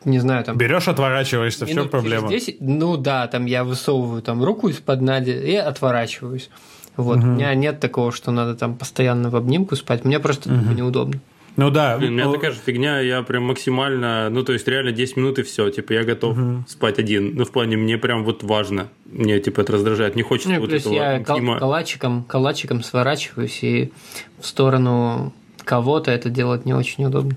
не 0.04 0.18
знаю, 0.18 0.44
там... 0.44 0.56
Берешь, 0.56 0.88
отворачиваешься, 0.88 1.66
в 1.66 1.68
чем 1.68 1.88
проблема? 1.88 2.28
10, 2.28 2.60
ну 2.60 2.96
да, 2.96 3.26
там 3.26 3.46
я 3.46 3.64
высовываю 3.64 4.22
там 4.22 4.42
руку 4.42 4.68
из-под 4.68 5.00
Нади 5.00 5.32
и 5.32 5.54
отворачиваюсь. 5.56 6.50
Вот, 6.96 7.18
угу. 7.18 7.26
у 7.26 7.30
меня 7.30 7.54
нет 7.54 7.80
такого, 7.80 8.12
что 8.12 8.30
надо 8.30 8.54
там 8.54 8.76
постоянно 8.76 9.30
в 9.30 9.36
обнимку 9.36 9.76
спать, 9.76 10.04
мне 10.04 10.18
просто 10.18 10.52
угу. 10.52 10.72
неудобно. 10.72 11.20
Ну 11.56 11.70
да. 11.70 11.96
У 11.96 12.00
меня 12.00 12.30
такая 12.30 12.52
же 12.52 12.58
фигня, 12.64 13.00
я 13.00 13.22
прям 13.22 13.44
максимально, 13.44 14.30
ну 14.30 14.42
то 14.44 14.52
есть 14.52 14.66
реально 14.66 14.92
10 14.92 15.16
минут 15.16 15.38
и 15.38 15.42
все, 15.42 15.68
типа 15.70 15.92
я 15.92 16.04
готов 16.04 16.38
угу. 16.38 16.64
спать 16.66 16.98
один. 16.98 17.34
Ну 17.34 17.44
в 17.44 17.50
плане 17.50 17.76
мне 17.76 17.98
прям 17.98 18.24
вот 18.24 18.42
важно, 18.42 18.88
мне 19.04 19.38
типа 19.40 19.60
это 19.60 19.72
раздражает, 19.72 20.16
не 20.16 20.22
хочется 20.22 20.52
ну, 20.52 20.60
вот 20.60 20.72
этого 20.72 20.94
я 20.94 21.18
интима. 21.18 21.58
калачиком, 21.58 22.24
калачиком 22.24 22.82
сворачиваюсь 22.82 23.62
и 23.62 23.92
в 24.38 24.46
сторону 24.46 25.32
кого-то 25.64 26.10
это 26.10 26.30
делать 26.30 26.64
не 26.64 26.72
очень 26.72 27.04
удобно. 27.04 27.36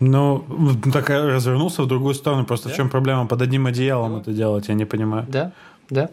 Ну, 0.00 0.44
так 0.92 1.08
развернулся 1.10 1.82
в 1.82 1.86
другую 1.86 2.14
сторону. 2.14 2.44
Просто 2.44 2.68
да? 2.68 2.74
в 2.74 2.76
чем 2.76 2.90
проблема? 2.90 3.26
Под 3.26 3.42
одним 3.42 3.66
одеялом 3.66 4.14
да. 4.14 4.20
это 4.20 4.32
делать, 4.32 4.68
я 4.68 4.74
не 4.74 4.84
понимаю. 4.84 5.26
Да, 5.28 5.52
да. 5.90 6.10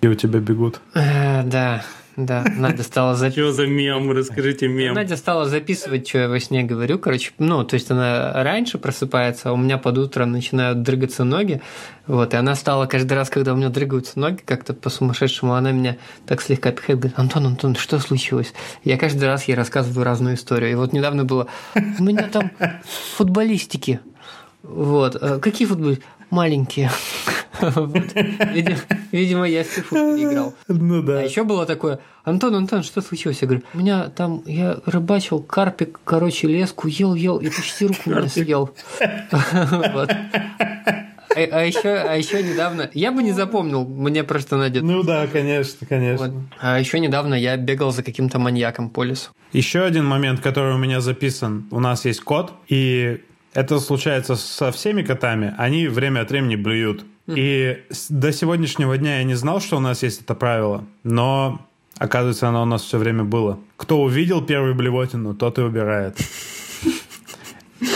И 0.00 0.06
у 0.06 0.14
тебя 0.14 0.38
бегут. 0.38 0.80
Э, 0.94 1.42
да. 1.44 1.82
Да, 2.16 2.44
Надя 2.56 2.82
стала 2.82 3.14
записывать. 3.14 3.54
Что 3.54 3.64
за 3.64 3.66
мем? 3.66 4.10
Расскажите 4.12 4.68
мем. 4.68 4.94
Надя 4.94 5.16
стала 5.16 5.46
записывать, 5.46 6.08
что 6.08 6.18
я 6.18 6.28
во 6.28 6.38
сне 6.38 6.62
говорю. 6.62 6.98
Короче, 6.98 7.32
ну, 7.38 7.64
то 7.64 7.74
есть 7.74 7.90
она 7.90 8.32
раньше 8.42 8.78
просыпается, 8.78 9.50
а 9.50 9.52
у 9.52 9.56
меня 9.56 9.78
под 9.78 9.98
утро 9.98 10.24
начинают 10.24 10.82
дрыгаться 10.82 11.24
ноги. 11.24 11.60
Вот, 12.06 12.34
и 12.34 12.36
она 12.36 12.54
стала 12.54 12.86
каждый 12.86 13.14
раз, 13.14 13.30
когда 13.30 13.52
у 13.52 13.56
меня 13.56 13.68
дрыгаются 13.68 14.18
ноги, 14.18 14.40
как-то 14.44 14.74
по-сумасшедшему, 14.74 15.54
она 15.54 15.72
меня 15.72 15.96
так 16.26 16.42
слегка 16.42 16.70
пихает, 16.70 17.00
говорит, 17.00 17.18
Антон, 17.18 17.46
Антон, 17.46 17.74
что 17.74 17.98
случилось? 17.98 18.52
Я 18.84 18.98
каждый 18.98 19.24
раз 19.24 19.48
ей 19.48 19.54
рассказываю 19.54 20.04
разную 20.04 20.36
историю. 20.36 20.70
И 20.70 20.74
вот 20.74 20.92
недавно 20.92 21.24
было, 21.24 21.48
у 21.74 22.02
меня 22.02 22.28
там 22.28 22.50
футболистики. 23.16 24.00
Вот. 24.64 25.16
«Э, 25.20 25.38
какие 25.40 25.68
футболисты? 25.68 26.02
Маленькие. 26.34 26.90
Видимо, 29.12 29.44
я 29.48 29.62
в 29.62 29.66
фифу 29.68 29.94
переиграл. 29.94 30.54
Ну 30.66 31.00
да. 31.00 31.20
А 31.20 31.22
еще 31.22 31.44
было 31.44 31.64
такое, 31.64 32.00
Антон, 32.24 32.56
Антон, 32.56 32.82
что 32.82 33.00
случилось? 33.02 33.38
Я 33.40 33.46
говорю, 33.46 33.62
у 33.72 33.78
меня 33.78 34.08
там, 34.08 34.42
я 34.46 34.78
рыбачил, 34.84 35.40
карпик, 35.40 36.00
короче, 36.04 36.48
леску 36.48 36.88
ел, 36.88 37.14
ел, 37.14 37.38
и 37.38 37.48
почти 37.50 37.86
руку 37.86 38.10
меня 38.10 38.28
съел. 38.28 38.74
А, 41.36 41.40
а, 41.50 41.64
еще, 41.64 41.88
а 41.88 42.14
еще 42.16 42.42
недавно... 42.42 42.88
Я 42.94 43.10
бы 43.10 43.22
не 43.22 43.32
запомнил, 43.32 43.84
мне 43.84 44.22
просто 44.22 44.56
Надя... 44.56 44.82
Ну 44.82 45.02
да, 45.02 45.26
конечно, 45.26 45.84
конечно. 45.86 46.28
Вот. 46.28 46.36
А 46.60 46.78
еще 46.78 47.00
недавно 47.00 47.34
я 47.34 47.56
бегал 47.56 47.90
за 47.92 48.04
каким-то 48.04 48.38
маньяком 48.38 48.88
по 48.88 49.02
лесу. 49.02 49.30
Еще 49.52 49.82
один 49.82 50.04
момент, 50.04 50.40
который 50.40 50.74
у 50.74 50.78
меня 50.78 51.00
записан. 51.00 51.66
У 51.72 51.80
нас 51.80 52.04
есть 52.04 52.20
кот, 52.20 52.52
и 52.68 53.20
это 53.54 53.78
случается 53.80 54.36
со 54.36 54.70
всеми 54.72 55.02
котами. 55.02 55.54
Они 55.56 55.86
время 55.86 56.20
от 56.20 56.30
времени 56.30 56.56
блюют. 56.56 57.04
И 57.26 57.78
до 58.10 58.32
сегодняшнего 58.32 58.98
дня 58.98 59.18
я 59.18 59.24
не 59.24 59.34
знал, 59.34 59.60
что 59.60 59.78
у 59.78 59.80
нас 59.80 60.02
есть 60.02 60.20
это 60.20 60.34
правило, 60.34 60.84
но 61.04 61.66
оказывается, 61.96 62.48
оно 62.48 62.62
у 62.62 62.66
нас 62.66 62.82
все 62.82 62.98
время 62.98 63.24
было. 63.24 63.58
Кто 63.78 64.02
увидел 64.02 64.42
первую 64.42 64.74
блевотину, 64.74 65.34
тот 65.34 65.58
и 65.58 65.62
убирает. 65.62 66.18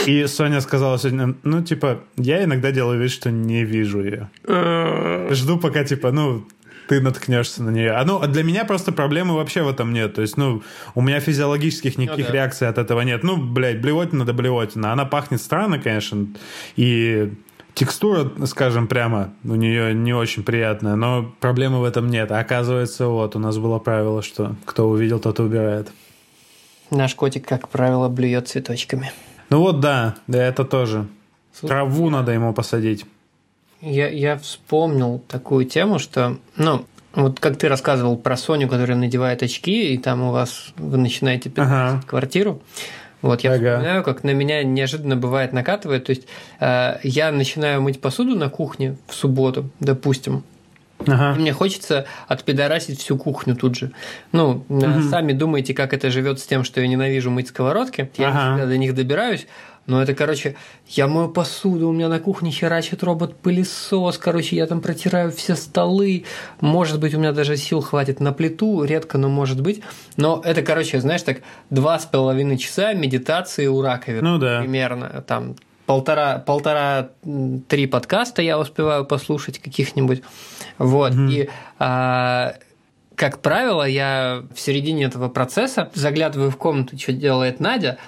И 0.06 0.26
Соня 0.26 0.60
сказала 0.60 0.98
сегодня, 0.98 1.34
ну, 1.42 1.62
типа, 1.62 2.00
я 2.16 2.44
иногда 2.44 2.72
делаю 2.72 3.00
вид, 3.00 3.10
что 3.10 3.30
не 3.30 3.64
вижу 3.64 4.02
ее. 4.02 4.30
Жду, 5.30 5.58
пока, 5.58 5.84
типа, 5.84 6.10
ну, 6.10 6.46
ты 6.88 7.00
наткнешься 7.00 7.62
на 7.62 7.70
нее. 7.70 7.92
А 7.92 8.04
ну, 8.04 8.18
для 8.26 8.42
меня 8.42 8.64
просто 8.64 8.92
проблемы 8.92 9.34
вообще 9.34 9.62
в 9.62 9.68
этом 9.68 9.92
нет. 9.92 10.14
То 10.14 10.22
есть, 10.22 10.36
ну, 10.36 10.62
у 10.94 11.02
меня 11.02 11.20
физиологических 11.20 11.98
никаких 11.98 12.26
ну, 12.26 12.32
да. 12.32 12.38
реакций 12.38 12.68
от 12.68 12.78
этого 12.78 13.02
нет. 13.02 13.22
Ну, 13.22 13.36
блядь, 13.36 13.80
блевотина 13.80 14.24
да 14.24 14.32
блевотина. 14.32 14.92
Она 14.92 15.04
пахнет 15.04 15.40
странно, 15.40 15.78
конечно, 15.78 16.26
и 16.76 17.32
текстура, 17.74 18.30
скажем 18.46 18.88
прямо, 18.88 19.32
у 19.44 19.54
нее 19.54 19.94
не 19.94 20.12
очень 20.12 20.42
приятная, 20.42 20.96
но 20.96 21.32
проблемы 21.40 21.80
в 21.80 21.84
этом 21.84 22.08
нет. 22.08 22.32
А 22.32 22.40
оказывается, 22.40 23.06
вот, 23.06 23.36
у 23.36 23.38
нас 23.38 23.56
было 23.58 23.78
правило, 23.78 24.22
что 24.22 24.56
кто 24.64 24.88
увидел, 24.88 25.20
тот 25.20 25.38
и 25.38 25.42
убирает. 25.42 25.88
Наш 26.90 27.14
котик, 27.14 27.46
как 27.46 27.68
правило, 27.68 28.08
блюет 28.08 28.48
цветочками. 28.48 29.12
Ну 29.50 29.60
вот 29.60 29.80
да, 29.80 30.16
да 30.26 30.42
это 30.42 30.64
тоже. 30.64 31.06
Слушай, 31.52 31.70
Траву 31.70 32.10
надо 32.10 32.32
ему 32.32 32.52
посадить. 32.52 33.04
Я, 33.80 34.08
я 34.08 34.36
вспомнил 34.36 35.22
такую 35.28 35.64
тему, 35.64 35.98
что, 35.98 36.36
ну, 36.56 36.84
вот 37.14 37.40
как 37.40 37.56
ты 37.56 37.68
рассказывал 37.68 38.16
про 38.16 38.36
Соню, 38.36 38.68
которая 38.68 38.96
надевает 38.96 39.42
очки, 39.42 39.94
и 39.94 39.98
там 39.98 40.22
у 40.22 40.32
вас 40.32 40.72
вы 40.76 40.98
начинаете 40.98 41.50
ага. 41.56 42.02
квартиру. 42.06 42.60
Вот 43.22 43.42
я 43.42 43.52
ага. 43.52 43.58
вспоминаю, 43.58 44.04
как 44.04 44.22
на 44.24 44.30
меня 44.30 44.62
неожиданно 44.62 45.16
бывает 45.16 45.52
накатывает. 45.52 46.04
То 46.04 46.10
есть 46.10 46.28
э, 46.60 46.98
я 47.02 47.32
начинаю 47.32 47.82
мыть 47.82 48.00
посуду 48.00 48.36
на 48.36 48.48
кухне 48.48 48.96
в 49.08 49.14
субботу, 49.14 49.70
допустим. 49.80 50.44
Ага. 51.06 51.34
И 51.36 51.40
мне 51.40 51.52
хочется 51.52 52.06
отпидорасить 52.26 53.00
всю 53.00 53.16
кухню 53.16 53.56
тут 53.56 53.76
же. 53.76 53.92
Ну, 54.32 54.64
угу. 54.68 55.02
сами 55.10 55.32
думаете, 55.32 55.74
как 55.74 55.94
это 55.94 56.10
живет 56.10 56.40
с 56.40 56.46
тем, 56.46 56.64
что 56.64 56.80
я 56.80 56.88
ненавижу 56.88 57.30
мыть 57.30 57.48
сковородки. 57.48 58.10
Я 58.16 58.28
ага. 58.28 58.54
всегда 58.54 58.66
до 58.66 58.78
них 58.78 58.94
добираюсь. 58.94 59.46
Но 59.88 60.02
это, 60.02 60.14
короче, 60.14 60.54
я 60.86 61.08
мою 61.08 61.30
посуду, 61.30 61.88
у 61.88 61.92
меня 61.92 62.08
на 62.08 62.20
кухне 62.20 62.50
херачит 62.50 63.02
робот-пылесос, 63.02 64.18
короче, 64.18 64.54
я 64.54 64.66
там 64.66 64.82
протираю 64.82 65.32
все 65.32 65.56
столы. 65.56 66.26
Может 66.60 67.00
быть, 67.00 67.14
у 67.14 67.18
меня 67.18 67.32
даже 67.32 67.56
сил 67.56 67.80
хватит 67.80 68.20
на 68.20 68.34
плиту, 68.34 68.84
редко, 68.84 69.16
но 69.16 69.30
может 69.30 69.62
быть. 69.62 69.80
Но 70.18 70.42
это, 70.44 70.60
короче, 70.60 71.00
знаешь, 71.00 71.22
так 71.22 71.38
два 71.70 71.98
с 71.98 72.04
половиной 72.04 72.58
часа 72.58 72.92
медитации 72.92 73.66
у 73.66 73.80
раковины. 73.80 74.20
Ну 74.20 74.38
да. 74.38 74.60
Примерно. 74.60 75.24
Там 75.26 75.56
полтора, 75.86 76.38
полтора-три 76.38 77.86
подкаста 77.86 78.42
я 78.42 78.58
успеваю 78.58 79.06
послушать 79.06 79.58
каких-нибудь. 79.58 80.22
Вот. 80.76 81.12
Угу. 81.14 81.22
И 81.30 81.48
а, 81.78 82.56
как 83.18 83.40
правило, 83.40 83.82
я 83.82 84.44
в 84.54 84.60
середине 84.60 85.04
этого 85.04 85.28
процесса 85.28 85.90
заглядываю 85.92 86.50
в 86.52 86.56
комнату, 86.56 86.96
что 86.96 87.12
делает 87.12 87.58
Надя, 87.58 87.98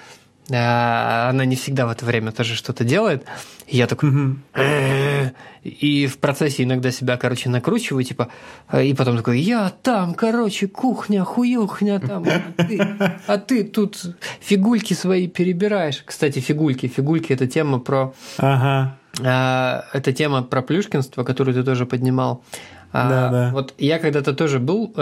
она 0.53 1.45
не 1.45 1.55
всегда 1.55 1.85
в 1.85 1.89
это 1.89 2.05
время 2.05 2.31
тоже 2.31 2.55
что-то 2.55 2.83
делает. 2.83 3.25
И 3.67 3.77
я 3.77 3.87
такой... 3.87 4.11
И 5.63 6.07
в 6.07 6.17
процессе 6.17 6.63
иногда 6.63 6.89
себя, 6.89 7.17
короче, 7.17 7.47
накручиваю, 7.47 8.03
типа, 8.03 8.29
и 8.75 8.95
потом 8.95 9.17
такой, 9.17 9.39
я 9.39 9.71
там, 9.83 10.15
короче, 10.15 10.67
кухня, 10.67 11.23
хуюхня 11.23 11.99
там, 11.99 12.25
а 12.27 12.63
ты, 12.63 12.97
а 13.27 13.37
ты 13.37 13.63
тут 13.63 14.15
фигульки 14.39 14.95
свои 14.95 15.27
перебираешь. 15.27 16.01
Кстати, 16.03 16.39
фигульки. 16.39 16.87
Фигульки– 16.87 17.31
это 17.33 17.45
тема 17.45 17.79
про... 17.79 18.15
Ага. 18.37 18.97
А, 19.23 19.85
это 19.93 20.13
тема 20.13 20.41
про 20.41 20.63
плюшкинство, 20.63 21.23
которую 21.23 21.53
ты 21.53 21.63
тоже 21.63 21.85
поднимал. 21.85 22.43
Да, 22.91 23.27
а, 23.27 23.29
да. 23.31 23.49
Вот 23.53 23.75
я 23.77 23.99
когда-то 23.99 24.33
тоже 24.33 24.59
был 24.59 24.93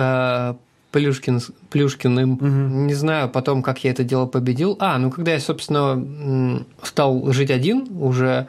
Плюшкин, 0.92 1.42
Плюшкиным. 1.70 2.34
Угу. 2.34 2.46
Не 2.46 2.94
знаю 2.94 3.30
потом, 3.30 3.62
как 3.62 3.84
я 3.84 3.92
это 3.92 4.04
дело 4.04 4.26
победил. 4.26 4.76
А, 4.80 4.98
ну 4.98 5.12
когда 5.12 5.34
я, 5.34 5.40
собственно, 5.40 6.66
стал 6.84 7.32
жить 7.32 7.52
один 7.52 7.88
уже 8.00 8.48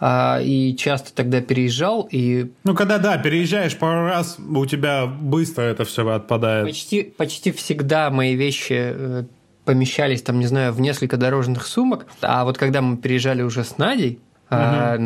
а, 0.00 0.40
и 0.42 0.74
часто 0.76 1.12
тогда 1.14 1.40
переезжал 1.40 2.08
и 2.10 2.50
ну 2.64 2.74
когда 2.74 2.98
да 2.98 3.18
переезжаешь 3.18 3.76
пару 3.76 4.06
раз 4.06 4.38
у 4.38 4.64
тебя 4.64 5.06
быстро 5.06 5.62
это 5.62 5.84
все 5.84 6.08
отпадает 6.08 6.66
почти 6.66 7.02
почти 7.02 7.52
всегда 7.52 8.08
мои 8.08 8.34
вещи 8.34 8.78
э, 8.78 9.24
помещались 9.66 10.22
там 10.22 10.38
не 10.38 10.46
знаю 10.46 10.72
в 10.72 10.80
несколько 10.80 11.18
дорожных 11.18 11.66
сумок 11.66 12.06
а 12.22 12.44
вот 12.44 12.56
когда 12.56 12.80
мы 12.80 12.96
переезжали 12.96 13.42
уже 13.42 13.62
с 13.62 13.76
Надей 13.76 14.20
а, 14.50 14.98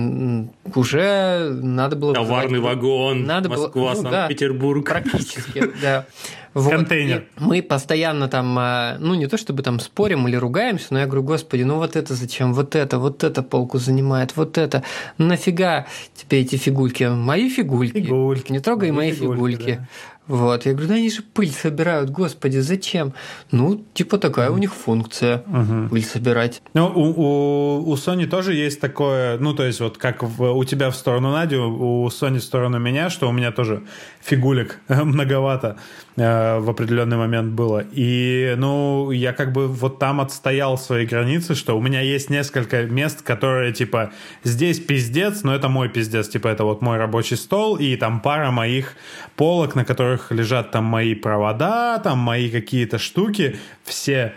уже 0.75 1.51
надо 1.63 1.97
было... 1.97 2.15
Товарный 2.15 2.59
вызывать... 2.59 2.77
вагон, 2.77 3.25
надо 3.25 3.51
Москва, 3.51 3.93
было... 3.95 4.03
ну, 4.03 4.11
Санкт-Петербург. 4.11 4.87
Да, 4.87 4.93
практически, 4.93 5.63
да. 5.83 6.07
Вот. 6.55 6.71
Контейнер. 6.71 7.19
И 7.19 7.25
мы 7.37 7.63
постоянно 7.63 8.29
там, 8.29 8.57
а, 8.59 8.97
ну 9.01 9.15
не 9.15 9.27
то 9.27 9.37
чтобы 9.37 9.63
там 9.63 9.81
спорим 9.81 10.27
или 10.29 10.37
ругаемся, 10.37 10.87
но 10.91 11.01
я 11.01 11.07
говорю, 11.07 11.25
господи, 11.25 11.65
ну 11.65 11.77
вот 11.77 11.97
это 11.97 12.15
зачем, 12.15 12.55
вот 12.55 12.77
это, 12.77 12.99
вот 12.99 13.25
это 13.25 13.43
полку 13.43 13.79
занимает, 13.79 14.37
вот 14.37 14.57
это, 14.57 14.85
нафига 15.19 15.87
тебе 16.15 16.41
эти 16.41 16.55
фигульки, 16.57 17.05
мои 17.05 17.51
фигульки, 17.51 18.01
фигульки. 18.01 18.53
не 18.53 18.61
трогай 18.61 18.93
мои 18.93 19.13
фигульки. 19.13 19.35
фигульки. 19.35 19.73
Да. 19.81 19.89
Вот. 20.27 20.65
Я 20.65 20.73
говорю, 20.73 20.89
да 20.89 20.95
они 20.95 21.11
же 21.11 21.23
пыль 21.23 21.51
собирают, 21.51 22.11
господи, 22.11 22.59
зачем? 22.59 23.13
Ну, 23.51 23.85
типа 23.95 24.19
такая 24.19 24.51
у 24.51 24.57
них 24.57 24.75
функция 24.75 25.45
угу. 25.47 25.91
пыль 25.91 26.05
собирать. 26.05 26.63
Ну, 26.73 26.87
у, 26.87 27.03
у, 27.11 27.91
у 27.91 27.95
Sony 27.95 28.27
тоже 28.27 28.55
есть 28.55 28.81
такое, 28.81 29.39
ну, 29.39 29.55
то 29.55 29.65
есть 29.65 29.81
вот 29.81 29.99
как 29.99 30.23
в, 30.23 30.53
у 30.53 30.65
тебя 30.65 30.91
в 30.91 30.97
сторону 30.97 31.33
Нади, 31.33 31.57
у 31.57 32.07
Sony 32.09 32.39
в 32.39 32.43
сторону 32.45 32.79
меня, 32.79 33.11
что 33.11 33.29
у 33.29 33.33
меня 33.33 33.53
тоже 33.53 33.83
фигулек 34.23 34.81
многовато 34.89 35.77
в 36.17 36.71
определенный 36.71 37.17
момент 37.17 37.53
было. 37.55 37.85
И, 37.93 38.55
ну, 38.57 39.11
я 39.11 39.33
как 39.33 39.53
бы 39.53 39.67
вот 39.67 39.99
там 39.99 40.21
отстоял 40.21 40.79
свои 40.79 41.07
границы, 41.07 41.55
что 41.55 41.77
у 41.77 41.83
меня 41.83 42.01
есть 42.01 42.31
несколько 42.31 42.85
мест, 42.85 43.23
которые, 43.23 43.73
типа, 43.73 44.13
здесь 44.45 44.79
пиздец, 44.79 45.43
но 45.43 45.55
это 45.55 45.69
мой 45.69 45.89
пиздец, 45.89 46.29
типа, 46.29 46.49
это 46.49 46.65
вот 46.65 46.83
мой 46.83 46.99
рабочий 46.99 47.37
стол 47.37 47.77
и 47.77 47.97
там 47.97 48.21
пара 48.21 48.51
моих 48.51 48.95
полок, 49.37 49.75
на 49.75 49.85
которых 49.85 50.05
которых 50.05 50.31
лежат 50.33 50.71
там 50.71 50.85
мои 50.85 51.15
провода, 51.15 51.99
там 51.99 52.19
мои 52.19 52.51
какие-то 52.51 52.99
штуки, 52.99 53.57
все. 53.85 54.33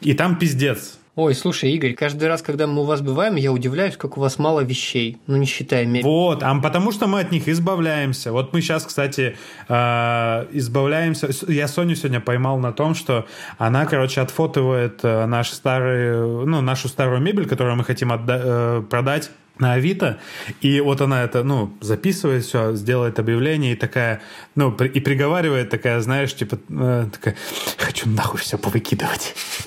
И 0.00 0.14
там 0.14 0.36
пиздец. 0.36 0.98
Ой, 1.16 1.32
слушай, 1.36 1.70
Игорь, 1.70 1.94
каждый 1.94 2.26
раз, 2.26 2.42
когда 2.42 2.66
мы 2.66 2.82
у 2.82 2.84
вас 2.84 3.00
бываем, 3.00 3.36
я 3.36 3.52
удивляюсь, 3.52 3.96
как 3.96 4.18
у 4.18 4.20
вас 4.20 4.36
мало 4.40 4.62
вещей, 4.64 5.18
ну 5.28 5.36
не 5.36 5.46
считая 5.46 5.86
мебели. 5.86 6.02
Вот, 6.02 6.42
а 6.42 6.52
потому 6.60 6.90
что 6.90 7.06
мы 7.06 7.20
от 7.20 7.30
них 7.30 7.46
избавляемся. 7.46 8.32
Вот 8.32 8.52
мы 8.52 8.60
сейчас, 8.60 8.84
кстати, 8.84 9.36
э, 9.68 10.46
избавляемся. 10.50 11.28
Я 11.46 11.68
Соню 11.68 11.94
сегодня 11.94 12.20
поймал 12.20 12.58
на 12.58 12.72
том, 12.72 12.96
что 12.96 13.26
она, 13.58 13.86
короче, 13.86 14.22
отфотывает 14.22 15.00
э, 15.04 15.26
наш 15.26 15.50
старый, 15.50 16.46
ну, 16.46 16.60
нашу 16.60 16.88
старую 16.88 17.20
мебель, 17.20 17.46
которую 17.46 17.76
мы 17.76 17.84
хотим 17.84 18.10
отда- 18.10 18.40
э, 18.42 18.82
продать 18.90 19.30
на 19.58 19.74
Авито, 19.74 20.18
и 20.60 20.80
вот 20.80 21.00
она 21.00 21.22
это, 21.22 21.44
ну, 21.44 21.72
записывает 21.80 22.44
все, 22.44 22.74
сделает 22.74 23.20
объявление 23.20 23.72
и 23.72 23.76
такая, 23.76 24.20
ну, 24.56 24.72
и 24.72 25.00
приговаривает 25.00 25.70
такая, 25.70 26.00
знаешь, 26.00 26.34
типа, 26.34 26.58
э, 26.68 27.06
такая, 27.12 27.36
хочу 27.78 28.08
нахуй 28.08 28.40
все 28.40 28.58
повыкидывать. 28.58 29.34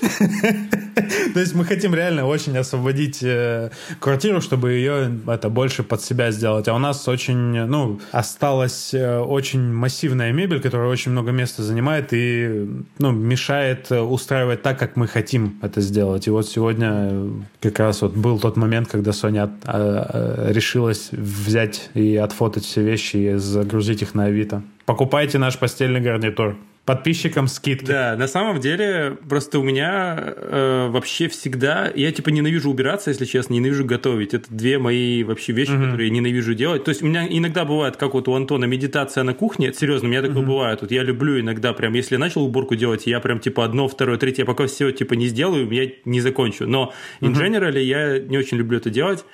То 1.34 1.40
есть 1.40 1.54
мы 1.54 1.64
хотим 1.64 1.94
реально 1.94 2.26
очень 2.26 2.56
освободить 2.58 3.22
э, 3.22 3.70
квартиру, 3.98 4.42
чтобы 4.42 4.72
ее 4.72 5.10
это 5.26 5.48
больше 5.48 5.82
под 5.82 6.02
себя 6.02 6.32
сделать. 6.32 6.68
А 6.68 6.74
у 6.74 6.78
нас 6.78 7.08
очень, 7.08 7.64
ну, 7.64 7.98
осталась 8.12 8.92
э, 8.92 9.18
очень 9.18 9.72
массивная 9.72 10.32
мебель, 10.32 10.60
которая 10.60 10.88
очень 10.88 11.12
много 11.12 11.32
места 11.32 11.62
занимает 11.62 12.12
и, 12.12 12.68
ну, 12.98 13.10
мешает 13.10 13.90
устраивать 13.90 14.62
так, 14.62 14.78
как 14.78 14.96
мы 14.96 15.06
хотим 15.06 15.58
это 15.62 15.80
сделать. 15.80 16.26
И 16.26 16.30
вот 16.30 16.46
сегодня 16.46 17.30
как 17.60 17.78
раз 17.78 18.02
вот 18.02 18.14
был 18.14 18.38
тот 18.38 18.56
момент, 18.56 18.88
когда 18.88 19.12
Соня 19.12 19.50
Э, 19.78 20.52
решилась 20.52 21.10
взять 21.12 21.90
и 21.94 22.16
отфотать 22.16 22.64
все 22.64 22.82
вещи 22.82 23.16
и 23.16 23.34
загрузить 23.34 24.02
их 24.02 24.14
на 24.14 24.24
Авито. 24.24 24.62
Покупайте 24.86 25.38
наш 25.38 25.58
постельный 25.58 26.00
гарнитур. 26.00 26.56
Подписчикам 26.84 27.48
скидки. 27.48 27.84
Да, 27.84 28.16
на 28.16 28.26
самом 28.26 28.60
деле, 28.60 29.18
просто 29.28 29.58
у 29.58 29.62
меня 29.62 30.16
э, 30.18 30.88
вообще 30.88 31.28
всегда... 31.28 31.92
Я 31.94 32.10
типа 32.12 32.30
ненавижу 32.30 32.70
убираться, 32.70 33.10
если 33.10 33.26
честно, 33.26 33.52
ненавижу 33.52 33.84
готовить. 33.84 34.32
Это 34.32 34.46
две 34.48 34.78
мои 34.78 35.22
вообще 35.22 35.52
вещи, 35.52 35.72
угу. 35.72 35.84
которые 35.84 36.08
я 36.08 36.14
ненавижу 36.14 36.54
делать. 36.54 36.84
То 36.84 36.88
есть 36.88 37.02
у 37.02 37.06
меня 37.06 37.26
иногда 37.28 37.66
бывает, 37.66 37.98
как 37.98 38.14
вот 38.14 38.26
у 38.26 38.34
Антона, 38.34 38.64
медитация 38.64 39.22
на 39.22 39.34
кухне. 39.34 39.72
Серьезно, 39.74 40.08
у 40.08 40.10
меня 40.10 40.22
такое 40.22 40.38
угу. 40.38 40.52
бывает. 40.52 40.80
Вот 40.80 40.90
я 40.90 41.02
люблю 41.02 41.38
иногда 41.38 41.74
прям, 41.74 41.92
если 41.92 42.14
я 42.14 42.18
начал 42.18 42.42
уборку 42.42 42.74
делать, 42.74 43.06
я 43.06 43.20
прям 43.20 43.38
типа 43.38 43.66
одно, 43.66 43.86
второе, 43.86 44.16
третье, 44.16 44.46
пока 44.46 44.66
все 44.66 44.90
типа 44.90 45.12
не 45.12 45.26
сделаю, 45.26 45.70
я 45.70 45.90
не 46.06 46.22
закончу. 46.22 46.66
Но 46.66 46.94
in 47.20 47.32
угу. 47.32 47.40
general 47.40 47.78
я 47.78 48.18
не 48.18 48.38
очень 48.38 48.56
люблю 48.56 48.78
это 48.78 48.88
делать. 48.88 49.26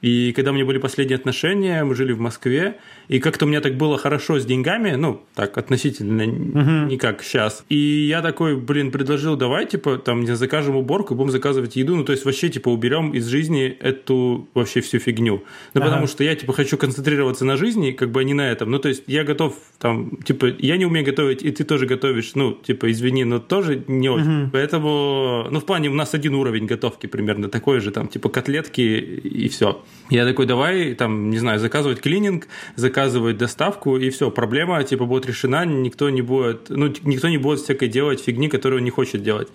И 0.00 0.32
когда 0.32 0.50
у 0.50 0.54
меня 0.54 0.64
были 0.64 0.78
последние 0.78 1.16
отношения, 1.16 1.84
мы 1.84 1.94
жили 1.94 2.12
в 2.12 2.20
Москве, 2.20 2.78
и 3.10 3.18
как-то 3.18 3.44
у 3.44 3.48
меня 3.48 3.60
так 3.60 3.76
было 3.76 3.98
хорошо 3.98 4.38
с 4.38 4.46
деньгами, 4.46 4.92
ну, 4.92 5.20
так, 5.34 5.58
относительно, 5.58 6.22
uh-huh. 6.22 6.86
не 6.86 6.96
как 6.96 7.24
сейчас. 7.24 7.64
И 7.68 8.06
я 8.06 8.22
такой, 8.22 8.56
блин, 8.56 8.92
предложил, 8.92 9.34
давай, 9.34 9.66
типа, 9.66 9.98
там, 9.98 10.20
не 10.20 10.36
закажем 10.36 10.76
уборку, 10.76 11.16
будем 11.16 11.30
заказывать 11.32 11.74
еду, 11.74 11.96
ну, 11.96 12.04
то 12.04 12.12
есть 12.12 12.24
вообще, 12.24 12.50
типа, 12.50 12.68
уберем 12.68 13.10
из 13.10 13.26
жизни 13.26 13.66
эту 13.66 14.48
вообще 14.54 14.80
всю 14.80 15.00
фигню. 15.00 15.42
Ну, 15.74 15.80
uh-huh. 15.80 15.84
потому 15.84 16.06
что 16.06 16.22
я, 16.22 16.36
типа, 16.36 16.52
хочу 16.52 16.76
концентрироваться 16.76 17.44
на 17.44 17.56
жизни, 17.56 17.90
как 17.90 18.12
бы, 18.12 18.20
а 18.20 18.22
не 18.22 18.32
на 18.32 18.48
этом. 18.48 18.70
Ну, 18.70 18.78
то 18.78 18.88
есть 18.88 19.02
я 19.08 19.24
готов, 19.24 19.56
там, 19.80 20.16
типа, 20.18 20.46
я 20.60 20.76
не 20.76 20.86
умею 20.86 21.04
готовить, 21.04 21.42
и 21.42 21.50
ты 21.50 21.64
тоже 21.64 21.86
готовишь, 21.86 22.36
ну, 22.36 22.52
типа, 22.52 22.92
извини, 22.92 23.24
но 23.24 23.40
тоже 23.40 23.82
не 23.88 24.08
очень. 24.08 24.44
Uh-huh. 24.44 24.50
Поэтому, 24.52 25.48
ну, 25.50 25.58
в 25.58 25.64
плане 25.64 25.88
у 25.88 25.94
нас 25.94 26.14
один 26.14 26.36
уровень 26.36 26.66
готовки 26.66 27.08
примерно 27.08 27.48
такой 27.48 27.80
же, 27.80 27.90
там, 27.90 28.06
типа, 28.06 28.28
котлетки 28.28 28.82
и 28.82 29.48
все. 29.48 29.82
Я 30.10 30.24
такой, 30.24 30.46
давай, 30.46 30.94
там, 30.94 31.30
не 31.30 31.38
знаю, 31.38 31.58
заказывать 31.58 32.00
клининг, 32.00 32.46
заказывать 32.76 32.99
доставку, 33.08 33.96
и 33.96 34.10
все, 34.10 34.30
проблема, 34.30 34.82
типа, 34.84 35.04
будет 35.06 35.26
решена, 35.26 35.64
никто 35.64 36.10
не 36.10 36.22
будет, 36.22 36.70
ну, 36.70 36.92
никто 37.04 37.28
не 37.28 37.38
будет 37.38 37.60
всякой 37.60 37.88
делать 37.88 38.20
фигни, 38.20 38.48
которую 38.48 38.82
не 38.82 38.90
хочет 38.90 39.22
делать. 39.22 39.48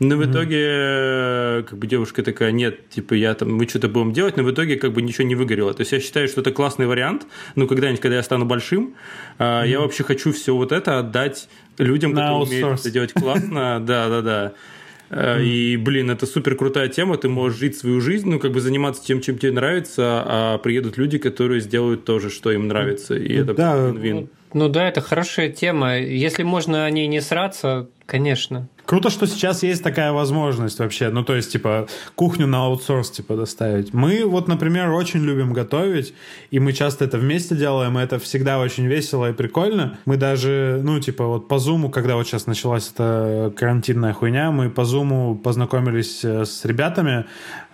Но 0.00 0.16
в 0.16 0.24
итоге, 0.24 1.64
как 1.68 1.78
бы 1.78 1.86
девушка 1.86 2.22
такая, 2.22 2.50
нет, 2.50 2.88
типа, 2.88 3.14
я 3.14 3.34
там, 3.34 3.54
мы 3.54 3.68
что-то 3.68 3.88
будем 3.88 4.12
делать, 4.12 4.36
но 4.36 4.42
в 4.42 4.50
итоге 4.50 4.76
как 4.76 4.92
бы 4.92 5.00
ничего 5.00 5.24
не 5.24 5.36
выгорело. 5.36 5.72
То 5.74 5.82
есть 5.82 5.92
я 5.92 6.00
считаю, 6.00 6.26
что 6.26 6.40
это 6.40 6.50
классный 6.50 6.86
вариант. 6.86 7.26
Ну, 7.54 7.68
когда-нибудь, 7.68 8.00
когда 8.00 8.16
я 8.16 8.22
стану 8.24 8.44
большим, 8.44 8.94
mm-hmm. 9.38 9.68
я 9.68 9.78
вообще 9.78 10.02
хочу 10.02 10.32
все 10.32 10.56
вот 10.56 10.72
это 10.72 10.98
отдать 10.98 11.48
людям, 11.78 12.14
которые 12.14 12.42
умеют 12.42 12.80
это 12.80 12.90
делать 12.90 13.12
классно. 13.12 13.80
Да, 13.92 14.08
да, 14.08 14.22
да. 14.22 14.52
Mm. 15.12 15.44
И, 15.44 15.76
блин, 15.76 16.10
это 16.10 16.26
супер 16.26 16.56
крутая 16.56 16.88
тема, 16.88 17.18
ты 17.18 17.28
можешь 17.28 17.58
жить 17.58 17.76
свою 17.76 18.00
жизнь, 18.00 18.28
ну, 18.30 18.38
как 18.38 18.52
бы 18.52 18.60
заниматься 18.60 19.04
тем, 19.04 19.20
чем 19.20 19.38
тебе 19.38 19.52
нравится, 19.52 20.22
а 20.24 20.58
приедут 20.58 20.96
люди, 20.96 21.18
которые 21.18 21.60
сделают 21.60 22.04
то 22.04 22.18
же, 22.18 22.30
что 22.30 22.50
им 22.50 22.66
нравится, 22.66 23.14
и 23.14 23.34
это 23.34 23.52
да, 23.52 23.76
вин-вин. 23.76 24.16
Ну, 24.16 24.28
ну 24.54 24.68
да, 24.68 24.88
это 24.88 25.02
хорошая 25.02 25.50
тема. 25.50 25.98
Если 25.98 26.44
можно 26.44 26.86
о 26.86 26.90
ней 26.90 27.06
не 27.08 27.20
сраться, 27.20 27.88
конечно. 28.06 28.68
Круто, 28.92 29.08
что 29.08 29.26
сейчас 29.26 29.62
есть 29.62 29.82
такая 29.82 30.12
возможность 30.12 30.78
вообще. 30.78 31.08
Ну, 31.08 31.24
то 31.24 31.34
есть, 31.34 31.50
типа, 31.50 31.86
кухню 32.14 32.46
на 32.46 32.66
аутсорс, 32.66 33.10
типа, 33.10 33.36
доставить. 33.36 33.94
Мы 33.94 34.26
вот, 34.26 34.48
например, 34.48 34.90
очень 34.90 35.20
любим 35.24 35.54
готовить, 35.54 36.12
и 36.50 36.58
мы 36.58 36.74
часто 36.74 37.06
это 37.06 37.16
вместе 37.16 37.56
делаем, 37.56 37.98
и 37.98 38.02
это 38.02 38.18
всегда 38.18 38.58
очень 38.58 38.84
весело 38.84 39.30
и 39.30 39.32
прикольно. 39.32 39.98
Мы 40.04 40.18
даже, 40.18 40.82
ну, 40.84 41.00
типа, 41.00 41.24
вот 41.24 41.48
по 41.48 41.58
Зуму, 41.58 41.88
когда 41.88 42.16
вот 42.16 42.26
сейчас 42.26 42.46
началась 42.46 42.92
эта 42.92 43.50
карантинная 43.56 44.12
хуйня, 44.12 44.50
мы 44.50 44.68
по 44.68 44.84
Зуму 44.84 45.36
познакомились 45.36 46.22
э, 46.22 46.44
с 46.44 46.62
ребятами, 46.66 47.24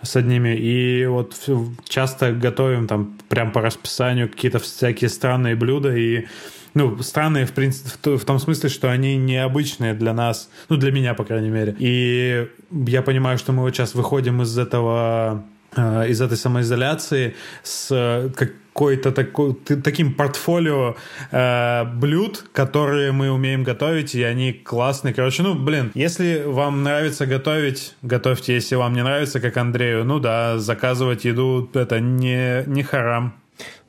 с 0.01 0.15
одними, 0.15 0.55
и 0.55 1.05
вот 1.05 1.35
часто 1.83 2.31
готовим 2.31 2.87
там 2.87 3.17
прям 3.27 3.51
по 3.51 3.59
расписанию 3.59 4.29
какие-то 4.29 4.59
всякие 4.59 5.09
странные 5.09 5.57
блюда, 5.57 5.93
и 5.93 6.27
ну, 6.73 7.01
странные, 7.01 7.45
в 7.45 7.53
принципе, 7.53 8.17
в 8.17 8.25
том 8.25 8.39
смысле, 8.39 8.69
что 8.69 8.91
они 8.91 9.17
необычные 9.17 9.93
для 9.93 10.13
нас, 10.13 10.49
ну, 10.69 10.77
для 10.77 10.91
меня, 10.91 11.13
по 11.13 11.23
крайней 11.23 11.49
мере. 11.49 11.75
И 11.79 12.47
я 12.71 13.01
понимаю, 13.01 13.37
что 13.37 13.51
мы 13.51 13.63
вот 13.63 13.75
сейчас 13.75 13.95
выходим 13.95 14.41
из 14.41 14.57
этого 14.57 15.43
э, 15.75 16.09
из 16.09 16.21
этой 16.21 16.37
самоизоляции 16.37 17.35
с 17.63 18.31
какой-то 18.79 19.11
такой, 19.11 19.55
таким 19.55 20.13
портфолио 20.13 20.95
э, 21.31 21.83
блюд, 21.95 22.45
которые 22.53 23.11
мы 23.11 23.29
умеем 23.29 23.63
готовить, 23.63 24.15
и 24.15 24.23
они 24.23 24.53
классные. 24.53 25.13
Короче, 25.13 25.43
ну, 25.43 25.55
блин, 25.55 25.91
если 25.95 26.43
вам 26.45 26.83
нравится 26.83 27.25
готовить, 27.25 27.95
готовьте. 28.01 28.53
Если 28.53 28.75
вам 28.75 28.93
не 28.93 29.03
нравится, 29.03 29.39
как 29.39 29.57
Андрею, 29.57 30.05
ну 30.05 30.19
да, 30.19 30.59
заказывать 30.59 31.25
еду, 31.25 31.69
это 31.73 31.99
не, 31.99 32.63
не 32.67 32.83
харам. 32.83 33.33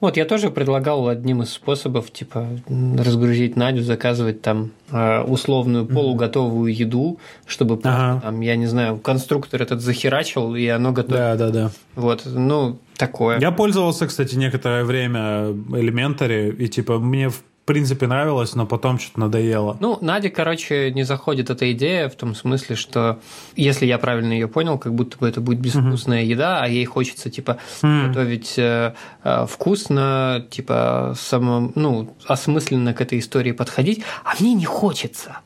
Вот, 0.01 0.16
я 0.16 0.24
тоже 0.24 0.51
предлагал 0.51 1.09
одним 1.09 1.42
из 1.42 1.53
способов, 1.53 2.11
типа, 2.11 2.46
разгрузить 2.68 3.57
Надю, 3.57 3.82
заказывать 3.82 4.40
там 4.40 4.70
э, 4.90 5.20
условную 5.22 5.86
полуготовую 5.86 6.74
еду, 6.74 7.18
чтобы, 7.46 7.78
ага. 7.84 8.20
там, 8.22 8.40
я 8.40 8.57
не 8.57 8.66
знаю, 8.66 8.96
конструктор 8.98 9.61
этот 9.61 9.82
захерачил, 9.82 10.55
и 10.55 10.66
оно 10.68 10.92
готово. 10.92 11.18
Да, 11.18 11.36
да, 11.36 11.51
да. 11.51 11.70
Вот, 11.96 12.22
ну, 12.24 12.78
такое. 12.96 13.38
Я 13.40 13.51
пользовался, 13.51 14.07
кстати, 14.07 14.36
некоторое 14.36 14.84
время 14.84 15.48
Elementary, 15.51 16.51
и, 16.57 16.68
типа, 16.68 16.98
мне 16.98 17.28
в 17.28 17.42
принципе, 17.72 18.08
нравилось, 18.08 18.56
но 18.56 18.66
потом 18.66 18.98
что-то 18.98 19.20
надоело. 19.20 19.76
Ну, 19.78 19.96
Наде, 20.00 20.28
короче, 20.28 20.90
не 20.90 21.04
заходит 21.04 21.50
эта 21.50 21.70
идея 21.72 22.08
в 22.08 22.16
том 22.16 22.34
смысле, 22.34 22.74
что 22.74 23.20
если 23.54 23.86
я 23.86 23.98
правильно 23.98 24.32
ее 24.32 24.48
понял, 24.48 24.76
как 24.76 24.92
будто 24.92 25.16
бы 25.18 25.28
это 25.28 25.40
будет 25.40 25.60
безвкусная 25.60 26.22
uh-huh. 26.22 26.34
еда, 26.34 26.60
а 26.62 26.66
ей 26.66 26.84
хочется, 26.84 27.30
типа, 27.30 27.58
uh-huh. 27.82 28.08
готовить 28.08 28.58
э, 28.58 28.94
э, 29.22 29.46
вкусно, 29.48 30.44
типа, 30.50 31.14
само, 31.16 31.70
ну, 31.76 32.16
осмысленно 32.26 32.92
к 32.92 33.00
этой 33.00 33.20
истории 33.20 33.52
подходить, 33.52 34.02
а 34.24 34.34
мне 34.40 34.54
не 34.54 34.64
хочется. 34.64 35.38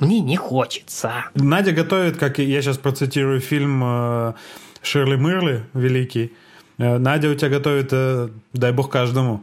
Мне 0.00 0.20
не 0.20 0.36
хочется. 0.36 1.12
Надя 1.34 1.72
готовит, 1.72 2.16
как 2.16 2.38
я 2.38 2.62
сейчас 2.62 2.78
процитирую 2.78 3.40
фильм 3.40 3.82
э, 3.84 4.32
Ширли 4.82 5.16
Мырли, 5.16 5.64
великий. 5.72 6.32
Э, 6.78 6.98
Надя 6.98 7.30
у 7.30 7.34
тебя 7.34 7.50
готовит, 7.50 7.88
э, 7.92 8.28
дай 8.52 8.72
бог 8.72 8.90
каждому. 8.90 9.40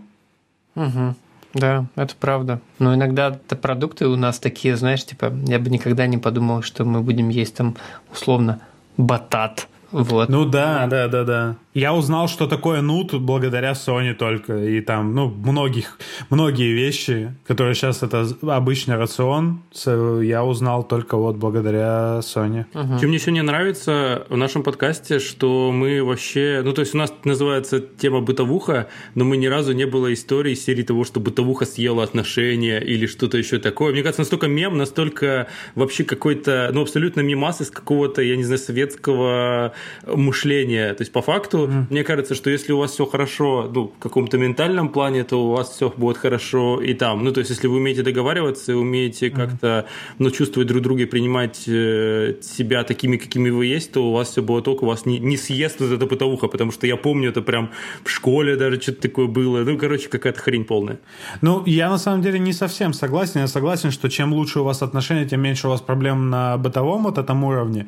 Угу. 0.75 1.15
Да, 1.55 1.85
это 1.95 2.13
правда. 2.19 2.59
Но 2.79 2.93
иногда 2.93 3.31
продукты 3.31 4.07
у 4.07 4.17
нас 4.17 4.39
такие, 4.39 4.75
знаешь, 4.75 5.05
типа, 5.05 5.33
я 5.47 5.57
бы 5.57 5.69
никогда 5.69 6.05
не 6.05 6.17
подумал, 6.17 6.61
что 6.61 6.83
мы 6.83 7.01
будем 7.01 7.29
есть 7.29 7.55
там 7.55 7.77
условно 8.11 8.59
батат 8.97 9.67
вот. 9.91 10.29
Ну 10.29 10.45
да, 10.45 10.87
да, 10.87 11.07
да, 11.07 11.23
да. 11.23 11.55
Я 11.73 11.93
узнал, 11.93 12.29
что 12.29 12.47
такое 12.47 12.79
нут 12.79 13.13
благодаря 13.13 13.73
Sony 13.73 14.13
только. 14.13 14.57
И 14.63 14.79
там, 14.79 15.13
ну, 15.13 15.27
многих, 15.27 15.97
многие 16.29 16.71
вещи, 16.71 17.35
которые 17.45 17.75
сейчас 17.75 18.01
это 18.01 18.25
обычный 18.41 18.95
рацион, 18.95 19.61
я 19.85 20.45
узнал 20.45 20.83
только 20.83 21.17
вот 21.17 21.35
благодаря 21.35 22.19
Sony. 22.21 22.65
Угу. 22.73 22.99
Чем 22.99 23.09
мне 23.09 23.19
сегодня 23.19 23.43
нравится 23.43 24.25
в 24.29 24.37
нашем 24.37 24.63
подкасте, 24.63 25.19
что 25.19 25.71
мы 25.73 26.01
вообще... 26.01 26.61
Ну, 26.63 26.71
то 26.71 26.79
есть 26.79 26.95
у 26.95 26.97
нас 26.97 27.13
называется 27.25 27.81
тема 27.81 28.21
бытовуха, 28.21 28.87
но 29.13 29.25
мы 29.25 29.35
ни 29.35 29.47
разу 29.47 29.73
не 29.73 29.85
было 29.85 30.13
истории 30.13 30.53
серии 30.53 30.83
того, 30.83 31.03
что 31.03 31.19
бытовуха 31.19 31.65
съела 31.65 32.03
отношения 32.03 32.79
или 32.79 33.05
что-то 33.05 33.37
еще 33.37 33.59
такое. 33.59 33.91
Мне 33.91 34.01
кажется, 34.01 34.21
настолько 34.21 34.47
мем, 34.47 34.77
настолько 34.77 35.47
вообще 35.75 36.05
какой-то, 36.05 36.69
ну, 36.73 36.81
абсолютно 36.81 37.19
мимас 37.19 37.59
из 37.59 37.69
какого-то, 37.69 38.21
я 38.21 38.37
не 38.37 38.43
знаю, 38.43 38.59
советского 38.59 39.73
мышления. 40.05 40.93
То 40.93 41.01
есть, 41.01 41.11
по 41.11 41.21
факту, 41.21 41.67
mm. 41.67 41.85
мне 41.89 42.03
кажется, 42.03 42.35
что 42.35 42.49
если 42.49 42.73
у 42.73 42.77
вас 42.77 42.91
все 42.91 43.05
хорошо, 43.05 43.69
ну, 43.73 43.91
в 43.97 43.99
каком-то 43.99 44.37
ментальном 44.37 44.89
плане, 44.89 45.23
то 45.23 45.45
у 45.45 45.51
вас 45.51 45.69
все 45.69 45.93
будет 45.95 46.17
хорошо 46.17 46.81
и 46.81 46.93
там. 46.93 47.23
Ну, 47.23 47.31
то 47.31 47.39
есть, 47.39 47.49
если 47.49 47.67
вы 47.67 47.77
умеете 47.77 48.03
договариваться, 48.03 48.75
умеете 48.75 49.27
mm. 49.27 49.35
как-то, 49.35 49.85
ну, 50.19 50.31
чувствовать 50.31 50.67
друг 50.67 50.81
друга 50.81 51.03
и 51.03 51.05
принимать 51.05 51.63
э, 51.67 52.35
себя 52.41 52.83
такими, 52.83 53.17
какими 53.17 53.49
вы 53.49 53.65
есть, 53.65 53.91
то 53.91 54.09
у 54.09 54.13
вас 54.13 54.29
все 54.29 54.41
будет 54.41 54.67
ок, 54.67 54.83
у 54.83 54.85
вас 54.85 55.05
не, 55.05 55.19
не 55.19 55.37
съест 55.37 55.79
вот 55.79 55.91
эта 55.91 56.05
бытовуха, 56.05 56.47
потому 56.47 56.71
что 56.71 56.87
я 56.87 56.97
помню, 56.97 57.29
это 57.29 57.41
прям 57.41 57.71
в 58.03 58.09
школе 58.09 58.55
даже 58.55 58.81
что-то 58.81 59.01
такое 59.01 59.27
было. 59.27 59.59
Ну, 59.59 59.77
короче, 59.77 60.09
какая-то 60.09 60.39
хрень 60.39 60.65
полная. 60.65 60.99
Ну, 61.41 61.63
я 61.65 61.89
на 61.89 61.97
самом 61.97 62.21
деле 62.21 62.39
не 62.39 62.53
совсем 62.53 62.93
согласен. 62.93 63.41
Я 63.41 63.47
согласен, 63.47 63.91
что 63.91 64.09
чем 64.09 64.33
лучше 64.33 64.59
у 64.59 64.63
вас 64.63 64.81
отношения, 64.81 65.25
тем 65.25 65.41
меньше 65.41 65.67
у 65.67 65.69
вас 65.69 65.81
проблем 65.81 66.29
на 66.29 66.57
бытовом 66.57 67.03
вот 67.03 67.17
этом 67.17 67.43
уровне. 67.43 67.87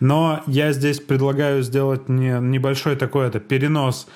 Но 0.00 0.42
я 0.46 0.72
здесь 0.72 1.00
предлагаю 1.00 1.62
сделать 1.62 2.08
не, 2.08 2.38
небольшой 2.40 2.96
такой 2.96 3.26
это 3.26 3.40
перенос. 3.40 4.08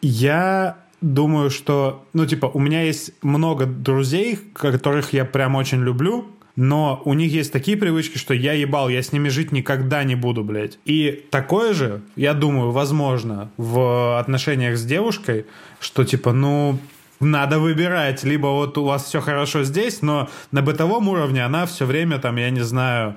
Я 0.00 0.78
думаю, 1.00 1.50
что, 1.50 2.04
ну, 2.12 2.26
типа, 2.26 2.46
у 2.46 2.58
меня 2.58 2.82
есть 2.82 3.12
много 3.22 3.66
друзей, 3.66 4.38
которых 4.52 5.12
я 5.12 5.24
прям 5.24 5.54
очень 5.56 5.82
люблю, 5.82 6.26
но 6.56 7.02
у 7.04 7.14
них 7.14 7.32
есть 7.32 7.52
такие 7.52 7.76
привычки, 7.76 8.18
что 8.18 8.34
я 8.34 8.52
ебал, 8.52 8.88
я 8.88 9.00
с 9.00 9.12
ними 9.12 9.28
жить 9.28 9.52
никогда 9.52 10.02
не 10.02 10.16
буду, 10.16 10.42
блядь. 10.42 10.78
И 10.84 11.24
такое 11.30 11.72
же, 11.72 12.02
я 12.16 12.34
думаю, 12.34 12.72
возможно, 12.72 13.50
в 13.56 14.18
отношениях 14.18 14.76
с 14.76 14.84
девушкой, 14.84 15.46
что, 15.78 16.04
типа, 16.04 16.32
ну, 16.32 16.80
надо 17.20 17.58
выбирать. 17.58 18.24
Либо 18.24 18.48
вот 18.48 18.76
у 18.78 18.84
вас 18.84 19.04
все 19.04 19.20
хорошо 19.20 19.64
здесь, 19.64 20.02
но 20.02 20.28
на 20.50 20.62
бытовом 20.62 21.08
уровне 21.08 21.44
она 21.44 21.66
все 21.66 21.86
время 21.86 22.18
там, 22.18 22.36
я 22.36 22.50
не 22.50 22.62
знаю, 22.62 23.16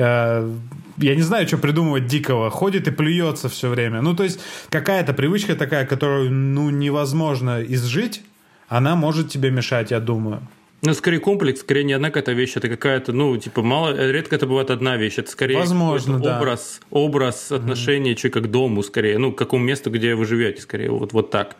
э, 0.00 0.50
я 0.98 1.14
не 1.14 1.22
знаю, 1.22 1.46
что 1.46 1.58
придумывать 1.58 2.06
дикого, 2.06 2.50
ходит 2.50 2.88
и 2.88 2.90
плюется 2.90 3.48
все 3.48 3.68
время. 3.68 4.02
Ну, 4.02 4.14
то 4.14 4.24
есть 4.24 4.40
какая-то 4.70 5.12
привычка 5.12 5.54
такая, 5.54 5.86
которую, 5.86 6.30
ну, 6.30 6.70
невозможно 6.70 7.62
изжить, 7.62 8.22
она 8.68 8.96
может 8.96 9.30
тебе 9.30 9.50
мешать, 9.50 9.90
я 9.90 10.00
думаю. 10.00 10.40
Ну, 10.82 10.94
скорее 10.94 11.18
комплекс, 11.18 11.60
скорее 11.60 11.84
не 11.84 11.92
одна 11.92 12.08
какая-то 12.08 12.32
вещь, 12.32 12.56
это 12.56 12.68
какая-то, 12.68 13.12
ну, 13.12 13.36
типа, 13.36 13.62
мало, 13.62 13.94
редко 13.94 14.36
это 14.36 14.46
бывает 14.46 14.70
одна 14.70 14.96
вещь, 14.96 15.18
это 15.18 15.30
скорее 15.30 15.58
Возможно, 15.58 16.18
да. 16.18 16.38
образ, 16.38 16.80
образ 16.90 17.52
отношения 17.52 18.12
mm-hmm. 18.12 18.14
человека 18.14 18.40
к 18.40 18.50
дому, 18.50 18.82
скорее, 18.82 19.18
ну, 19.18 19.32
к 19.32 19.36
какому 19.36 19.62
месту, 19.62 19.90
где 19.90 20.14
вы 20.14 20.24
живете, 20.24 20.62
скорее, 20.62 20.90
вот, 20.90 21.12
вот 21.12 21.30
так. 21.30 21.56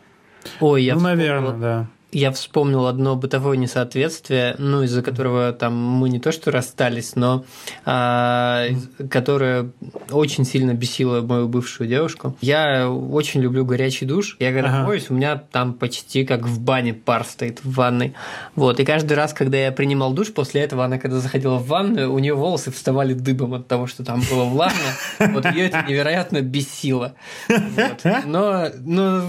Ой, 0.59 0.83
я 0.83 0.95
ну, 0.95 1.01
наверное, 1.01 1.53
да. 1.53 1.87
Я 2.11 2.31
вспомнил 2.31 2.87
одно 2.87 3.15
бытовое 3.15 3.57
несоответствие, 3.57 4.55
ну, 4.57 4.83
из-за 4.83 5.01
которого 5.01 5.53
там 5.53 5.73
мы 5.73 6.09
не 6.09 6.19
то 6.19 6.31
что 6.31 6.51
расстались, 6.51 7.15
но 7.15 7.45
а, 7.85 8.65
которое 9.09 9.71
очень 10.09 10.45
сильно 10.45 10.73
бесило 10.73 11.21
мою 11.21 11.47
бывшую 11.47 11.87
девушку. 11.87 12.35
Я 12.41 12.89
очень 12.89 13.41
люблю 13.41 13.65
горячий 13.65 14.05
душ. 14.05 14.35
Я 14.39 14.51
когда 14.51 14.69
ага. 14.69 14.87
моюсь, 14.87 15.09
у 15.09 15.13
меня 15.13 15.37
там 15.37 15.73
почти 15.73 16.25
как 16.25 16.45
в 16.45 16.59
бане 16.59 16.93
пар 16.93 17.23
стоит 17.23 17.63
в 17.63 17.73
ванной. 17.73 18.13
Вот. 18.55 18.79
И 18.79 18.85
каждый 18.85 19.13
раз, 19.13 19.33
когда 19.33 19.57
я 19.57 19.71
принимал 19.71 20.13
душ, 20.13 20.33
после 20.33 20.61
этого 20.61 20.83
она, 20.83 20.97
когда 20.97 21.19
заходила 21.19 21.57
в 21.57 21.67
ванную, 21.67 22.11
у 22.11 22.19
нее 22.19 22.33
волосы 22.33 22.71
вставали 22.71 23.13
дыбом 23.13 23.53
от 23.53 23.67
того, 23.67 23.87
что 23.87 24.03
там 24.03 24.21
было 24.29 24.43
влажно. 24.43 24.79
Вот 25.19 25.45
ее 25.45 25.67
это 25.67 25.85
невероятно 25.87 26.41
бесило. 26.41 27.13
Вот. 27.47 28.25
Но, 28.25 28.67
ну, 28.81 29.21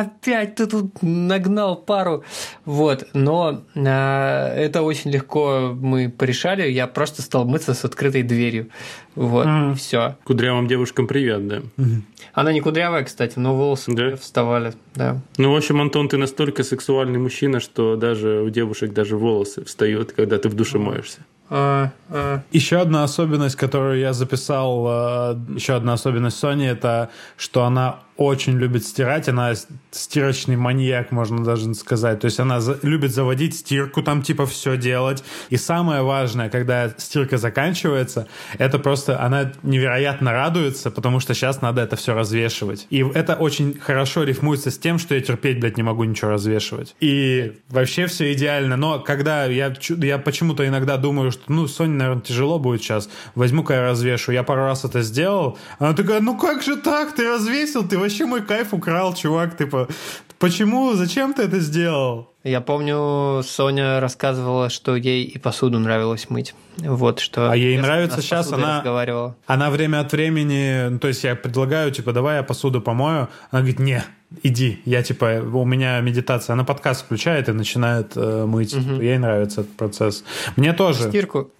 опять 0.00 0.56
ты 0.56 0.66
тут 0.66 1.02
нагнал 1.02 1.76
пару 1.76 2.15
вот, 2.64 3.06
но 3.12 3.62
э, 3.74 3.80
это 3.80 4.82
очень 4.82 5.10
легко 5.10 5.72
мы 5.74 6.08
порешали. 6.08 6.70
Я 6.70 6.86
просто 6.86 7.22
стал 7.22 7.44
мыться 7.44 7.74
с 7.74 7.84
открытой 7.84 8.22
дверью. 8.22 8.68
Вот, 9.14 9.46
mm. 9.46 9.74
все. 9.76 10.16
Кудрявым 10.24 10.68
девушкам 10.68 11.06
привет, 11.06 11.48
да. 11.48 11.56
Mm-hmm. 11.56 12.02
Она 12.34 12.52
не 12.52 12.60
кудрявая, 12.60 13.04
кстати, 13.04 13.38
но 13.38 13.56
волосы 13.56 13.92
да? 13.92 14.16
вставали, 14.16 14.74
да. 14.94 15.20
Ну, 15.38 15.52
в 15.52 15.56
общем, 15.56 15.80
Антон, 15.80 16.08
ты 16.08 16.18
настолько 16.18 16.64
сексуальный 16.64 17.18
мужчина, 17.18 17.60
что 17.60 17.96
даже 17.96 18.42
у 18.42 18.50
девушек 18.50 18.92
даже 18.92 19.16
волосы 19.16 19.64
встают, 19.64 20.12
когда 20.12 20.38
ты 20.38 20.48
в 20.48 20.54
душе 20.54 20.78
моешься. 20.78 21.20
А, 21.48 21.92
а. 22.10 22.42
Еще 22.52 22.78
одна 22.78 23.04
особенность, 23.04 23.56
которую 23.56 23.98
я 24.00 24.12
записал, 24.12 24.86
э, 24.86 25.36
еще 25.54 25.74
одна 25.74 25.92
особенность 25.92 26.42
Sony, 26.42 26.66
это 26.66 27.10
что 27.36 27.64
она 27.64 28.00
очень 28.16 28.58
любит 28.58 28.84
стирать, 28.84 29.28
она 29.28 29.52
стирочный 29.90 30.56
маньяк, 30.56 31.12
можно 31.12 31.44
даже 31.44 31.72
сказать. 31.74 32.20
То 32.20 32.26
есть 32.26 32.40
она 32.40 32.60
за, 32.60 32.78
любит 32.82 33.12
заводить 33.12 33.56
стирку, 33.56 34.02
там 34.02 34.22
типа 34.22 34.46
все 34.46 34.76
делать. 34.76 35.22
И 35.50 35.56
самое 35.56 36.02
важное, 36.02 36.48
когда 36.48 36.88
стирка 36.96 37.38
заканчивается, 37.38 38.26
это 38.58 38.78
просто 38.78 39.20
она 39.22 39.52
невероятно 39.62 40.32
радуется, 40.32 40.90
потому 40.90 41.20
что 41.20 41.34
сейчас 41.34 41.60
надо 41.60 41.82
это 41.82 41.96
все 41.96 42.14
развешивать. 42.14 42.86
И 42.90 43.04
это 43.14 43.34
очень 43.34 43.78
хорошо 43.78 44.22
рифмуется 44.22 44.70
с 44.70 44.78
тем, 44.78 44.98
что 44.98 45.14
я 45.14 45.20
терпеть, 45.20 45.60
блядь, 45.60 45.76
не 45.76 45.82
могу 45.82 46.04
ничего 46.04 46.30
развешивать. 46.32 46.94
И 47.00 47.60
вообще 47.68 48.06
все 48.06 48.32
идеально. 48.32 48.76
Но 48.76 49.00
когда 49.00 49.44
я, 49.44 49.74
я 49.88 50.18
почему-то 50.18 50.66
иногда 50.66 50.96
думаю, 50.96 51.32
что, 51.32 51.42
ну, 51.48 51.66
Соне, 51.66 51.94
наверное, 51.94 52.22
тяжело 52.22 52.58
будет 52.58 52.82
сейчас, 52.82 53.08
возьму-ка 53.34 53.74
я 53.74 53.82
развешу. 53.82 54.32
Я 54.32 54.42
пару 54.42 54.62
раз 54.62 54.84
это 54.84 55.02
сделал. 55.02 55.58
Она 55.78 55.92
такая, 55.92 56.20
ну 56.20 56.36
как 56.38 56.62
же 56.62 56.76
так? 56.76 57.14
Ты 57.14 57.28
развесил, 57.28 57.86
ты 57.86 57.98
вообще 58.06 58.26
мой 58.26 58.42
кайф 58.42 58.72
украл, 58.72 59.14
чувак, 59.14 59.56
типа, 59.56 59.88
почему, 60.38 60.94
зачем 60.94 61.34
ты 61.34 61.42
это 61.42 61.60
сделал? 61.60 62.32
Я 62.44 62.60
помню, 62.60 63.42
Соня 63.42 63.98
рассказывала, 63.98 64.70
что 64.70 64.94
ей 64.94 65.24
и 65.24 65.38
посуду 65.38 65.80
нравилось 65.80 66.30
мыть. 66.30 66.54
Вот 66.78 67.18
что. 67.18 67.50
А 67.50 67.56
ей 67.56 67.76
нравится 67.76 68.22
сейчас 68.22 68.52
она. 68.52 68.78
Разговаривала. 68.78 69.36
Она 69.46 69.70
время 69.70 70.00
от 70.00 70.12
времени, 70.12 70.88
ну, 70.90 70.98
то 71.00 71.08
есть 71.08 71.24
я 71.24 71.34
предлагаю, 71.34 71.90
типа, 71.90 72.12
давай 72.12 72.36
я 72.36 72.42
посуду 72.44 72.80
помою. 72.80 73.28
Она 73.50 73.62
говорит, 73.62 73.80
не, 73.80 74.04
иди, 74.44 74.80
я 74.84 75.02
типа, 75.02 75.42
у 75.42 75.64
меня 75.64 76.00
медитация. 76.00 76.54
Она 76.54 76.62
подкаст 76.62 77.04
включает 77.04 77.48
и 77.48 77.52
начинает 77.52 78.12
э, 78.14 78.44
мыть. 78.46 78.74
Угу. 78.74 79.00
Ей 79.00 79.18
нравится 79.18 79.62
этот 79.62 79.76
процесс. 79.76 80.22
Мне 80.54 80.72
тоже. 80.72 81.08
Стирку, 81.08 81.50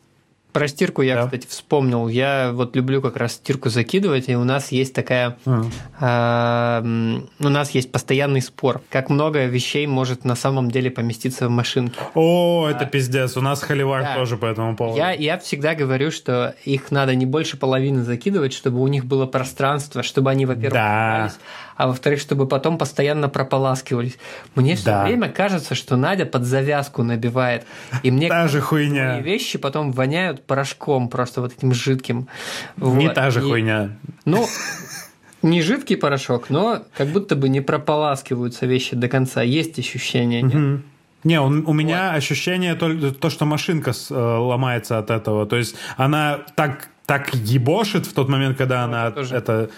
про 0.57 0.69
стирку 0.69 1.03
я, 1.03 1.17
да. 1.17 1.25
кстати, 1.25 1.47
вспомнил. 1.47 2.09
Я 2.09 2.51
вот 2.51 2.75
люблю 2.77 3.03
как 3.03 3.19
раз 3.19 3.35
стирку 3.35 3.69
закидывать, 3.69 4.31
и 4.31 4.37
у 4.37 4.45
нас 4.45 4.73
есть 4.73 4.95
такая... 4.95 5.37
Mm. 5.45 5.71
Э, 6.01 7.45
у 7.45 7.49
нас 7.51 7.73
есть 7.73 7.93
постоянный 7.93 8.41
спор. 8.41 8.81
Как 8.89 9.11
много 9.11 9.45
вещей 9.45 9.87
может 9.87 10.25
на 10.25 10.35
самом 10.35 10.71
деле 10.71 10.91
поместиться 10.91 11.49
в 11.49 11.51
машинке. 11.51 11.99
О, 12.15 12.69
это 12.71 12.85
а, 12.85 12.87
пиздец. 12.87 13.37
У 13.37 13.43
нас 13.43 13.61
холивар 13.61 14.03
да. 14.03 14.15
тоже 14.15 14.39
по 14.39 14.47
этому 14.47 14.77
поводу. 14.77 14.97
Я, 14.97 15.13
я 15.13 15.39
всегда 15.39 15.75
говорю, 15.75 16.11
что 16.11 16.55
их 16.65 16.91
надо 16.91 17.15
не 17.15 17.27
больше 17.27 17.59
половины 17.59 18.03
закидывать, 18.03 18.55
чтобы 18.55 18.81
у 18.81 18.89
них 18.89 19.05
было 19.05 19.27
пространство, 19.27 20.03
чтобы 20.03 20.31
они, 20.31 20.47
во-первых, 20.47 20.73
да 20.73 21.33
а 21.77 21.87
во-вторых, 21.87 22.21
чтобы 22.21 22.47
потом 22.47 22.79
постоянно 22.79 23.29
прополаскивались. 23.29 24.19
Мне 24.55 24.77
все 24.77 24.87
да. 24.87 25.05
время 25.05 25.29
кажется, 25.29 25.75
что 25.75 25.97
Надя 25.97 26.27
под 26.27 26.45
завязку 26.45 27.03
набивает. 27.03 27.67
И 28.03 28.11
мне 28.11 28.29
та 28.29 28.49
же 28.49 28.61
хуйня. 28.61 29.21
вещи 29.21 29.59
потом 29.59 29.93
воняют 29.93 30.45
порошком, 30.47 31.09
просто 31.09 31.41
вот 31.41 31.53
этим 31.53 31.73
жидким. 31.73 32.29
Не 32.77 33.07
вот. 33.07 33.15
та 33.15 33.31
же 33.31 33.41
и, 33.41 33.43
хуйня. 33.43 33.91
Ну, 34.25 34.47
не 35.43 35.63
жидкий 35.63 35.97
порошок, 35.97 36.51
но 36.51 36.83
как 36.97 37.09
будто 37.09 37.37
бы 37.37 37.49
не 37.49 37.61
прополаскиваются 37.61 38.67
вещи 38.67 38.97
до 38.97 39.09
конца. 39.09 39.43
Есть 39.43 39.79
ощущение, 39.79 40.43
нет? 40.43 40.83
Не, 41.25 41.41
у, 41.41 41.47
у 41.47 41.73
меня 41.73 42.11
вот. 42.13 42.19
ощущение 42.19 42.77
то, 42.77 43.13
то, 43.13 43.31
что 43.31 43.47
машинка 43.47 43.91
э, 43.91 44.15
ломается 44.15 44.99
от 44.99 45.11
этого. 45.11 45.45
То 45.45 45.57
есть 45.57 45.75
она 45.97 46.39
так 46.55 46.89
так 47.07 47.33
ебошит 47.35 48.05
в 48.05 48.13
тот 48.13 48.29
момент, 48.29 48.59
когда 48.59 48.87
ну, 48.87 48.93
она 48.93 49.11
тоже. 49.13 49.37
это... 49.37 49.71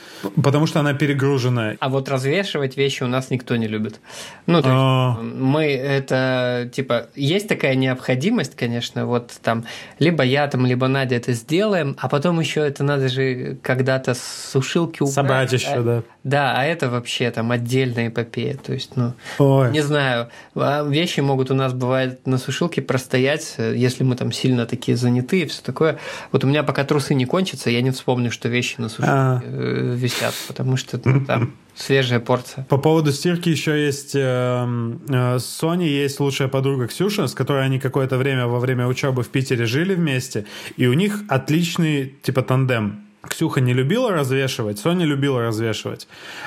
Потому 0.43 0.67
что 0.67 0.81
она 0.81 0.95
перегружена. 0.95 1.75
А 1.79 1.89
вот 1.91 2.09
развешивать 2.09 2.79
вещи 2.79 3.03
у 3.03 3.07
нас 3.07 3.31
никто 3.31 3.57
не 3.57 3.69
любит. 3.69 4.01
Ну, 4.47 4.63
то 4.63 4.69
есть 4.69 4.81
а. 4.81 5.23
мы 5.23 5.67
это, 5.67 6.71
типа, 6.73 7.09
есть 7.15 7.47
такая 7.47 7.75
необходимость, 7.75 8.57
конечно, 8.57 9.05
вот 9.05 9.33
там, 9.43 9.67
либо 9.99 10.23
я 10.25 10.49
там, 10.49 10.65
либо 10.65 10.89
Надя 10.89 11.17
это 11.17 11.35
сделаем, 11.35 11.97
а 11.99 12.09
потом 12.09 12.41
еще 12.41 12.67
это 12.67 12.83
надо 12.83 13.09
же 13.09 13.59
когда-то 13.63 14.15
с 14.15 14.51
сушилки 14.53 15.03
убрать. 15.03 15.15
Собрать 15.15 15.53
еще, 15.53 15.69
а, 15.69 15.83
да. 15.83 16.03
Да, 16.25 16.55
а 16.57 16.65
это 16.65 16.89
вообще 16.89 17.31
там 17.31 17.51
отдельная 17.51 18.09
эпопея. 18.09 18.57
То 18.57 18.73
есть, 18.73 18.97
ну, 18.97 19.13
Ой. 19.39 19.71
не 19.71 19.83
знаю, 19.83 20.29
а 20.55 20.83
вещи 20.83 21.21
могут 21.21 21.51
у 21.51 21.55
нас, 21.55 21.75
бывает, 21.75 22.27
на 22.27 22.39
сушилке 22.39 22.81
простоять, 22.81 23.57
если 23.59 24.03
мы 24.03 24.17
там 24.17 24.33
сильно 24.33 24.65
такие 24.65 24.97
заняты 24.97 25.43
и 25.43 25.47
все 25.47 25.63
такое. 25.63 25.99
Вот 26.33 26.43
у 26.45 26.47
меня 26.47 26.63
пока 26.63 26.85
трусы 26.85 27.18
не 27.19 27.27
кончится, 27.27 27.71
я 27.71 27.83
не 27.83 27.91
вспомню, 27.91 28.31
что 28.31 28.49
вещи 28.49 28.77
на 28.79 28.89
сушилке 28.89 29.13
а. 29.13 29.43
Э, 29.45 29.95
висят, 29.97 30.35
потому 30.47 30.77
что 30.77 30.99
там 30.99 31.55
свежая 31.75 32.21
порция. 32.21 32.65
По 32.65 32.79
поводу 32.79 33.13
стирки 33.13 33.51
еще 33.51 33.85
есть 33.85 34.15
э, 34.15 34.19
э, 34.19 35.37
Sony, 35.37 35.87
есть 35.87 36.21
лучшая 36.21 36.49
подруга 36.49 36.87
Ксюша, 36.87 37.27
с 37.27 37.35
которой 37.35 37.65
они 37.65 37.79
какое-то 37.79 38.17
время 38.17 38.47
во 38.47 38.61
время 38.61 38.87
учебы 38.87 39.23
в 39.23 39.29
Питере 39.29 39.67
жили 39.67 39.95
вместе, 39.95 40.47
и 40.77 40.87
у 40.87 40.95
них 40.95 41.21
отличный 41.29 42.15
типа 42.23 42.43
тандем 42.43 43.08
Ксюха 43.23 43.61
не 43.61 43.73
любила 43.73 44.13
развешивать, 44.13 44.79
Соня 44.79 45.05
любила 45.05 45.43
развешивать. 45.43 46.07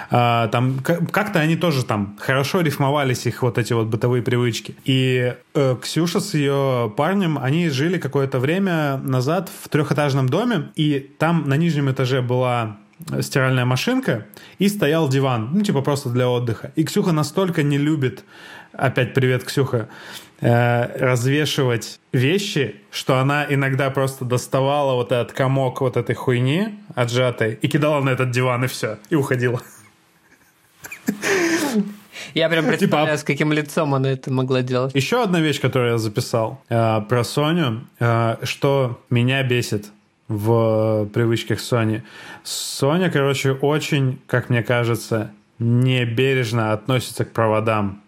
А, 0.09 0.47
там 0.47 0.79
как-то 0.79 1.39
они 1.39 1.55
тоже 1.55 1.83
там 1.83 2.17
хорошо 2.19 2.61
рифмовались 2.61 3.25
их 3.25 3.43
вот 3.43 3.57
эти 3.57 3.73
вот 3.73 3.87
бытовые 3.87 4.23
привычки. 4.23 4.75
И 4.85 5.35
э, 5.53 5.75
Ксюша 5.81 6.19
с 6.19 6.33
ее 6.33 6.91
парнем, 6.95 7.37
они 7.37 7.69
жили 7.69 7.97
какое-то 7.97 8.39
время 8.39 8.97
назад 8.97 9.49
в 9.63 9.67
трехэтажном 9.69 10.29
доме, 10.29 10.71
и 10.75 11.11
там 11.17 11.47
на 11.47 11.57
нижнем 11.57 11.91
этаже 11.91 12.21
была 12.21 12.77
стиральная 13.19 13.65
машинка 13.65 14.27
и 14.59 14.69
стоял 14.69 15.09
диван, 15.09 15.49
ну 15.53 15.61
типа 15.61 15.81
просто 15.81 16.09
для 16.09 16.29
отдыха. 16.29 16.71
И 16.75 16.83
Ксюха 16.83 17.11
настолько 17.11 17.63
не 17.63 17.77
любит, 17.77 18.23
опять 18.73 19.13
привет, 19.13 19.43
Ксюха, 19.43 19.89
э, 20.41 20.97
развешивать 20.97 21.99
вещи, 22.11 22.75
что 22.91 23.17
она 23.17 23.45
иногда 23.49 23.89
просто 23.89 24.25
доставала 24.25 24.95
вот 24.95 25.11
этот 25.11 25.31
комок 25.31 25.81
вот 25.81 25.97
этой 25.97 26.15
хуйни 26.15 26.79
отжатой 26.95 27.57
и 27.61 27.67
кидала 27.67 28.01
на 28.01 28.09
этот 28.09 28.31
диван 28.31 28.65
и 28.65 28.67
все, 28.67 28.97
и 29.09 29.15
уходила. 29.15 29.61
Я 32.33 32.49
прям 32.49 32.65
типа, 32.65 32.77
представляю, 32.77 33.17
типа, 33.17 33.17
с 33.17 33.23
каким 33.23 33.51
лицом 33.51 33.93
она 33.93 34.11
это 34.11 34.31
могла 34.31 34.61
делать. 34.61 34.95
Еще 34.95 35.21
одна 35.21 35.41
вещь, 35.41 35.59
которую 35.59 35.93
я 35.93 35.97
записал 35.97 36.61
э, 36.69 37.01
про 37.07 37.23
Соню, 37.23 37.87
э, 37.99 38.37
что 38.43 39.01
меня 39.09 39.43
бесит 39.43 39.87
в 40.27 41.09
привычках 41.13 41.59
Сони. 41.59 42.03
Соня, 42.43 43.11
короче, 43.11 43.51
очень, 43.51 44.19
как 44.27 44.49
мне 44.49 44.63
кажется, 44.63 45.31
небережно 45.61 46.73
относится 46.73 47.23
к 47.23 47.31
проводам. 47.31 48.01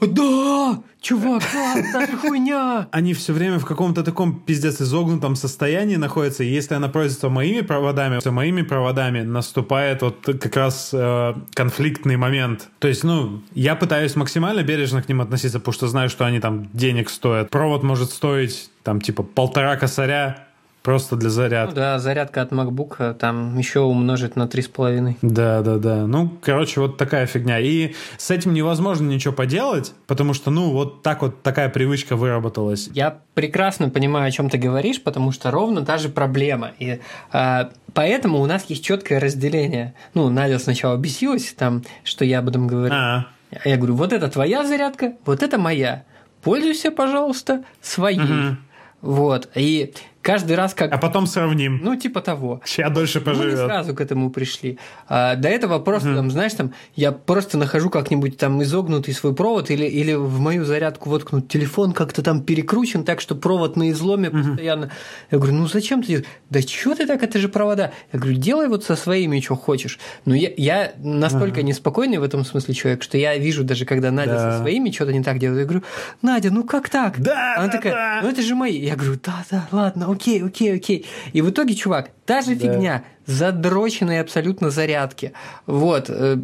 Да! 0.00 0.82
Чувак, 1.00 1.42
та 1.92 2.06
хуйня! 2.06 2.86
Они 2.92 3.12
все 3.12 3.32
время 3.32 3.58
в 3.58 3.64
каком-то 3.64 4.04
таком 4.04 4.38
пиздец 4.40 4.80
изогнутом 4.80 5.34
состоянии 5.34 5.96
находятся, 5.96 6.44
и 6.44 6.46
если 6.46 6.74
она 6.74 6.88
пользуется 6.88 7.28
моими 7.28 7.62
проводами, 7.62 8.20
то 8.20 8.30
моими 8.30 8.62
проводами 8.62 9.22
наступает 9.22 10.02
вот 10.02 10.24
как 10.24 10.56
раз 10.56 10.90
э, 10.92 11.34
конфликтный 11.54 12.16
момент. 12.16 12.68
То 12.78 12.88
есть, 12.88 13.02
ну, 13.04 13.42
я 13.54 13.74
пытаюсь 13.74 14.14
максимально 14.14 14.62
бережно 14.62 15.02
к 15.02 15.08
ним 15.08 15.20
относиться, 15.20 15.58
потому 15.58 15.74
что 15.74 15.88
знаю, 15.88 16.08
что 16.08 16.24
они 16.24 16.38
там 16.38 16.68
денег 16.72 17.10
стоят. 17.10 17.50
Провод 17.50 17.82
может 17.82 18.10
стоить 18.10 18.70
там 18.84 19.00
типа 19.00 19.24
полтора 19.24 19.76
косаря, 19.76 20.46
Просто 20.82 21.14
для 21.14 21.30
зарядки. 21.30 21.74
Ну 21.74 21.76
да, 21.76 21.98
зарядка 22.00 22.42
от 22.42 22.50
MacBook 22.50 23.14
там 23.14 23.56
еще 23.56 23.80
умножить 23.80 24.34
на 24.34 24.44
3,5. 24.44 25.16
Да, 25.22 25.62
да, 25.62 25.78
да. 25.78 26.06
Ну, 26.06 26.30
короче, 26.42 26.80
вот 26.80 26.96
такая 26.96 27.26
фигня. 27.26 27.60
И 27.60 27.94
с 28.18 28.30
этим 28.32 28.52
невозможно 28.52 29.08
ничего 29.08 29.32
поделать, 29.32 29.94
потому 30.08 30.34
что, 30.34 30.50
ну, 30.50 30.70
вот 30.70 31.02
так 31.02 31.22
вот 31.22 31.42
такая 31.42 31.68
привычка 31.68 32.16
выработалась. 32.16 32.90
Я 32.94 33.18
прекрасно 33.34 33.90
понимаю, 33.90 34.26
о 34.26 34.30
чем 34.32 34.50
ты 34.50 34.58
говоришь, 34.58 35.00
потому 35.00 35.30
что 35.30 35.52
ровно 35.52 35.86
та 35.86 35.98
же 35.98 36.08
проблема. 36.08 36.72
И 36.80 36.98
э, 37.32 37.64
поэтому 37.94 38.40
у 38.40 38.46
нас 38.46 38.64
есть 38.68 38.84
четкое 38.84 39.20
разделение. 39.20 39.94
Ну, 40.14 40.28
Надя 40.30 40.58
сначала 40.58 40.96
бесилась, 40.96 41.54
там, 41.56 41.84
что 42.02 42.24
я 42.24 42.40
об 42.40 42.48
этом 42.48 42.66
говорю. 42.66 42.92
А-а. 42.92 43.26
Я 43.64 43.76
говорю, 43.76 43.94
вот 43.94 44.12
это 44.12 44.28
твоя 44.28 44.66
зарядка, 44.66 45.12
вот 45.26 45.42
это 45.42 45.58
моя. 45.58 46.04
Пользуйся, 46.42 46.90
пожалуйста, 46.90 47.62
своей. 47.80 48.18
Угу. 48.18 48.56
Вот. 49.02 49.48
И 49.54 49.94
каждый 50.22 50.56
раз 50.56 50.72
как... 50.74 50.92
А 50.92 50.98
потом 50.98 51.26
сравним. 51.26 51.80
Ну, 51.82 51.96
типа 51.96 52.20
того. 52.20 52.60
Чья 52.64 52.88
дольше 52.88 53.20
поживет. 53.20 53.54
Мы 53.54 53.60
не 53.60 53.66
сразу 53.66 53.94
к 53.94 54.00
этому 54.00 54.30
пришли. 54.30 54.78
А, 55.08 55.34
до 55.34 55.48
этого 55.48 55.78
просто, 55.80 56.10
угу. 56.10 56.16
там, 56.16 56.30
знаешь, 56.30 56.54
там, 56.54 56.72
я 56.94 57.12
просто 57.12 57.58
нахожу 57.58 57.90
как-нибудь 57.90 58.38
там 58.38 58.62
изогнутый 58.62 59.12
свой 59.12 59.34
провод 59.34 59.70
или, 59.70 59.84
или 59.84 60.14
в 60.14 60.38
мою 60.38 60.64
зарядку 60.64 61.10
воткнут 61.10 61.48
телефон 61.48 61.92
как-то 61.92 62.22
там 62.22 62.42
перекручен 62.42 63.04
так, 63.04 63.20
что 63.20 63.34
провод 63.34 63.76
на 63.76 63.90
изломе 63.90 64.30
угу. 64.30 64.38
постоянно. 64.38 64.90
Я 65.30 65.38
говорю, 65.38 65.54
ну 65.54 65.66
зачем 65.66 66.02
ты? 66.02 66.24
Да 66.48 66.62
что 66.62 66.94
ты 66.94 67.06
так, 67.06 67.22
это 67.22 67.38
же 67.38 67.48
провода. 67.48 67.92
Я 68.12 68.18
говорю, 68.18 68.38
делай 68.38 68.68
вот 68.68 68.84
со 68.84 68.96
своими, 68.96 69.40
что 69.40 69.56
хочешь. 69.56 69.98
Но 70.24 70.34
я, 70.34 70.50
я 70.56 70.92
настолько 70.98 71.58
угу. 71.58 71.66
неспокойный 71.66 72.18
в 72.18 72.22
этом 72.22 72.44
смысле 72.44 72.74
человек, 72.74 73.02
что 73.02 73.18
я 73.18 73.36
вижу 73.36 73.64
даже, 73.64 73.84
когда 73.84 74.10
Надя 74.10 74.32
да. 74.32 74.52
со 74.52 74.58
своими 74.60 74.90
что-то 74.90 75.12
не 75.12 75.22
так 75.22 75.38
делает, 75.38 75.60
я 75.60 75.64
говорю, 75.64 75.84
Надя, 76.22 76.50
ну 76.50 76.64
как 76.64 76.88
так? 76.88 77.20
Да, 77.20 77.56
Она 77.56 77.66
да, 77.66 77.72
такая, 77.72 77.92
да. 77.92 78.20
ну 78.22 78.28
это 78.28 78.42
же 78.42 78.54
мои. 78.54 78.78
Я 78.78 78.94
говорю, 78.94 79.18
да, 79.22 79.44
да, 79.50 79.68
ладно, 79.72 80.11
окей, 80.12 80.42
окей, 80.44 80.76
окей. 80.76 81.06
И 81.32 81.42
в 81.42 81.50
итоге, 81.50 81.74
чувак, 81.74 82.10
та 82.24 82.40
же 82.42 82.54
да. 82.54 82.60
фигня, 82.60 83.04
задроченные 83.26 84.20
абсолютно 84.20 84.70
зарядки, 84.70 85.32
вот, 85.66 86.06
э, 86.08 86.38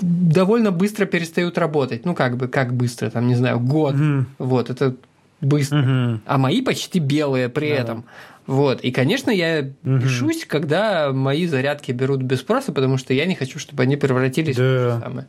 довольно 0.00 0.70
быстро 0.70 1.06
перестают 1.06 1.58
работать. 1.58 2.04
Ну, 2.04 2.14
как 2.14 2.36
бы, 2.36 2.48
как 2.48 2.74
быстро, 2.74 3.10
там, 3.10 3.26
не 3.28 3.34
знаю, 3.34 3.60
год. 3.60 3.94
Угу. 3.94 4.26
Вот, 4.38 4.70
это 4.70 4.94
быстро. 5.40 5.78
Угу. 5.78 6.20
А 6.26 6.38
мои 6.38 6.62
почти 6.62 6.98
белые 6.98 7.48
при 7.48 7.70
да. 7.70 7.74
этом. 7.74 8.04
Вот. 8.46 8.80
И, 8.80 8.90
конечно, 8.90 9.30
я 9.30 9.60
угу. 9.60 9.96
бешусь, 9.96 10.44
когда 10.44 11.12
мои 11.12 11.46
зарядки 11.46 11.92
берут 11.92 12.22
без 12.22 12.40
спроса, 12.40 12.72
потому 12.72 12.98
что 12.98 13.14
я 13.14 13.26
не 13.26 13.34
хочу, 13.34 13.58
чтобы 13.58 13.82
они 13.82 13.96
превратились 13.96 14.56
да. 14.56 14.62
в 14.62 15.00
самое. 15.00 15.26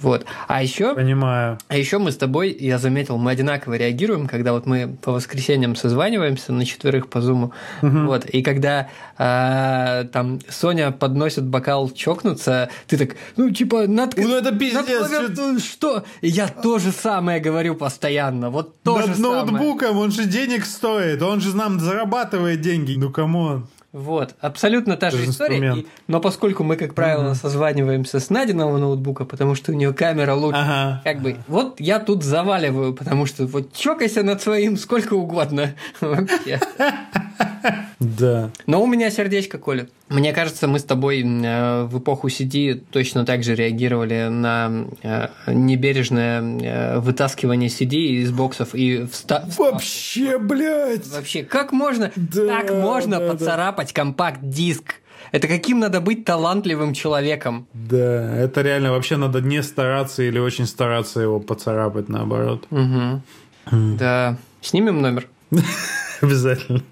Вот. 0.00 0.24
А 0.48 0.62
еще. 0.62 0.94
Понимаю. 0.94 1.58
А 1.68 1.76
еще 1.76 1.98
мы 1.98 2.10
с 2.10 2.16
тобой, 2.16 2.56
я 2.58 2.78
заметил, 2.78 3.18
мы 3.18 3.30
одинаково 3.30 3.74
реагируем, 3.74 4.26
когда 4.26 4.52
вот 4.52 4.66
мы 4.66 4.96
по 5.00 5.12
воскресеньям 5.12 5.76
созваниваемся 5.76 6.52
на 6.52 6.64
четверых 6.64 7.08
по 7.08 7.20
зуму. 7.20 7.52
Угу. 7.82 7.98
Вот. 8.06 8.26
И 8.26 8.42
когда 8.42 8.88
а, 9.16 10.04
там 10.04 10.40
Соня 10.48 10.90
подносит 10.90 11.44
бокал 11.44 11.90
чокнуться, 11.90 12.68
ты 12.88 12.98
так, 12.98 13.16
ну, 13.36 13.50
типа, 13.50 13.86
над, 13.86 14.16
ну, 14.16 14.36
это 14.36 14.52
пиздец, 14.52 15.10
над 15.10 15.32
что... 15.32 15.58
что? 15.60 16.04
И 16.20 16.28
я 16.28 16.48
то 16.48 16.78
же 16.78 16.90
самое 16.90 17.40
говорю 17.40 17.74
постоянно. 17.74 18.50
Вот 18.50 18.82
то 18.82 18.98
Над 18.98 19.16
же 19.16 19.22
ноутбуком, 19.22 19.88
самое. 19.88 20.04
он 20.04 20.12
же 20.12 20.24
денег 20.24 20.64
стоит, 20.64 21.22
он 21.22 21.40
же 21.40 21.56
нам 21.56 21.78
зарабатывает 21.78 22.51
деньги. 22.56 22.94
Ну, 22.96 23.10
come 23.10 23.42
on. 23.42 23.66
Вот, 23.92 24.34
абсолютно 24.40 24.96
та 24.96 25.10
же 25.10 25.22
история. 25.26 25.74
И, 25.76 25.86
но 26.08 26.18
поскольку 26.18 26.64
мы, 26.64 26.76
как 26.76 26.94
правило, 26.94 27.28
угу. 27.28 27.34
созваниваемся 27.34 28.20
с 28.20 28.30
Надиного 28.30 28.78
ноутбука, 28.78 29.26
потому 29.26 29.54
что 29.54 29.72
у 29.72 29.74
нее 29.74 29.92
камера 29.92 30.34
лучше, 30.34 30.58
ага. 30.58 31.02
как 31.04 31.20
бы, 31.20 31.36
вот 31.46 31.78
я 31.78 32.00
тут 32.00 32.24
заваливаю, 32.24 32.94
потому 32.94 33.26
что 33.26 33.46
вот 33.46 33.74
чокайся 33.74 34.22
над 34.22 34.40
своим 34.40 34.78
сколько 34.78 35.12
угодно. 35.12 35.74
Вообще. 36.00 36.58
Да. 38.00 38.50
Но 38.66 38.82
у 38.82 38.86
меня 38.86 39.10
сердечко 39.10 39.58
колет. 39.58 39.90
Мне 40.12 40.34
кажется, 40.34 40.68
мы 40.68 40.78
с 40.78 40.84
тобой 40.84 41.22
э, 41.22 41.84
в 41.84 41.98
эпоху 41.98 42.28
CD 42.28 42.74
точно 42.74 43.24
так 43.24 43.42
же 43.42 43.54
реагировали 43.54 44.28
на 44.28 44.86
э, 45.02 45.28
небережное 45.46 46.42
э, 46.42 46.98
вытаскивание 46.98 47.70
CD 47.70 48.20
из 48.20 48.30
боксов 48.30 48.74
и 48.74 49.06
вста... 49.06 49.44
Вообще, 49.56 50.38
блядь! 50.38 51.06
Вообще, 51.06 51.44
как 51.44 51.72
можно, 51.72 52.12
да, 52.14 52.60
как 52.60 52.74
можно 52.74 53.20
да, 53.20 53.30
поцарапать 53.30 53.88
да. 53.94 54.02
компакт-диск? 54.02 54.96
Это 55.30 55.48
каким 55.48 55.80
надо 55.80 56.02
быть 56.02 56.26
талантливым 56.26 56.92
человеком? 56.92 57.66
Да, 57.72 58.36
это 58.36 58.60
реально 58.60 58.92
вообще 58.92 59.16
надо 59.16 59.40
не 59.40 59.62
стараться 59.62 60.22
или 60.22 60.38
очень 60.38 60.66
стараться 60.66 61.20
его 61.20 61.40
поцарапать, 61.40 62.10
наоборот. 62.10 62.66
Угу. 62.70 63.22
Да. 63.98 64.36
Снимем 64.60 65.00
номер? 65.00 65.26
Обязательно. 66.20 66.82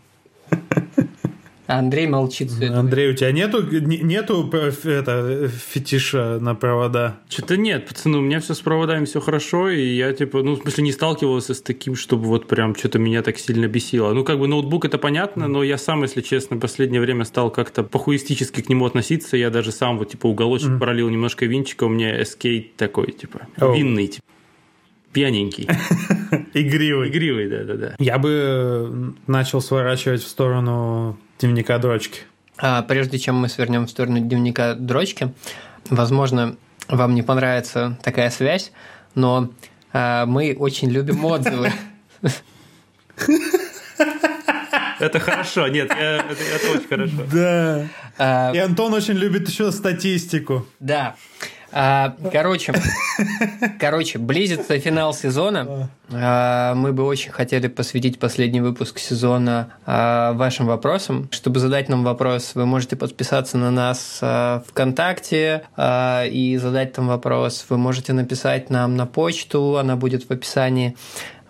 Андрей 1.79 2.07
молчит. 2.07 2.51
Андрей, 2.63 3.11
у 3.11 3.15
тебя 3.15 3.31
нету, 3.33 3.63
нету 3.63 4.51
это, 4.53 5.49
фетиша 5.49 6.39
на 6.41 6.55
провода? 6.55 7.21
Что-то 7.29 7.57
нет, 7.57 7.87
пацаны, 7.87 8.19
у 8.19 8.21
меня 8.21 8.41
все 8.41 8.55
с 8.55 8.61
проводами 8.61 9.05
все 9.05 9.21
хорошо, 9.21 9.71
и 9.71 9.95
я, 9.95 10.13
типа, 10.13 10.43
ну, 10.43 10.57
в 10.57 10.63
смысле, 10.63 10.85
не 10.85 10.93
сталкивался 10.93 11.55
с 11.55 11.63
таким, 11.63 11.95
чтобы 11.95 12.25
вот 12.25 12.49
прям 12.49 12.75
что-то 12.75 12.99
меня 12.99 13.23
так 13.23 13.39
сильно 13.39 13.67
бесило. 13.69 14.13
Ну, 14.13 14.25
как 14.25 14.39
бы 14.39 14.49
ноутбук 14.49 14.85
это 14.85 14.99
понятно, 14.99 15.47
но 15.47 15.63
я 15.63 15.79
сам, 15.79 16.03
если 16.03 16.23
честно, 16.23 16.57
в 16.57 16.61
последнее 16.61 17.01
время 17.01 17.25
стал 17.25 17.51
как-то 17.51 17.85
похуистически 17.85 18.63
к 18.63 18.69
нему 18.69 18.87
относиться. 18.87 19.37
Я 19.37 19.51
даже 19.51 19.71
сам 19.71 19.99
вот, 19.99 20.11
типа, 20.11 20.27
уголочек 20.27 20.71
mm. 20.71 20.79
пролил 20.79 21.09
немножко 21.09 21.47
винчика, 21.47 21.85
у 21.85 21.89
меня 21.89 22.21
эскейт 22.23 22.77
такой, 22.77 23.13
типа, 23.13 23.47
oh. 23.59 23.77
винный, 23.77 24.09
типа 24.09 24.25
пьяненький. 25.13 25.69
Игривый. 26.55 27.09
Игривый, 27.09 27.49
да-да-да. 27.49 27.95
Я 27.99 28.19
бы 28.19 29.15
начал 29.27 29.61
сворачивать 29.61 30.23
в 30.23 30.29
сторону 30.29 31.19
дневника 31.41 31.79
дрочки. 31.79 32.21
А, 32.59 32.83
прежде 32.83 33.19
чем 33.19 33.37
мы 33.37 33.49
свернем 33.49 33.87
в 33.87 33.91
сторону 33.91 34.21
дневника 34.21 34.75
дрочки, 34.75 35.33
возможно, 35.89 36.57
вам 36.89 37.15
не 37.15 37.23
понравится 37.23 37.99
такая 38.03 38.31
связь, 38.31 38.73
но 39.15 39.51
а, 39.93 40.27
мы 40.27 40.55
очень 40.59 40.91
любим 40.91 41.25
отзывы. 41.25 41.73
Это 45.01 45.19
хорошо, 45.19 45.67
нет, 45.69 45.91
я, 45.99 46.17
это, 46.17 46.43
это 46.55 46.71
очень 46.73 46.89
хорошо. 46.89 47.13
Да. 47.33 47.87
А, 48.19 48.53
И 48.55 48.59
Антон 48.59 48.93
очень 48.93 49.15
любит 49.15 49.49
еще 49.49 49.73
статистику. 49.73 50.67
Да. 50.79 51.17
А, 51.73 52.15
короче, 52.33 52.73
короче, 53.79 54.19
близится 54.19 54.79
финал 54.79 55.15
сезона. 55.15 55.89
А, 56.13 56.75
мы 56.75 56.93
бы 56.93 57.05
очень 57.05 57.31
хотели 57.31 57.69
посвятить 57.69 58.19
последний 58.19 58.61
выпуск 58.61 58.99
сезона 58.99 59.71
а, 59.87 60.33
вашим 60.33 60.67
вопросам. 60.67 61.29
Чтобы 61.31 61.61
задать 61.61 61.89
нам 61.89 62.03
вопрос, 62.03 62.53
вы 62.55 62.67
можете 62.67 62.97
подписаться 62.97 63.57
на 63.57 63.71
нас 63.71 64.19
а, 64.21 64.63
ВКонтакте 64.69 65.63
а, 65.77 66.25
и 66.25 66.57
задать 66.57 66.93
там 66.93 67.09
вопрос. 67.09 67.65
Вы 67.69 67.79
можете 67.79 68.13
написать 68.13 68.71
нам 68.71 68.97
на 68.97 69.07
почту, 69.07 69.79
она 69.79 69.97
будет 69.97 70.29
в 70.29 70.31
описании. 70.33 70.97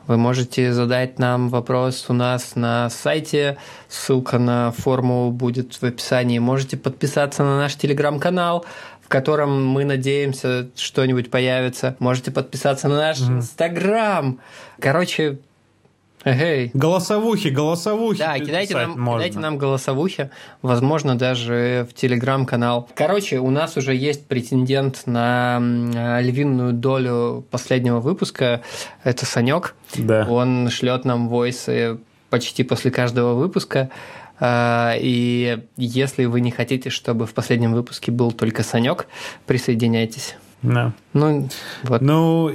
Вы 0.07 0.17
можете 0.17 0.73
задать 0.73 1.21
нам 1.21 1.51
вопрос 1.51 2.07
у 2.09 2.13
нас 2.13 2.57
на 2.57 2.91
сайте, 2.91 3.59
ссылка 3.89 4.41
на 4.41 4.73
форму 4.73 5.31
будет 5.31 5.75
в 5.75 5.85
описании. 5.85 6.41
Можете 6.41 6.77
подписаться 6.77 7.45
на 7.45 7.59
наш 7.59 7.77
телеграм-канал, 7.77 8.67
котором 9.11 9.67
мы 9.67 9.85
надеемся 9.85 10.69
что-нибудь 10.77 11.31
появится. 11.31 11.97
Можете 11.99 12.31
подписаться 12.31 12.89
на 12.89 12.97
наш 12.97 13.21
Инстаграм. 13.21 14.41
Короче, 14.79 15.39
Эй. 16.25 16.71
Голосовухи, 16.75 17.49
голосовухи. 17.49 18.19
Да, 18.19 18.39
кидайте 18.39 18.75
нам, 18.77 19.15
кидайте 19.15 19.39
нам 19.39 19.57
голосовухи, 19.57 20.31
возможно, 20.61 21.17
даже 21.17 21.87
в 21.91 21.95
телеграм-канал. 21.95 22.89
Короче, 22.95 23.39
у 23.39 23.51
нас 23.51 23.77
уже 23.79 23.95
есть 23.95 24.27
претендент 24.27 25.07
на 25.07 25.59
львиную 26.21 26.75
долю 26.75 27.45
последнего 27.51 28.01
выпуска. 28.01 28.61
Это 29.03 29.25
Санек. 29.25 29.75
Да. 29.97 30.27
Он 30.29 30.69
шлет 30.69 31.05
нам 31.07 31.29
войсы 31.29 31.99
почти 32.29 32.65
после 32.65 32.91
каждого 32.91 33.35
выпуска. 33.35 33.91
А, 34.41 34.95
и 34.99 35.65
если 35.77 36.25
вы 36.25 36.41
не 36.41 36.51
хотите, 36.51 36.91
чтобы 36.91 37.27
в 37.27 37.35
последнем 37.35 37.73
выпуске 37.75 38.11
был 38.11 38.33
только 38.33 38.63
Санек, 38.63 39.07
присоединяйтесь. 39.47 40.37
Да. 40.63 40.93
Ну, 41.13 41.49
вот. 41.85 42.01
Ну, 42.01 42.53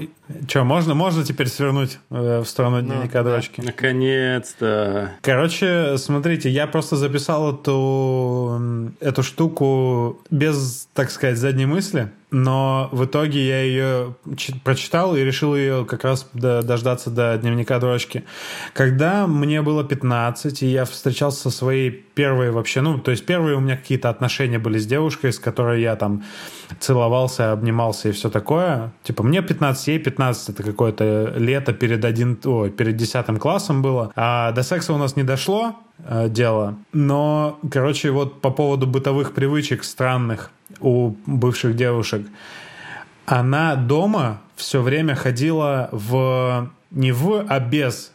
что, 0.48 0.64
можно, 0.64 0.94
можно 0.96 1.24
теперь 1.24 1.48
свернуть 1.48 2.00
э, 2.10 2.40
в 2.40 2.46
сторону 2.46 2.82
ну, 2.82 2.88
дневника 2.88 3.22
ну, 3.22 3.30
дрочки? 3.30 3.62
Да. 3.62 3.68
Наконец-то. 3.68 5.12
Короче, 5.22 5.98
смотрите, 5.98 6.50
я 6.50 6.68
просто 6.68 6.96
записал 6.96 7.54
эту, 7.54 8.92
эту 9.00 9.24
штуку 9.24 10.22
без, 10.30 10.88
так 10.94 11.12
сказать, 11.12 11.38
задней 11.38 11.66
мысли 11.66 12.10
но 12.36 12.90
в 12.92 13.06
итоге 13.06 13.48
я 13.48 13.62
ее 13.62 14.16
прочитал 14.66 15.16
и 15.16 15.22
решил 15.22 15.56
ее 15.56 15.86
как 15.86 16.04
раз 16.04 16.28
дождаться 16.34 17.10
до 17.10 17.38
дневника 17.38 17.80
дурачки. 17.80 18.26
Когда 18.74 19.26
мне 19.26 19.62
было 19.62 19.86
15, 19.86 20.64
и 20.64 20.68
я 20.68 20.84
встречался 20.84 21.44
со 21.44 21.50
своей 21.50 21.92
первой 21.92 22.52
вообще, 22.52 22.82
ну, 22.82 23.00
то 23.00 23.12
есть 23.12 23.26
первые 23.26 23.56
у 23.56 23.62
меня 23.62 23.78
какие-то 23.78 24.10
отношения 24.10 24.60
были 24.60 24.78
с 24.78 24.86
девушкой, 24.86 25.32
с 25.32 25.40
которой 25.40 25.82
я 25.82 25.96
там 25.96 26.26
целовался, 26.80 27.54
обнимался 27.54 28.10
и 28.10 28.12
все 28.12 28.30
такое. 28.30 28.92
Типа 29.04 29.24
мне 29.24 29.42
15, 29.42 29.88
ей 29.88 30.00
15, 30.16 30.50
это 30.50 30.64
какое-то 30.64 31.34
лето 31.36 31.74
перед, 31.74 32.06
один, 32.06 32.38
о, 32.46 32.70
перед 32.70 32.96
10 32.96 33.40
классом 33.40 33.82
было. 33.82 34.12
А 34.16 34.52
до 34.52 34.64
секса 34.64 34.94
у 34.94 34.98
нас 34.98 35.16
не 35.16 35.24
дошло, 35.24 35.76
э, 36.00 36.30
дело. 36.30 36.76
Но, 36.94 37.60
короче, 37.70 38.12
вот 38.12 38.42
по 38.42 38.50
поводу 38.50 38.88
бытовых 38.88 39.34
привычек 39.34 39.84
странных, 39.84 40.52
у 40.80 41.16
бывших 41.26 41.76
девушек. 41.76 42.26
Она 43.26 43.76
дома 43.76 44.40
все 44.56 44.82
время 44.82 45.16
ходила 45.16 45.90
в 45.92 46.70
не 46.92 47.12
в, 47.12 47.46
а 47.50 47.60
без 47.60 48.12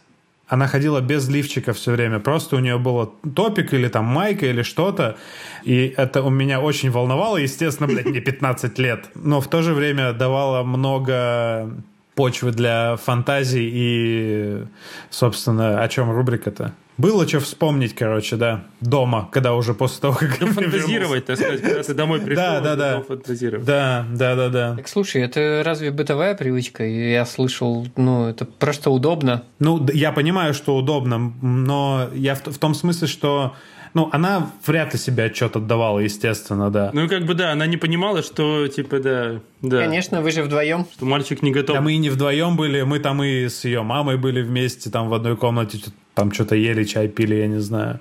она 0.51 0.67
ходила 0.67 0.99
без 0.99 1.29
лифчика 1.29 1.71
все 1.71 1.91
время. 1.91 2.19
Просто 2.19 2.57
у 2.57 2.59
нее 2.59 2.77
было 2.77 3.09
топик 3.35 3.73
или 3.73 3.87
там 3.87 4.03
майка 4.03 4.45
или 4.45 4.63
что-то. 4.63 5.15
И 5.63 5.93
это 5.95 6.21
у 6.23 6.29
меня 6.29 6.59
очень 6.59 6.91
волновало. 6.91 7.37
Естественно, 7.37 7.87
блядь, 7.87 8.05
мне 8.05 8.19
15 8.19 8.77
лет. 8.77 9.09
Но 9.15 9.39
в 9.39 9.47
то 9.47 9.61
же 9.61 9.73
время 9.73 10.11
давало 10.11 10.63
много 10.63 11.71
почвы 12.15 12.51
для 12.51 12.97
фантазий 12.97 13.69
и, 13.73 14.65
собственно, 15.09 15.81
о 15.81 15.87
чем 15.87 16.11
рубрика-то? 16.11 16.73
Было 16.97 17.27
что 17.27 17.39
вспомнить, 17.39 17.95
короче, 17.95 18.35
да, 18.35 18.65
дома, 18.79 19.27
когда 19.31 19.55
уже 19.55 19.73
после 19.73 20.01
того, 20.01 20.13
как... 20.13 20.39
Ну, 20.39 20.47
фантазировать, 20.47 21.25
так 21.25 21.37
сказать, 21.37 21.61
когда 21.61 21.83
ты 21.83 21.93
домой 21.93 22.19
пришел, 22.19 22.43
да, 22.43 22.61
да, 22.61 22.75
да. 22.75 23.01
фантазировать. 23.01 23.65
Да, 23.65 24.05
да, 24.13 24.35
да, 24.35 24.49
да. 24.49 24.75
Так 24.75 24.87
слушай, 24.87 25.21
это 25.21 25.61
разве 25.65 25.91
бытовая 25.91 26.35
привычка? 26.35 26.83
Я 26.85 27.25
слышал, 27.25 27.87
ну, 27.95 28.27
это 28.27 28.45
просто 28.45 28.91
удобно. 28.91 29.43
Ну, 29.59 29.85
я 29.93 30.11
понимаю, 30.11 30.53
что 30.53 30.75
удобно, 30.77 31.33
но 31.41 32.09
я 32.13 32.35
в, 32.35 32.45
в 32.45 32.57
том 32.57 32.75
смысле, 32.75 33.07
что 33.07 33.55
ну, 33.93 34.09
она 34.11 34.51
вряд 34.65 34.93
ли 34.93 34.99
себе 34.99 35.25
отчет 35.25 35.55
отдавала, 35.55 35.99
естественно, 35.99 36.69
да. 36.71 36.91
Ну, 36.93 37.09
как 37.09 37.25
бы, 37.25 37.33
да, 37.33 37.51
она 37.51 37.65
не 37.65 37.77
понимала, 37.77 38.23
что, 38.23 38.67
типа, 38.67 38.99
да, 38.99 39.41
да. 39.61 39.79
Конечно, 39.79 40.21
вы 40.21 40.31
же 40.31 40.43
вдвоем. 40.43 40.85
Что 40.93 41.05
мальчик 41.05 41.41
не 41.41 41.51
готов. 41.51 41.75
Да 41.75 41.81
мы 41.81 41.93
и 41.93 41.97
не 41.97 42.09
вдвоем 42.09 42.55
были, 42.55 42.83
мы 42.83 42.99
там 42.99 43.21
и 43.21 43.49
с 43.49 43.65
ее 43.65 43.83
мамой 43.83 44.17
были 44.17 44.41
вместе, 44.41 44.89
там 44.89 45.09
в 45.09 45.13
одной 45.13 45.35
комнате, 45.35 45.79
там 46.13 46.31
что-то 46.31 46.55
ели, 46.55 46.83
чай 46.85 47.07
пили, 47.09 47.35
я 47.35 47.47
не 47.47 47.59
знаю. 47.59 47.99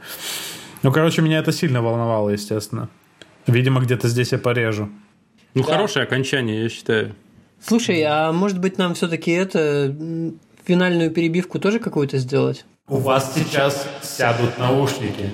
Ну, 0.82 0.92
короче, 0.92 1.22
меня 1.22 1.38
это 1.38 1.52
сильно 1.52 1.82
волновало, 1.82 2.30
естественно. 2.30 2.88
Видимо, 3.46 3.80
где-то 3.80 4.08
здесь 4.08 4.32
я 4.32 4.38
порежу. 4.38 4.88
Ну, 5.54 5.64
да. 5.64 5.72
хорошее 5.72 6.04
окончание, 6.04 6.62
я 6.62 6.68
считаю. 6.68 7.14
Слушай, 7.60 8.02
а 8.02 8.32
может 8.32 8.60
быть 8.60 8.78
нам 8.78 8.94
все-таки 8.94 9.32
это 9.32 9.94
финальную 10.64 11.10
перебивку 11.10 11.58
тоже 11.58 11.80
какую-то 11.80 12.18
сделать? 12.18 12.64
У 12.86 12.96
вас 12.96 13.34
сейчас 13.34 13.86
сядут 14.02 14.58
наушники. 14.58 15.30